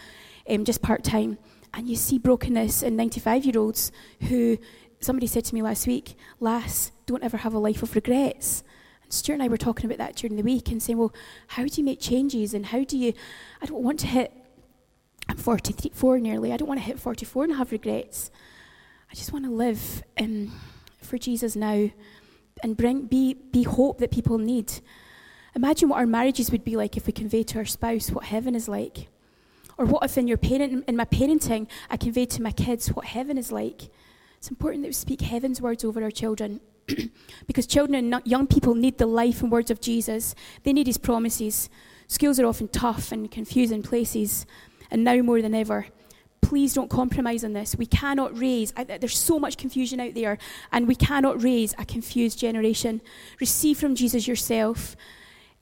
um, 0.48 0.64
just 0.64 0.80
part 0.80 1.02
time. 1.02 1.38
And 1.72 1.88
you 1.88 1.96
see 1.96 2.18
brokenness 2.18 2.82
in 2.82 2.96
95 2.96 3.44
year 3.44 3.58
olds 3.58 3.90
who, 4.28 4.58
somebody 5.00 5.26
said 5.26 5.44
to 5.46 5.54
me 5.54 5.60
last 5.60 5.86
week, 5.86 6.16
Lass, 6.38 6.92
don't 7.06 7.24
ever 7.24 7.38
have 7.38 7.52
a 7.52 7.58
life 7.58 7.82
of 7.82 7.94
regrets. 7.96 8.62
Stuart 9.08 9.34
and 9.34 9.42
I 9.42 9.48
were 9.48 9.56
talking 9.56 9.86
about 9.86 9.98
that 9.98 10.16
during 10.16 10.36
the 10.36 10.42
week 10.42 10.70
and 10.70 10.82
saying, 10.82 10.98
well, 10.98 11.12
how 11.48 11.64
do 11.64 11.72
you 11.74 11.84
make 11.84 12.00
changes 12.00 12.54
and 12.54 12.66
how 12.66 12.84
do 12.84 12.98
you, 12.98 13.12
I 13.62 13.66
don't 13.66 13.82
want 13.82 14.00
to 14.00 14.06
hit, 14.06 14.32
I'm 15.28 15.36
44 15.36 16.18
nearly, 16.18 16.52
I 16.52 16.56
don't 16.56 16.68
want 16.68 16.80
to 16.80 16.84
hit 16.84 16.98
44 16.98 17.44
and 17.44 17.54
have 17.54 17.72
regrets. 17.72 18.30
I 19.10 19.14
just 19.14 19.32
want 19.32 19.44
to 19.44 19.50
live 19.50 20.02
um, 20.18 20.52
for 21.00 21.18
Jesus 21.18 21.54
now 21.54 21.90
and 22.62 22.76
bring, 22.76 23.06
be, 23.06 23.34
be 23.34 23.62
hope 23.62 23.98
that 23.98 24.10
people 24.10 24.38
need. 24.38 24.72
Imagine 25.54 25.88
what 25.88 25.98
our 25.98 26.06
marriages 26.06 26.50
would 26.50 26.64
be 26.64 26.76
like 26.76 26.96
if 26.96 27.06
we 27.06 27.12
conveyed 27.12 27.48
to 27.48 27.58
our 27.58 27.64
spouse 27.64 28.10
what 28.10 28.24
heaven 28.24 28.54
is 28.54 28.68
like. 28.68 29.08
Or 29.76 29.86
what 29.86 30.04
if 30.04 30.16
in, 30.18 30.28
your 30.28 30.36
parent, 30.36 30.84
in 30.86 30.96
my 30.96 31.04
parenting 31.04 31.68
I 31.90 31.96
conveyed 31.96 32.30
to 32.30 32.42
my 32.42 32.52
kids 32.52 32.88
what 32.88 33.06
heaven 33.06 33.38
is 33.38 33.52
like. 33.52 33.90
It's 34.38 34.50
important 34.50 34.82
that 34.82 34.88
we 34.88 34.94
speak 34.94 35.20
heaven's 35.20 35.60
words 35.60 35.84
over 35.84 36.02
our 36.02 36.10
children. 36.10 36.60
because 37.46 37.66
children 37.66 38.12
and 38.12 38.26
young 38.26 38.46
people 38.46 38.74
need 38.74 38.98
the 38.98 39.06
life 39.06 39.42
and 39.42 39.50
words 39.50 39.70
of 39.70 39.80
Jesus. 39.80 40.34
They 40.62 40.72
need 40.72 40.86
his 40.86 40.98
promises. 40.98 41.68
Schools 42.06 42.38
are 42.38 42.46
often 42.46 42.68
tough 42.68 43.12
and 43.12 43.30
confusing 43.30 43.82
places, 43.82 44.46
and 44.90 45.04
now 45.04 45.16
more 45.22 45.40
than 45.40 45.54
ever. 45.54 45.86
Please 46.42 46.74
don't 46.74 46.90
compromise 46.90 47.42
on 47.42 47.54
this. 47.54 47.74
We 47.74 47.86
cannot 47.86 48.38
raise, 48.38 48.72
I, 48.76 48.84
there's 48.84 49.16
so 49.16 49.38
much 49.38 49.56
confusion 49.56 49.98
out 49.98 50.14
there, 50.14 50.36
and 50.72 50.86
we 50.86 50.94
cannot 50.94 51.42
raise 51.42 51.74
a 51.78 51.86
confused 51.86 52.38
generation. 52.38 53.00
Receive 53.40 53.78
from 53.78 53.94
Jesus 53.94 54.28
yourself 54.28 54.94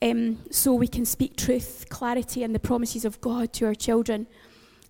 um, 0.03 0.41
so 0.51 0.75
we 0.75 0.89
can 0.89 1.05
speak 1.05 1.37
truth, 1.37 1.87
clarity, 1.89 2.43
and 2.43 2.53
the 2.53 2.59
promises 2.59 3.05
of 3.05 3.21
God 3.21 3.53
to 3.55 3.67
our 3.67 3.75
children. 3.77 4.27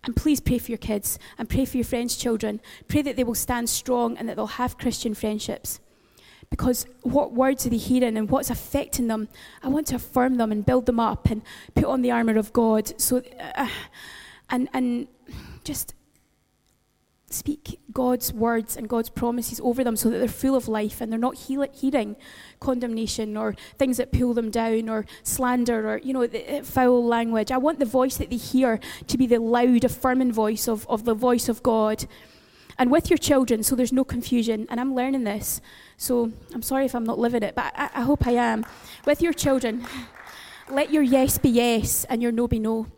And 0.05 0.17
please 0.17 0.41
pray 0.41 0.59
for 0.59 0.71
your 0.71 0.79
kids 0.79 1.19
and 1.39 1.49
pray 1.49 1.67
for 1.67 1.77
your 1.77 1.85
friends' 1.85 2.17
children. 2.17 2.61
Pray 2.89 3.03
that 3.03 3.17
they 3.17 3.23
will 3.23 3.35
stand 3.35 3.69
strong 3.69 4.17
and 4.17 4.29
that 4.29 4.37
they'll 4.37 4.47
have 4.47 4.79
Christian 4.79 5.13
friendships 5.15 5.79
because 6.53 6.85
what 7.01 7.33
words 7.33 7.65
are 7.65 7.71
they 7.71 7.79
hearing 7.79 8.19
and 8.19 8.29
what's 8.29 8.51
affecting 8.51 9.07
them? 9.07 9.29
I 9.63 9.69
want 9.69 9.87
to 9.87 9.97
affirm 9.97 10.37
them 10.37 10.53
and 10.53 10.67
build 10.67 10.85
them 10.85 11.01
up 11.01 11.31
and 11.31 11.41
put 11.75 11.87
on 11.87 12.03
the 12.03 12.11
armor 12.11 12.37
of 12.37 12.53
God. 12.53 12.93
So, 13.01 13.23
uh, 13.57 13.69
and 14.51 14.69
and 14.75 15.09
just 15.65 15.95
speak 17.31 17.81
God's 17.91 18.35
words 18.35 18.77
and 18.77 18.87
God's 18.87 19.09
promises 19.09 19.63
over 19.65 19.83
them 19.83 19.97
so 19.97 20.11
that 20.11 20.19
they're 20.19 20.29
full 20.29 20.55
of 20.55 20.69
life 20.69 21.01
and 21.01 21.11
they're 21.11 21.19
not 21.19 21.39
hearing 21.39 22.17
condemnation 22.61 23.35
or 23.35 23.55
things 23.79 23.97
that 23.97 24.13
pull 24.13 24.35
them 24.35 24.51
down 24.51 24.91
or 24.91 25.07
slander 25.23 25.89
or, 25.91 25.97
you 25.97 26.13
know, 26.13 26.29
foul 26.65 27.03
language. 27.03 27.51
I 27.51 27.57
want 27.57 27.79
the 27.79 27.87
voice 27.87 28.19
that 28.19 28.29
they 28.29 28.37
hear 28.37 28.79
to 29.07 29.17
be 29.17 29.27
the 29.27 29.39
loud, 29.39 29.85
affirming 29.85 30.33
voice 30.33 30.69
of, 30.69 30.87
of 30.87 31.07
the 31.07 31.15
voice 31.15 31.49
of 31.49 31.63
God. 31.63 32.05
And 32.79 32.91
with 32.91 33.11
your 33.11 33.19
children, 33.19 33.63
so 33.63 33.77
there's 33.77 33.93
no 33.93 34.05
confusion, 34.05 34.67
and 34.71 34.81
I'm 34.81 34.95
learning 34.95 35.25
this, 35.25 35.61
so 36.03 36.33
I'm 36.53 36.63
sorry 36.63 36.85
if 36.85 36.97
I'm 36.97 37.05
not 37.05 37.21
living 37.21 37.45
it, 37.45 37.55
but 37.55 37.73
I, 37.77 37.89
I 37.95 38.01
hope 38.01 38.27
I 38.27 38.33
am. 38.33 38.67
With 39.07 39.23
your 39.23 39.33
children, 39.33 39.87
let 40.69 40.93
your 40.93 41.05
yes 41.05 41.39
be 41.39 41.49
yes 41.49 42.05
and 42.07 42.21
your 42.21 42.33
no 42.33 42.49
be 42.49 42.59
no. 42.59 42.89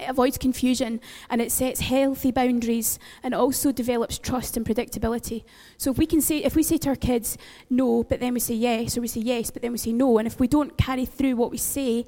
It 0.00 0.08
avoids 0.08 0.38
confusion 0.38 1.02
and 1.28 1.42
it 1.42 1.52
sets 1.52 1.80
healthy 1.80 2.30
boundaries 2.30 2.98
and 3.22 3.34
also 3.34 3.72
develops 3.72 4.18
trust 4.18 4.56
and 4.56 4.64
predictability. 4.64 5.44
So 5.76 5.90
if 5.90 5.98
we 5.98 6.06
can 6.06 6.22
say 6.22 6.38
if 6.38 6.56
we 6.56 6.62
say 6.62 6.78
to 6.78 6.88
our 6.88 6.96
kids 6.96 7.36
no, 7.68 8.04
but 8.04 8.20
then 8.20 8.32
we 8.32 8.40
say 8.40 8.54
yes, 8.54 8.96
or 8.96 9.02
we 9.02 9.08
say 9.08 9.20
yes, 9.20 9.50
but 9.50 9.60
then 9.60 9.72
we 9.72 9.78
say 9.78 9.92
no, 9.92 10.16
and 10.16 10.26
if 10.26 10.40
we 10.40 10.48
don't 10.48 10.78
carry 10.78 11.04
through 11.04 11.36
what 11.36 11.50
we 11.50 11.58
say, 11.58 12.06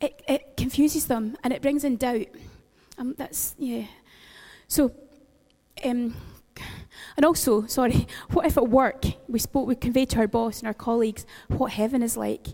it, 0.00 0.22
it 0.26 0.56
confuses 0.56 1.04
them 1.04 1.36
and 1.44 1.52
it 1.52 1.60
brings 1.60 1.84
in 1.84 1.96
doubt. 1.96 2.28
Um, 2.96 3.14
that's 3.18 3.54
yeah. 3.58 3.84
So 4.68 4.90
um, 5.84 6.14
and 7.16 7.24
also, 7.24 7.66
sorry, 7.66 8.06
what 8.30 8.46
if 8.46 8.56
at 8.56 8.68
work 8.68 9.04
we 9.28 9.38
spoke, 9.38 9.66
we 9.66 9.74
conveyed 9.74 10.10
to 10.10 10.18
our 10.18 10.28
boss 10.28 10.60
and 10.60 10.66
our 10.66 10.74
colleagues 10.74 11.26
what 11.48 11.72
heaven 11.72 12.02
is 12.02 12.16
like? 12.16 12.48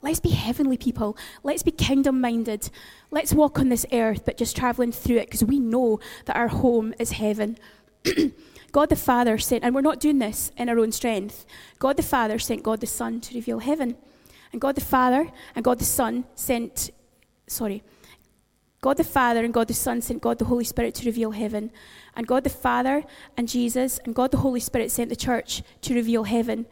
Let's 0.00 0.20
be 0.20 0.30
heavenly 0.30 0.76
people. 0.76 1.16
Let's 1.42 1.62
be 1.62 1.72
kingdom 1.72 2.20
minded. 2.20 2.70
Let's 3.10 3.32
walk 3.32 3.58
on 3.58 3.68
this 3.68 3.84
earth, 3.92 4.24
but 4.24 4.36
just 4.36 4.56
traveling 4.56 4.92
through 4.92 5.16
it 5.16 5.26
because 5.26 5.42
we 5.42 5.58
know 5.58 5.98
that 6.26 6.36
our 6.36 6.48
home 6.48 6.94
is 6.98 7.12
heaven. 7.12 7.58
God 8.72 8.90
the 8.90 8.96
Father 8.96 9.38
sent, 9.38 9.64
and 9.64 9.74
we're 9.74 9.80
not 9.80 9.98
doing 9.98 10.18
this 10.18 10.52
in 10.56 10.68
our 10.68 10.78
own 10.78 10.92
strength. 10.92 11.46
God 11.78 11.96
the 11.96 12.02
Father 12.02 12.38
sent 12.38 12.62
God 12.62 12.80
the 12.80 12.86
Son 12.86 13.20
to 13.22 13.34
reveal 13.34 13.58
heaven. 13.58 13.96
And 14.52 14.60
God 14.60 14.76
the 14.76 14.82
Father 14.82 15.30
and 15.54 15.64
God 15.64 15.78
the 15.78 15.84
Son 15.84 16.24
sent, 16.34 16.90
sorry, 17.46 17.82
God 18.80 18.96
the 18.96 19.04
Father 19.04 19.44
and 19.44 19.52
God 19.52 19.68
the 19.68 19.74
Son 19.74 20.00
sent 20.00 20.22
God 20.22 20.38
the 20.38 20.44
Holy 20.44 20.64
Spirit 20.64 20.94
to 20.96 21.06
reveal 21.06 21.32
heaven. 21.32 21.70
And 22.14 22.26
God 22.26 22.44
the 22.44 22.50
Father 22.50 23.04
and 23.36 23.48
Jesus 23.48 23.98
and 24.04 24.14
God 24.14 24.30
the 24.30 24.38
Holy 24.38 24.60
Spirit 24.60 24.90
sent 24.90 25.10
the 25.10 25.16
church 25.16 25.62
to 25.82 25.94
reveal 25.94 26.24
heaven. 26.24 26.66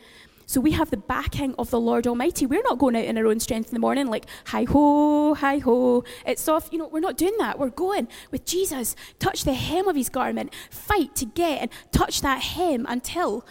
So 0.49 0.61
we 0.61 0.71
have 0.73 0.91
the 0.91 0.97
backing 0.97 1.57
of 1.59 1.71
the 1.71 1.81
Lord 1.81 2.07
Almighty. 2.07 2.47
We're 2.47 2.63
not 2.63 2.79
going 2.79 2.95
out 2.95 3.05
in 3.05 3.19
our 3.19 3.27
own 3.27 3.41
strength 3.41 3.71
in 3.71 3.75
the 3.75 3.81
morning 3.81 4.07
like, 4.07 4.27
hi 4.47 4.63
ho, 4.63 5.35
hi 5.35 5.59
ho. 5.59 6.05
It's 6.25 6.49
off. 6.49 6.69
You 6.71 6.79
know, 6.79 6.87
we're 6.87 7.01
not 7.01 7.17
doing 7.17 7.35
that. 7.39 7.59
We're 7.59 7.71
going 7.71 8.07
with 8.31 8.45
Jesus. 8.45 8.95
Touch 9.19 9.43
the 9.43 9.55
hem 9.55 9.89
of 9.89 9.97
his 9.97 10.09
garment. 10.09 10.55
Fight 10.71 11.17
to 11.17 11.25
get 11.25 11.63
and 11.63 11.71
touch 11.91 12.21
that 12.21 12.41
hem 12.41 12.87
until, 12.89 13.45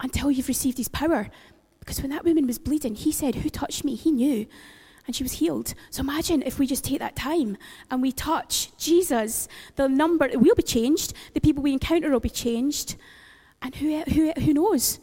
until 0.00 0.30
you've 0.30 0.48
received 0.48 0.78
his 0.78 0.88
power. 0.88 1.28
Because 1.80 2.00
when 2.00 2.10
that 2.12 2.24
woman 2.24 2.46
was 2.46 2.58
bleeding, 2.58 2.94
he 2.94 3.12
said, 3.12 3.34
Who 3.36 3.50
touched 3.50 3.84
me? 3.84 3.94
He 3.94 4.10
knew 4.10 4.46
and 5.06 5.14
she 5.14 5.22
was 5.22 5.32
healed. 5.32 5.74
So 5.90 6.00
imagine 6.00 6.42
if 6.42 6.58
we 6.58 6.66
just 6.66 6.84
take 6.84 6.98
that 6.98 7.16
time 7.16 7.56
and 7.90 8.00
we 8.00 8.12
touch 8.12 8.76
Jesus, 8.76 9.48
the 9.76 9.88
number 9.88 10.28
will 10.34 10.54
be 10.54 10.62
changed, 10.62 11.12
the 11.34 11.40
people 11.40 11.62
we 11.62 11.72
encounter 11.72 12.10
will 12.10 12.20
be 12.20 12.30
changed, 12.30 12.96
and 13.60 13.74
who, 13.76 14.00
who, 14.02 14.32
who 14.32 14.54
knows? 14.54 14.98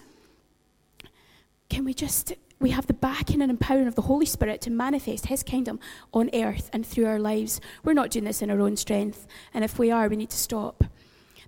Can 1.70 1.86
we 1.86 1.94
just, 1.94 2.34
we 2.60 2.72
have 2.72 2.88
the 2.88 2.94
backing 2.94 3.42
and 3.42 3.50
empowering 3.50 3.88
of 3.88 3.96
the 3.96 4.04
Holy 4.04 4.26
Spirit 4.26 4.62
to 4.62 4.70
manifest 4.70 5.28
His 5.28 5.44
kingdom 5.44 5.80
on 6.14 6.30
earth 6.34 6.70
and 6.74 6.86
through 6.86 7.06
our 7.06 7.20
lives. 7.20 7.62
We're 7.84 7.94
not 7.94 8.12
doing 8.12 8.26
this 8.26 8.42
in 8.42 8.52
our 8.52 8.60
own 8.60 8.78
strength, 8.78 9.28
and 9.54 9.64
if 9.64 9.80
we 9.80 9.90
are, 9.92 10.08
we 10.08 10.16
need 10.16 10.30
to 10.30 10.38
stop. 10.38 10.84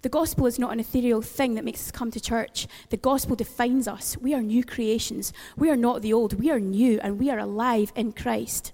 The 0.03 0.09
gospel 0.09 0.45
is 0.45 0.59
not 0.59 0.73
an 0.73 0.81
ethereal 0.81 1.21
thing 1.21 1.55
that 1.55 1.63
makes 1.63 1.79
us 1.79 1.91
come 1.91 2.11
to 2.11 2.19
church. 2.19 2.67
The 2.89 2.97
gospel 2.97 3.37
defines 3.37 3.87
us. 3.87 4.17
We 4.17 4.33
are 4.33 4.41
new 4.41 4.63
creations. 4.63 5.31
We 5.55 5.69
are 5.69 5.77
not 5.77 6.01
the 6.01 6.11
old. 6.11 6.33
We 6.33 6.51
are 6.51 6.59
new 6.59 6.99
and 7.01 7.17
we 7.17 7.29
are 7.29 7.39
alive 7.39 7.93
in 7.95 8.11
Christ. 8.11 8.73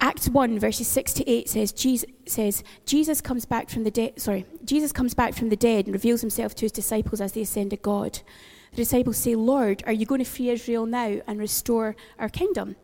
Acts 0.00 0.28
1 0.28 0.60
verses 0.60 0.86
6 0.86 1.14
to 1.14 1.28
8 1.28 1.48
says 1.48 1.72
Jesus, 1.72 2.08
says 2.26 2.62
Jesus 2.84 3.20
comes 3.20 3.44
back 3.44 3.70
from 3.70 3.82
the 3.82 3.90
dead 3.90 4.20
sorry 4.20 4.44
Jesus 4.62 4.92
comes 4.92 5.14
back 5.14 5.32
from 5.32 5.48
the 5.48 5.56
dead 5.56 5.86
and 5.86 5.94
reveals 5.94 6.20
himself 6.20 6.54
to 6.54 6.66
his 6.66 6.72
disciples 6.72 7.18
as 7.20 7.32
they 7.32 7.40
ascend 7.40 7.70
to 7.70 7.76
God. 7.76 8.20
The 8.70 8.76
disciples 8.76 9.16
say, 9.16 9.34
Lord, 9.34 9.82
are 9.86 9.92
you 9.92 10.06
going 10.06 10.22
to 10.22 10.30
free 10.30 10.50
Israel 10.50 10.86
now 10.86 11.22
and 11.26 11.40
restore 11.40 11.96
our 12.18 12.28
kingdom? 12.28 12.76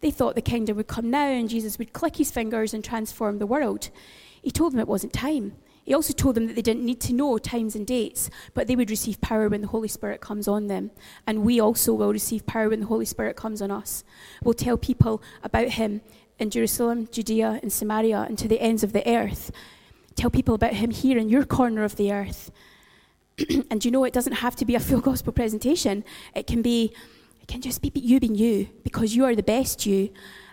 They 0.00 0.10
thought 0.10 0.36
the 0.36 0.42
kingdom 0.42 0.76
would 0.76 0.86
come 0.86 1.10
now 1.10 1.26
and 1.26 1.50
Jesus 1.50 1.76
would 1.76 1.92
click 1.92 2.16
his 2.16 2.30
fingers 2.30 2.72
and 2.72 2.82
transform 2.82 3.40
the 3.40 3.46
world. 3.46 3.90
He 4.40 4.50
told 4.50 4.72
them 4.72 4.80
it 4.80 4.88
wasn't 4.88 5.12
time. 5.12 5.56
He 5.90 5.94
also 5.94 6.12
told 6.12 6.36
them 6.36 6.46
that 6.46 6.54
they 6.54 6.62
didn't 6.62 6.84
need 6.84 7.00
to 7.00 7.12
know 7.12 7.36
times 7.36 7.74
and 7.74 7.84
dates, 7.84 8.30
but 8.54 8.68
they 8.68 8.76
would 8.76 8.90
receive 8.90 9.20
power 9.20 9.48
when 9.48 9.60
the 9.60 9.66
Holy 9.66 9.88
Spirit 9.88 10.20
comes 10.20 10.46
on 10.46 10.68
them. 10.68 10.92
And 11.26 11.42
we 11.42 11.58
also 11.58 11.92
will 11.92 12.12
receive 12.12 12.46
power 12.46 12.68
when 12.68 12.78
the 12.78 12.86
Holy 12.86 13.04
Spirit 13.04 13.34
comes 13.34 13.60
on 13.60 13.72
us. 13.72 14.04
We'll 14.44 14.54
tell 14.54 14.78
people 14.78 15.20
about 15.42 15.70
him 15.70 16.00
in 16.38 16.50
Jerusalem, 16.50 17.08
Judea, 17.10 17.58
and 17.60 17.72
Samaria, 17.72 18.20
and 18.28 18.38
to 18.38 18.46
the 18.46 18.60
ends 18.60 18.84
of 18.84 18.92
the 18.92 19.04
earth. 19.04 19.50
Tell 20.14 20.30
people 20.30 20.54
about 20.54 20.74
him 20.74 20.92
here 20.92 21.18
in 21.18 21.28
your 21.28 21.44
corner 21.44 21.82
of 21.82 21.96
the 21.96 22.12
earth. 22.12 22.52
and 23.68 23.84
you 23.84 23.90
know, 23.90 24.04
it 24.04 24.12
doesn't 24.12 24.34
have 24.34 24.54
to 24.54 24.64
be 24.64 24.76
a 24.76 24.80
full 24.80 25.00
gospel 25.10 25.32
presentation. 25.32 26.04
It 26.36 26.46
can 26.46 26.62
be, 26.62 26.94
it 27.42 27.48
can 27.48 27.62
just 27.62 27.82
be 27.82 27.90
you 27.96 28.20
being 28.20 28.36
you 28.36 28.68
because 28.84 29.16
you 29.16 29.24
are 29.24 29.34
the 29.34 29.42
best 29.42 29.86
you, 29.86 30.10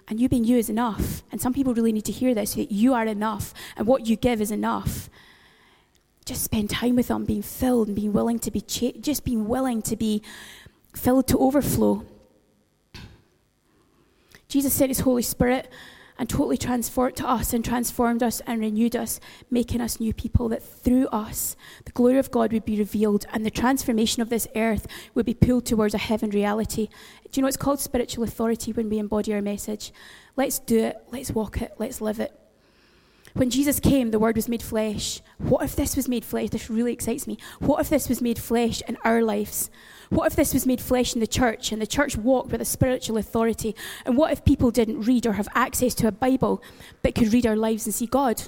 and 0.08 0.20
you 0.20 0.30
being 0.30 0.46
you 0.46 0.58
is 0.58 0.68
enough. 0.68 1.22
And 1.32 1.40
some 1.40 1.54
people 1.54 1.76
really 1.76 1.92
need 1.92 2.06
to 2.06 2.12
hear 2.12 2.34
this 2.34 2.56
that 2.56 2.72
you 2.72 2.96
are 2.96 3.06
enough, 3.06 3.54
and 3.76 3.86
what 3.86 4.08
you 4.08 4.16
give 4.16 4.42
is 4.42 4.50
enough. 4.50 5.12
Just 6.28 6.44
spend 6.44 6.70
time 6.70 6.98
with 6.98 7.08
them, 7.08 7.24
being 7.24 7.42
filled 7.42 7.88
and 7.88 7.96
being 7.96 8.12
willing 8.12 8.38
to 8.40 8.52
be, 8.52 8.60
cha- 8.60 9.00
just 9.00 9.24
being 9.24 9.48
willing 9.48 9.82
to 9.84 9.96
be 9.96 10.22
filled 10.94 11.26
to 11.30 11.38
overflow. 11.40 12.06
Jesus 14.50 14.74
sent 14.74 14.90
his 14.90 15.00
Holy 15.00 15.22
Spirit 15.22 15.72
and 16.20 16.28
totally 16.28 16.58
transformed 16.58 17.16
to 17.16 17.26
us 17.26 17.54
and 17.54 17.64
transformed 17.64 18.22
us 18.22 18.42
and 18.46 18.60
renewed 18.60 18.94
us, 18.94 19.22
making 19.50 19.80
us 19.80 20.02
new 20.02 20.14
people, 20.14 20.50
that 20.50 20.62
through 20.62 21.08
us 21.08 21.56
the 21.86 21.94
glory 21.94 22.18
of 22.18 22.30
God 22.30 22.52
would 22.52 22.66
be 22.66 22.78
revealed 22.78 23.26
and 23.32 23.46
the 23.46 23.50
transformation 23.50 24.22
of 24.22 24.28
this 24.28 24.50
earth 24.54 24.86
would 25.14 25.26
be 25.26 25.34
pulled 25.34 25.66
towards 25.66 25.94
a 25.94 25.98
heaven 25.98 26.30
reality. 26.32 26.90
Do 27.32 27.40
you 27.40 27.42
know 27.42 27.48
it's 27.48 27.56
called 27.56 27.80
spiritual 27.80 28.26
authority 28.26 28.74
when 28.74 28.90
we 28.90 29.00
embody 29.00 29.34
our 29.34 29.42
message? 29.42 29.94
Let's 30.36 30.60
do 30.60 30.78
it, 30.88 30.98
let's 31.10 31.32
walk 31.32 31.62
it, 31.62 31.72
let's 31.78 32.02
live 32.02 32.20
it. 32.20 32.38
When 33.38 33.52
Jesus 33.52 33.80
came, 33.80 34.10
the 34.10 34.18
Word 34.18 34.36
was 34.36 34.50
made 34.50 34.64
flesh. 34.64 35.22
What 35.38 35.64
if 35.64 35.76
this 35.76 35.96
was 35.96 36.10
made 36.10 36.26
flesh? 36.26 36.50
This 36.50 36.72
really 36.72 36.92
excites 36.92 37.28
me. 37.28 37.38
What 37.60 37.80
if 37.80 37.88
this 37.88 38.10
was 38.10 38.20
made 38.20 38.40
flesh 38.40 38.82
in 38.88 38.98
our 39.04 39.22
lives? 39.22 39.70
What 40.10 40.26
if 40.26 40.36
this 40.36 40.56
was 40.56 40.66
made 40.66 40.82
flesh 40.82 41.14
in 41.14 41.20
the 41.20 41.28
church 41.28 41.72
and 41.72 41.80
the 41.80 41.86
church 41.86 42.18
walked 42.18 42.52
with 42.52 42.62
a 42.62 42.66
spiritual 42.66 43.18
authority? 43.18 43.76
And 44.08 44.18
what 44.18 44.32
if 44.32 44.44
people 44.44 44.72
didn't 44.72 45.02
read 45.02 45.28
or 45.28 45.34
have 45.34 45.48
access 45.54 45.94
to 45.96 46.08
a 46.08 46.12
Bible 46.12 46.64
but 47.04 47.14
could 47.14 47.32
read 47.32 47.46
our 47.46 47.56
lives 47.56 47.86
and 47.86 47.94
see 47.94 48.08
God? 48.08 48.42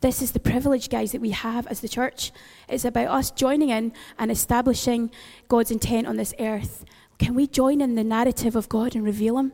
This 0.00 0.22
is 0.22 0.32
the 0.32 0.40
privilege, 0.40 0.88
guys, 0.88 1.12
that 1.12 1.20
we 1.20 1.30
have 1.32 1.66
as 1.66 1.80
the 1.80 1.90
church. 1.90 2.32
It's 2.70 2.86
about 2.86 3.08
us 3.08 3.30
joining 3.30 3.68
in 3.68 3.92
and 4.18 4.30
establishing 4.30 5.10
God's 5.46 5.70
intent 5.70 6.06
on 6.06 6.16
this 6.16 6.32
earth. 6.40 6.86
Can 7.18 7.34
we 7.34 7.46
join 7.46 7.82
in 7.82 7.96
the 7.96 8.04
narrative 8.04 8.56
of 8.56 8.70
God 8.70 8.94
and 8.94 9.04
reveal 9.04 9.36
Him? 9.36 9.52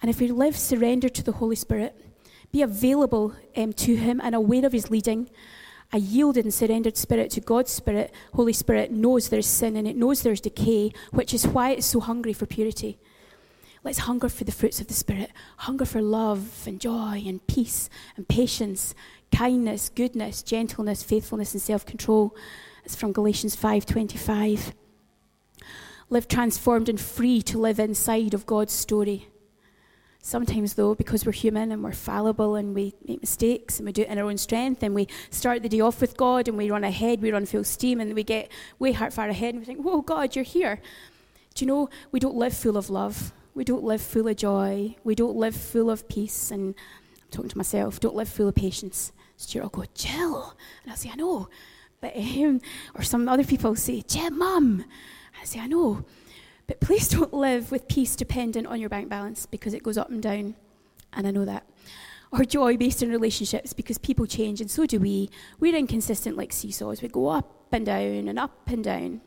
And 0.00 0.08
if 0.08 0.18
we 0.18 0.28
live 0.28 0.56
surrendered 0.56 1.14
to 1.16 1.22
the 1.22 1.32
Holy 1.32 1.56
Spirit, 1.56 1.94
be 2.52 2.62
available 2.62 3.34
um, 3.56 3.72
to 3.74 3.96
Him 3.96 4.20
and 4.22 4.34
aware 4.34 4.64
of 4.66 4.72
His 4.72 4.90
leading, 4.90 5.30
a 5.92 5.98
yielded 5.98 6.44
and 6.44 6.54
surrendered 6.54 6.96
spirit 6.96 7.30
to 7.32 7.40
God's 7.40 7.72
Spirit, 7.72 8.12
Holy 8.34 8.52
Spirit, 8.52 8.92
knows 8.92 9.28
there's 9.28 9.46
sin 9.46 9.76
and 9.76 9.88
it 9.88 9.96
knows 9.96 10.22
there's 10.22 10.40
decay, 10.40 10.92
which 11.10 11.34
is 11.34 11.46
why 11.46 11.70
it's 11.70 11.86
so 11.86 12.00
hungry 12.00 12.32
for 12.32 12.46
purity. 12.46 12.98
Let's 13.82 14.00
hunger 14.00 14.28
for 14.28 14.44
the 14.44 14.52
fruits 14.52 14.80
of 14.80 14.88
the 14.88 14.94
Spirit. 14.94 15.30
Hunger 15.58 15.86
for 15.86 16.02
love 16.02 16.64
and 16.66 16.80
joy 16.80 17.22
and 17.26 17.44
peace 17.46 17.88
and 18.16 18.28
patience, 18.28 18.94
kindness, 19.32 19.88
goodness, 19.88 20.42
gentleness, 20.42 21.02
faithfulness, 21.02 21.54
and 21.54 21.62
self-control. 21.62 22.36
It's 22.84 22.94
from 22.94 23.12
Galatians 23.12 23.56
5:25. 23.56 24.74
Live 26.10 26.28
transformed 26.28 26.88
and 26.88 27.00
free 27.00 27.40
to 27.42 27.58
live 27.58 27.78
inside 27.78 28.34
of 28.34 28.44
God's 28.44 28.72
story. 28.72 29.28
Sometimes, 30.22 30.74
though, 30.74 30.94
because 30.94 31.24
we're 31.24 31.32
human 31.32 31.72
and 31.72 31.82
we're 31.82 31.92
fallible 31.92 32.54
and 32.54 32.74
we 32.74 32.94
make 33.08 33.22
mistakes 33.22 33.78
and 33.78 33.86
we 33.86 33.92
do 33.92 34.02
it 34.02 34.08
in 34.08 34.18
our 34.18 34.26
own 34.26 34.36
strength 34.36 34.82
and 34.82 34.94
we 34.94 35.08
start 35.30 35.62
the 35.62 35.68
day 35.68 35.80
off 35.80 36.00
with 36.00 36.16
God 36.16 36.46
and 36.46 36.58
we 36.58 36.70
run 36.70 36.84
ahead, 36.84 37.22
we 37.22 37.32
run 37.32 37.46
full 37.46 37.64
steam 37.64 38.00
and 38.00 38.14
we 38.14 38.22
get 38.22 38.50
way 38.78 38.92
far 38.92 39.28
ahead 39.28 39.54
and 39.54 39.60
we 39.60 39.64
think, 39.64 39.80
Whoa, 39.80 40.02
God, 40.02 40.36
you're 40.36 40.44
here. 40.44 40.80
Do 41.54 41.64
you 41.64 41.66
know, 41.66 41.88
we 42.12 42.20
don't 42.20 42.36
live 42.36 42.54
full 42.54 42.76
of 42.76 42.90
love. 42.90 43.32
We 43.54 43.64
don't 43.64 43.82
live 43.82 44.02
full 44.02 44.28
of 44.28 44.36
joy. 44.36 44.96
We 45.04 45.14
don't 45.14 45.36
live 45.36 45.56
full 45.56 45.90
of 45.90 46.06
peace. 46.08 46.50
And 46.50 46.74
I'm 47.16 47.30
talking 47.30 47.50
to 47.50 47.58
myself, 47.58 47.98
don't 47.98 48.14
live 48.14 48.28
full 48.28 48.48
of 48.48 48.54
patience. 48.54 49.12
Stuart 49.36 49.62
will 49.62 49.70
go, 49.70 49.84
Gill. 49.94 50.54
And 50.82 50.92
I'll 50.92 50.98
say, 50.98 51.10
I 51.10 51.16
know. 51.16 51.48
But, 52.00 52.14
um, 52.16 52.60
or 52.94 53.02
some 53.02 53.26
other 53.26 53.44
people 53.44 53.74
say, 53.74 54.02
Gill, 54.02 54.30
mum. 54.30 54.84
I 55.40 55.44
say, 55.44 55.60
I 55.60 55.66
know. 55.66 56.04
But 56.70 56.78
please 56.78 57.08
don't 57.08 57.34
live 57.34 57.72
with 57.72 57.88
peace 57.88 58.14
dependent 58.14 58.68
on 58.68 58.78
your 58.78 58.88
bank 58.88 59.08
balance 59.08 59.44
because 59.44 59.74
it 59.74 59.82
goes 59.82 59.98
up 59.98 60.08
and 60.08 60.22
down. 60.22 60.54
And 61.12 61.26
I 61.26 61.32
know 61.32 61.44
that. 61.44 61.66
or 62.30 62.44
joy 62.44 62.76
based 62.76 63.02
in 63.02 63.10
relationships 63.10 63.72
because 63.72 63.98
people 63.98 64.24
change 64.24 64.60
and 64.60 64.70
so 64.70 64.86
do 64.86 65.00
we. 65.00 65.30
We're 65.58 65.74
inconsistent 65.74 66.36
like 66.36 66.52
seesaws. 66.52 67.02
We 67.02 67.08
go 67.08 67.26
up 67.26 67.66
and 67.72 67.84
down 67.84 68.28
and 68.28 68.38
up 68.38 68.68
and 68.68 68.84
down. 68.84 69.20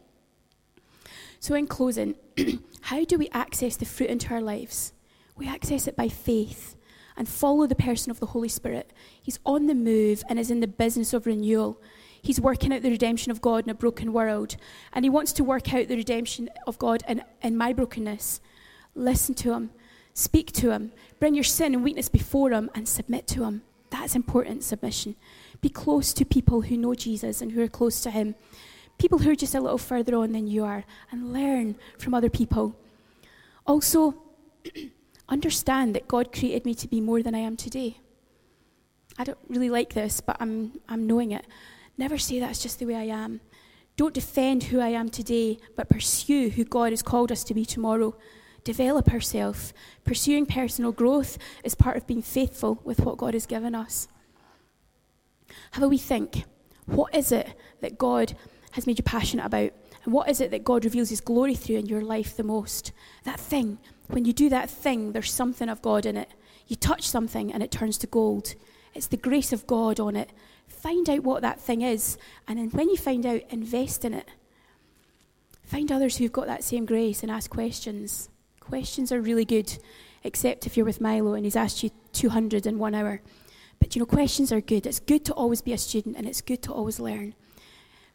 So, 1.42 1.54
in 1.56 1.68
closing, 1.68 2.16
how 2.84 3.04
do 3.04 3.18
we 3.18 3.28
access 3.34 3.76
the 3.76 3.84
fruit 3.84 4.10
into 4.10 4.34
our 4.34 4.42
lives? 4.42 4.94
We 5.36 5.46
access 5.50 5.86
it 5.86 5.98
by 5.98 6.08
faith 6.08 6.78
and 7.18 7.28
follow 7.28 7.68
the 7.68 7.76
person 7.76 8.10
of 8.10 8.22
the 8.22 8.28
Holy 8.28 8.48
Spirit. 8.48 8.94
He's 9.22 9.40
on 9.46 9.68
the 9.68 9.76
move 9.76 10.24
and 10.30 10.40
is 10.40 10.50
in 10.50 10.62
the 10.62 10.68
business 10.68 11.12
of 11.12 11.26
renewal. 11.26 11.82
He's 12.24 12.40
working 12.40 12.72
out 12.72 12.82
the 12.84 12.90
redemption 12.90 13.34
of 13.34 13.42
God 13.42 13.66
in 13.66 13.70
a 13.70 13.76
broken 13.76 14.14
world, 14.14 14.56
and 14.94 15.04
He 15.04 15.10
wants 15.10 15.34
to 15.34 15.44
work 15.44 15.74
out 15.74 15.90
the 15.90 15.98
redemption 15.98 16.50
of 16.66 16.80
God 16.80 17.04
in, 17.06 17.22
in 17.42 17.58
my 17.58 17.74
brokenness. 17.74 18.40
Listen 18.96 19.36
to 19.36 19.52
Him, 19.52 19.72
speak 20.14 20.54
to 20.54 20.72
Him, 20.72 20.94
bring 21.20 21.36
your 21.36 21.44
sin 21.44 21.74
and 21.74 21.84
weakness 21.84 22.08
before 22.08 22.52
Him, 22.52 22.72
and 22.74 22.88
submit 22.88 23.28
to 23.28 23.44
Him. 23.44 23.62
That's 23.90 24.16
important 24.16 24.64
submission. 24.64 25.18
Be 25.60 25.68
close 25.68 26.14
to 26.14 26.24
people 26.24 26.62
who 26.62 26.78
know 26.78 26.96
Jesus 26.96 27.42
and 27.42 27.52
who 27.52 27.62
are 27.62 27.68
close 27.68 28.00
to 28.04 28.10
Him. 28.10 28.36
People 28.98 29.20
who 29.20 29.32
are 29.32 29.36
just 29.36 29.54
a 29.54 29.60
little 29.60 29.78
further 29.78 30.16
on 30.16 30.32
than 30.32 30.48
you 30.48 30.64
are, 30.64 30.86
and 31.12 31.34
learn 31.34 31.76
from 32.00 32.14
other 32.14 32.30
people. 32.30 32.74
Also, 33.68 34.16
understand 35.28 35.94
that 35.94 36.08
God 36.08 36.32
created 36.32 36.64
me 36.64 36.74
to 36.76 36.88
be 36.88 37.02
more 37.02 37.22
than 37.22 37.36
I 37.36 37.40
am 37.40 37.58
today. 37.58 37.98
I 39.18 39.26
don't 39.26 39.38
really 39.50 39.70
like 39.70 39.94
this, 39.94 40.22
but 40.22 40.38
I'm, 40.40 40.80
I'm 40.88 41.06
knowing 41.06 41.32
it. 41.32 41.46
Never 41.98 42.18
say 42.18 42.40
that's 42.40 42.62
just 42.62 42.80
the 42.80 42.86
way 42.86 42.96
I 42.96 43.04
am. 43.04 43.42
Don't 43.96 44.14
defend 44.14 44.64
who 44.64 44.80
I 44.80 44.90
am 44.90 45.10
today, 45.10 45.60
but 45.76 45.90
pursue 45.90 46.50
who 46.50 46.64
God 46.64 46.92
has 46.92 47.04
called 47.04 47.32
us 47.32 47.44
to 47.44 47.54
be 47.54 47.66
tomorrow. 47.66 48.16
Develop 48.64 49.14
ourselves. 49.14 49.74
Pursuing 50.04 50.46
personal 50.46 50.92
growth 50.92 51.38
is 51.64 51.76
part 51.76 51.98
of 51.98 52.08
being 52.08 52.22
faithful 52.22 52.80
with 52.84 53.02
what 53.02 53.18
God 53.18 53.34
has 53.34 53.46
given 53.46 53.76
us. 53.76 54.08
Have 55.72 55.84
a 55.84 55.88
wee 55.88 55.98
think. 55.98 56.46
What 56.86 57.14
is 57.14 57.32
it 57.32 57.54
that 57.82 57.98
God 57.98 58.36
has 58.72 58.88
made 58.88 58.98
you 58.98 59.04
passionate 59.04 59.46
about? 59.46 59.72
And 60.04 60.14
what 60.14 60.30
is 60.30 60.42
it 60.42 60.52
that 60.52 60.64
God 60.64 60.84
reveals 60.86 61.10
His 61.10 61.22
glory 61.22 61.56
through 61.56 61.78
in 61.78 61.86
your 61.86 62.02
life 62.02 62.36
the 62.36 62.44
most? 62.44 62.92
That 63.24 63.40
thing. 63.40 63.78
When 64.08 64.26
you 64.26 64.34
do 64.34 64.50
that 64.50 64.70
thing, 64.70 65.12
there's 65.12 65.32
something 65.32 65.70
of 65.70 65.82
God 65.82 66.06
in 66.06 66.18
it. 66.18 66.30
You 66.68 66.76
touch 66.76 67.08
something 67.08 67.54
and 67.54 67.62
it 67.62 67.72
turns 67.72 67.98
to 68.00 68.08
gold. 68.08 68.56
It's 68.94 69.08
the 69.08 69.18
grace 69.18 69.54
of 69.54 69.68
God 69.68 70.00
on 70.00 70.16
it. 70.16 70.32
Find 70.84 71.10
out 71.10 71.24
what 71.24 71.44
that 71.44 71.62
thing 71.62 71.82
is, 71.82 72.18
and 72.46 72.60
then 72.60 72.70
when 72.72 72.90
you 72.90 72.98
find 72.98 73.26
out, 73.26 73.40
invest 73.50 74.04
in 74.04 74.14
it. 74.14 74.28
Find 75.64 75.90
others 75.90 76.18
who've 76.18 76.30
got 76.30 76.48
that 76.48 76.62
same 76.62 76.86
grace 76.86 77.24
and 77.24 77.32
ask 77.32 77.50
questions. 77.50 78.28
Questions 78.60 79.10
are 79.10 79.22
really 79.22 79.46
good, 79.46 79.78
except 80.26 80.68
if 80.68 80.76
you're 80.76 80.86
with 80.86 81.00
Milo 81.00 81.36
and 81.36 81.46
he's 81.46 81.56
asked 81.56 81.84
you 81.84 81.92
200 82.12 82.66
in 82.66 82.80
one 82.80 82.96
hour. 82.96 83.22
But 83.80 83.96
you 83.96 84.02
know, 84.02 84.06
questions 84.06 84.52
are 84.52 84.60
good. 84.60 84.86
It's 84.86 85.00
good 85.00 85.24
to 85.24 85.34
always 85.34 85.62
be 85.62 85.72
a 85.72 85.78
student, 85.78 86.18
and 86.18 86.28
it's 86.28 86.42
good 86.42 86.62
to 86.64 86.74
always 86.74 87.00
learn. 87.00 87.34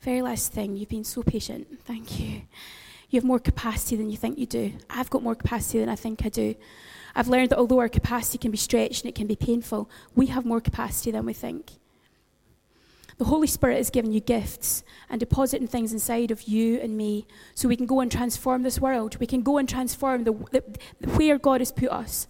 Very 0.02 0.20
last 0.20 0.52
thing, 0.52 0.76
you've 0.76 0.90
been 0.90 1.04
so 1.04 1.22
patient. 1.22 1.80
Thank 1.86 2.20
you. 2.20 2.42
You 3.08 3.16
have 3.16 3.24
more 3.24 3.38
capacity 3.38 3.96
than 3.96 4.10
you 4.10 4.18
think 4.18 4.36
you 4.36 4.44
do. 4.44 4.74
I've 4.90 5.08
got 5.08 5.22
more 5.22 5.34
capacity 5.34 5.78
than 5.78 5.88
I 5.88 5.96
think 5.96 6.26
I 6.26 6.28
do. 6.28 6.54
I've 7.14 7.28
learned 7.28 7.48
that 7.48 7.58
although 7.58 7.78
our 7.78 7.88
capacity 7.88 8.36
can 8.36 8.50
be 8.50 8.58
stretched 8.58 9.04
and 9.04 9.08
it 9.08 9.14
can 9.14 9.26
be 9.26 9.36
painful, 9.36 9.88
we 10.14 10.26
have 10.26 10.44
more 10.44 10.60
capacity 10.60 11.12
than 11.12 11.24
we 11.24 11.32
think. 11.32 11.78
The 13.18 13.24
Holy 13.24 13.48
Spirit 13.48 13.78
has 13.78 13.90
given 13.90 14.12
you 14.12 14.20
gifts 14.20 14.84
and 15.10 15.18
depositing 15.18 15.66
things 15.66 15.92
inside 15.92 16.30
of 16.30 16.42
you 16.42 16.78
and 16.78 16.96
me 16.96 17.26
so 17.54 17.68
we 17.68 17.76
can 17.76 17.86
go 17.86 18.00
and 18.00 18.10
transform 18.10 18.62
this 18.62 18.80
world. 18.80 19.16
We 19.18 19.26
can 19.26 19.42
go 19.42 19.58
and 19.58 19.68
transform 19.68 20.22
the, 20.22 20.32
the, 20.52 20.62
where 21.10 21.36
God 21.36 21.60
has 21.60 21.72
put 21.72 21.90
us. 21.90 22.28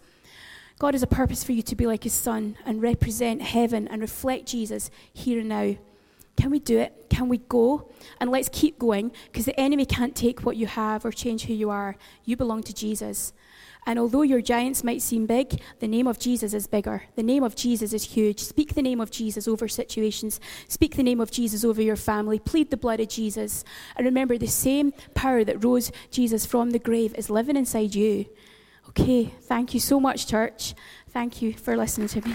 God 0.78 0.94
has 0.94 1.02
a 1.02 1.08
purpose 1.08 1.44
for 1.44 1.52
you 1.52 1.60
to 1.62 1.76
be 1.76 1.86
like 1.86 2.04
His 2.04 2.14
Son 2.14 2.56
and 2.64 2.80
represent 2.80 3.42
heaven 3.42 3.86
and 3.88 4.00
reflect 4.00 4.46
Jesus 4.46 4.90
here 5.12 5.40
and 5.40 5.50
now. 5.50 5.76
Can 6.36 6.50
we 6.50 6.58
do 6.58 6.78
it? 6.78 7.06
Can 7.10 7.28
we 7.28 7.38
go? 7.38 7.90
And 8.20 8.30
let's 8.30 8.48
keep 8.50 8.78
going 8.78 9.12
because 9.26 9.44
the 9.44 9.58
enemy 9.60 9.84
can't 9.84 10.14
take 10.14 10.40
what 10.40 10.56
you 10.56 10.66
have 10.66 11.04
or 11.04 11.10
change 11.10 11.44
who 11.44 11.52
you 11.52 11.68
are. 11.68 11.96
You 12.24 12.36
belong 12.36 12.62
to 12.62 12.72
Jesus. 12.72 13.32
And 13.86 13.98
although 13.98 14.22
your 14.22 14.42
giants 14.42 14.84
might 14.84 15.02
seem 15.02 15.26
big, 15.26 15.60
the 15.80 15.88
name 15.88 16.06
of 16.06 16.18
Jesus 16.18 16.52
is 16.52 16.66
bigger. 16.66 17.04
The 17.16 17.22
name 17.22 17.42
of 17.42 17.56
Jesus 17.56 17.92
is 17.92 18.04
huge. 18.04 18.40
Speak 18.40 18.74
the 18.74 18.82
name 18.82 19.00
of 19.00 19.10
Jesus 19.10 19.48
over 19.48 19.66
situations. 19.66 20.40
Speak 20.68 20.96
the 20.96 21.02
name 21.02 21.20
of 21.20 21.30
Jesus 21.30 21.64
over 21.64 21.80
your 21.80 21.96
family. 21.96 22.38
Plead 22.38 22.70
the 22.70 22.76
blood 22.76 23.00
of 23.00 23.08
Jesus. 23.08 23.64
And 23.96 24.04
remember, 24.04 24.36
the 24.36 24.46
same 24.46 24.92
power 25.14 25.44
that 25.44 25.64
rose 25.64 25.90
Jesus 26.10 26.44
from 26.44 26.70
the 26.70 26.78
grave 26.78 27.14
is 27.16 27.30
living 27.30 27.56
inside 27.56 27.94
you. 27.94 28.26
Okay, 28.90 29.34
thank 29.42 29.74
you 29.74 29.80
so 29.80 30.00
much, 30.00 30.26
church. 30.26 30.74
Thank 31.10 31.40
you 31.40 31.52
for 31.54 31.76
listening 31.76 32.08
to 32.08 32.28
me. 32.28 32.34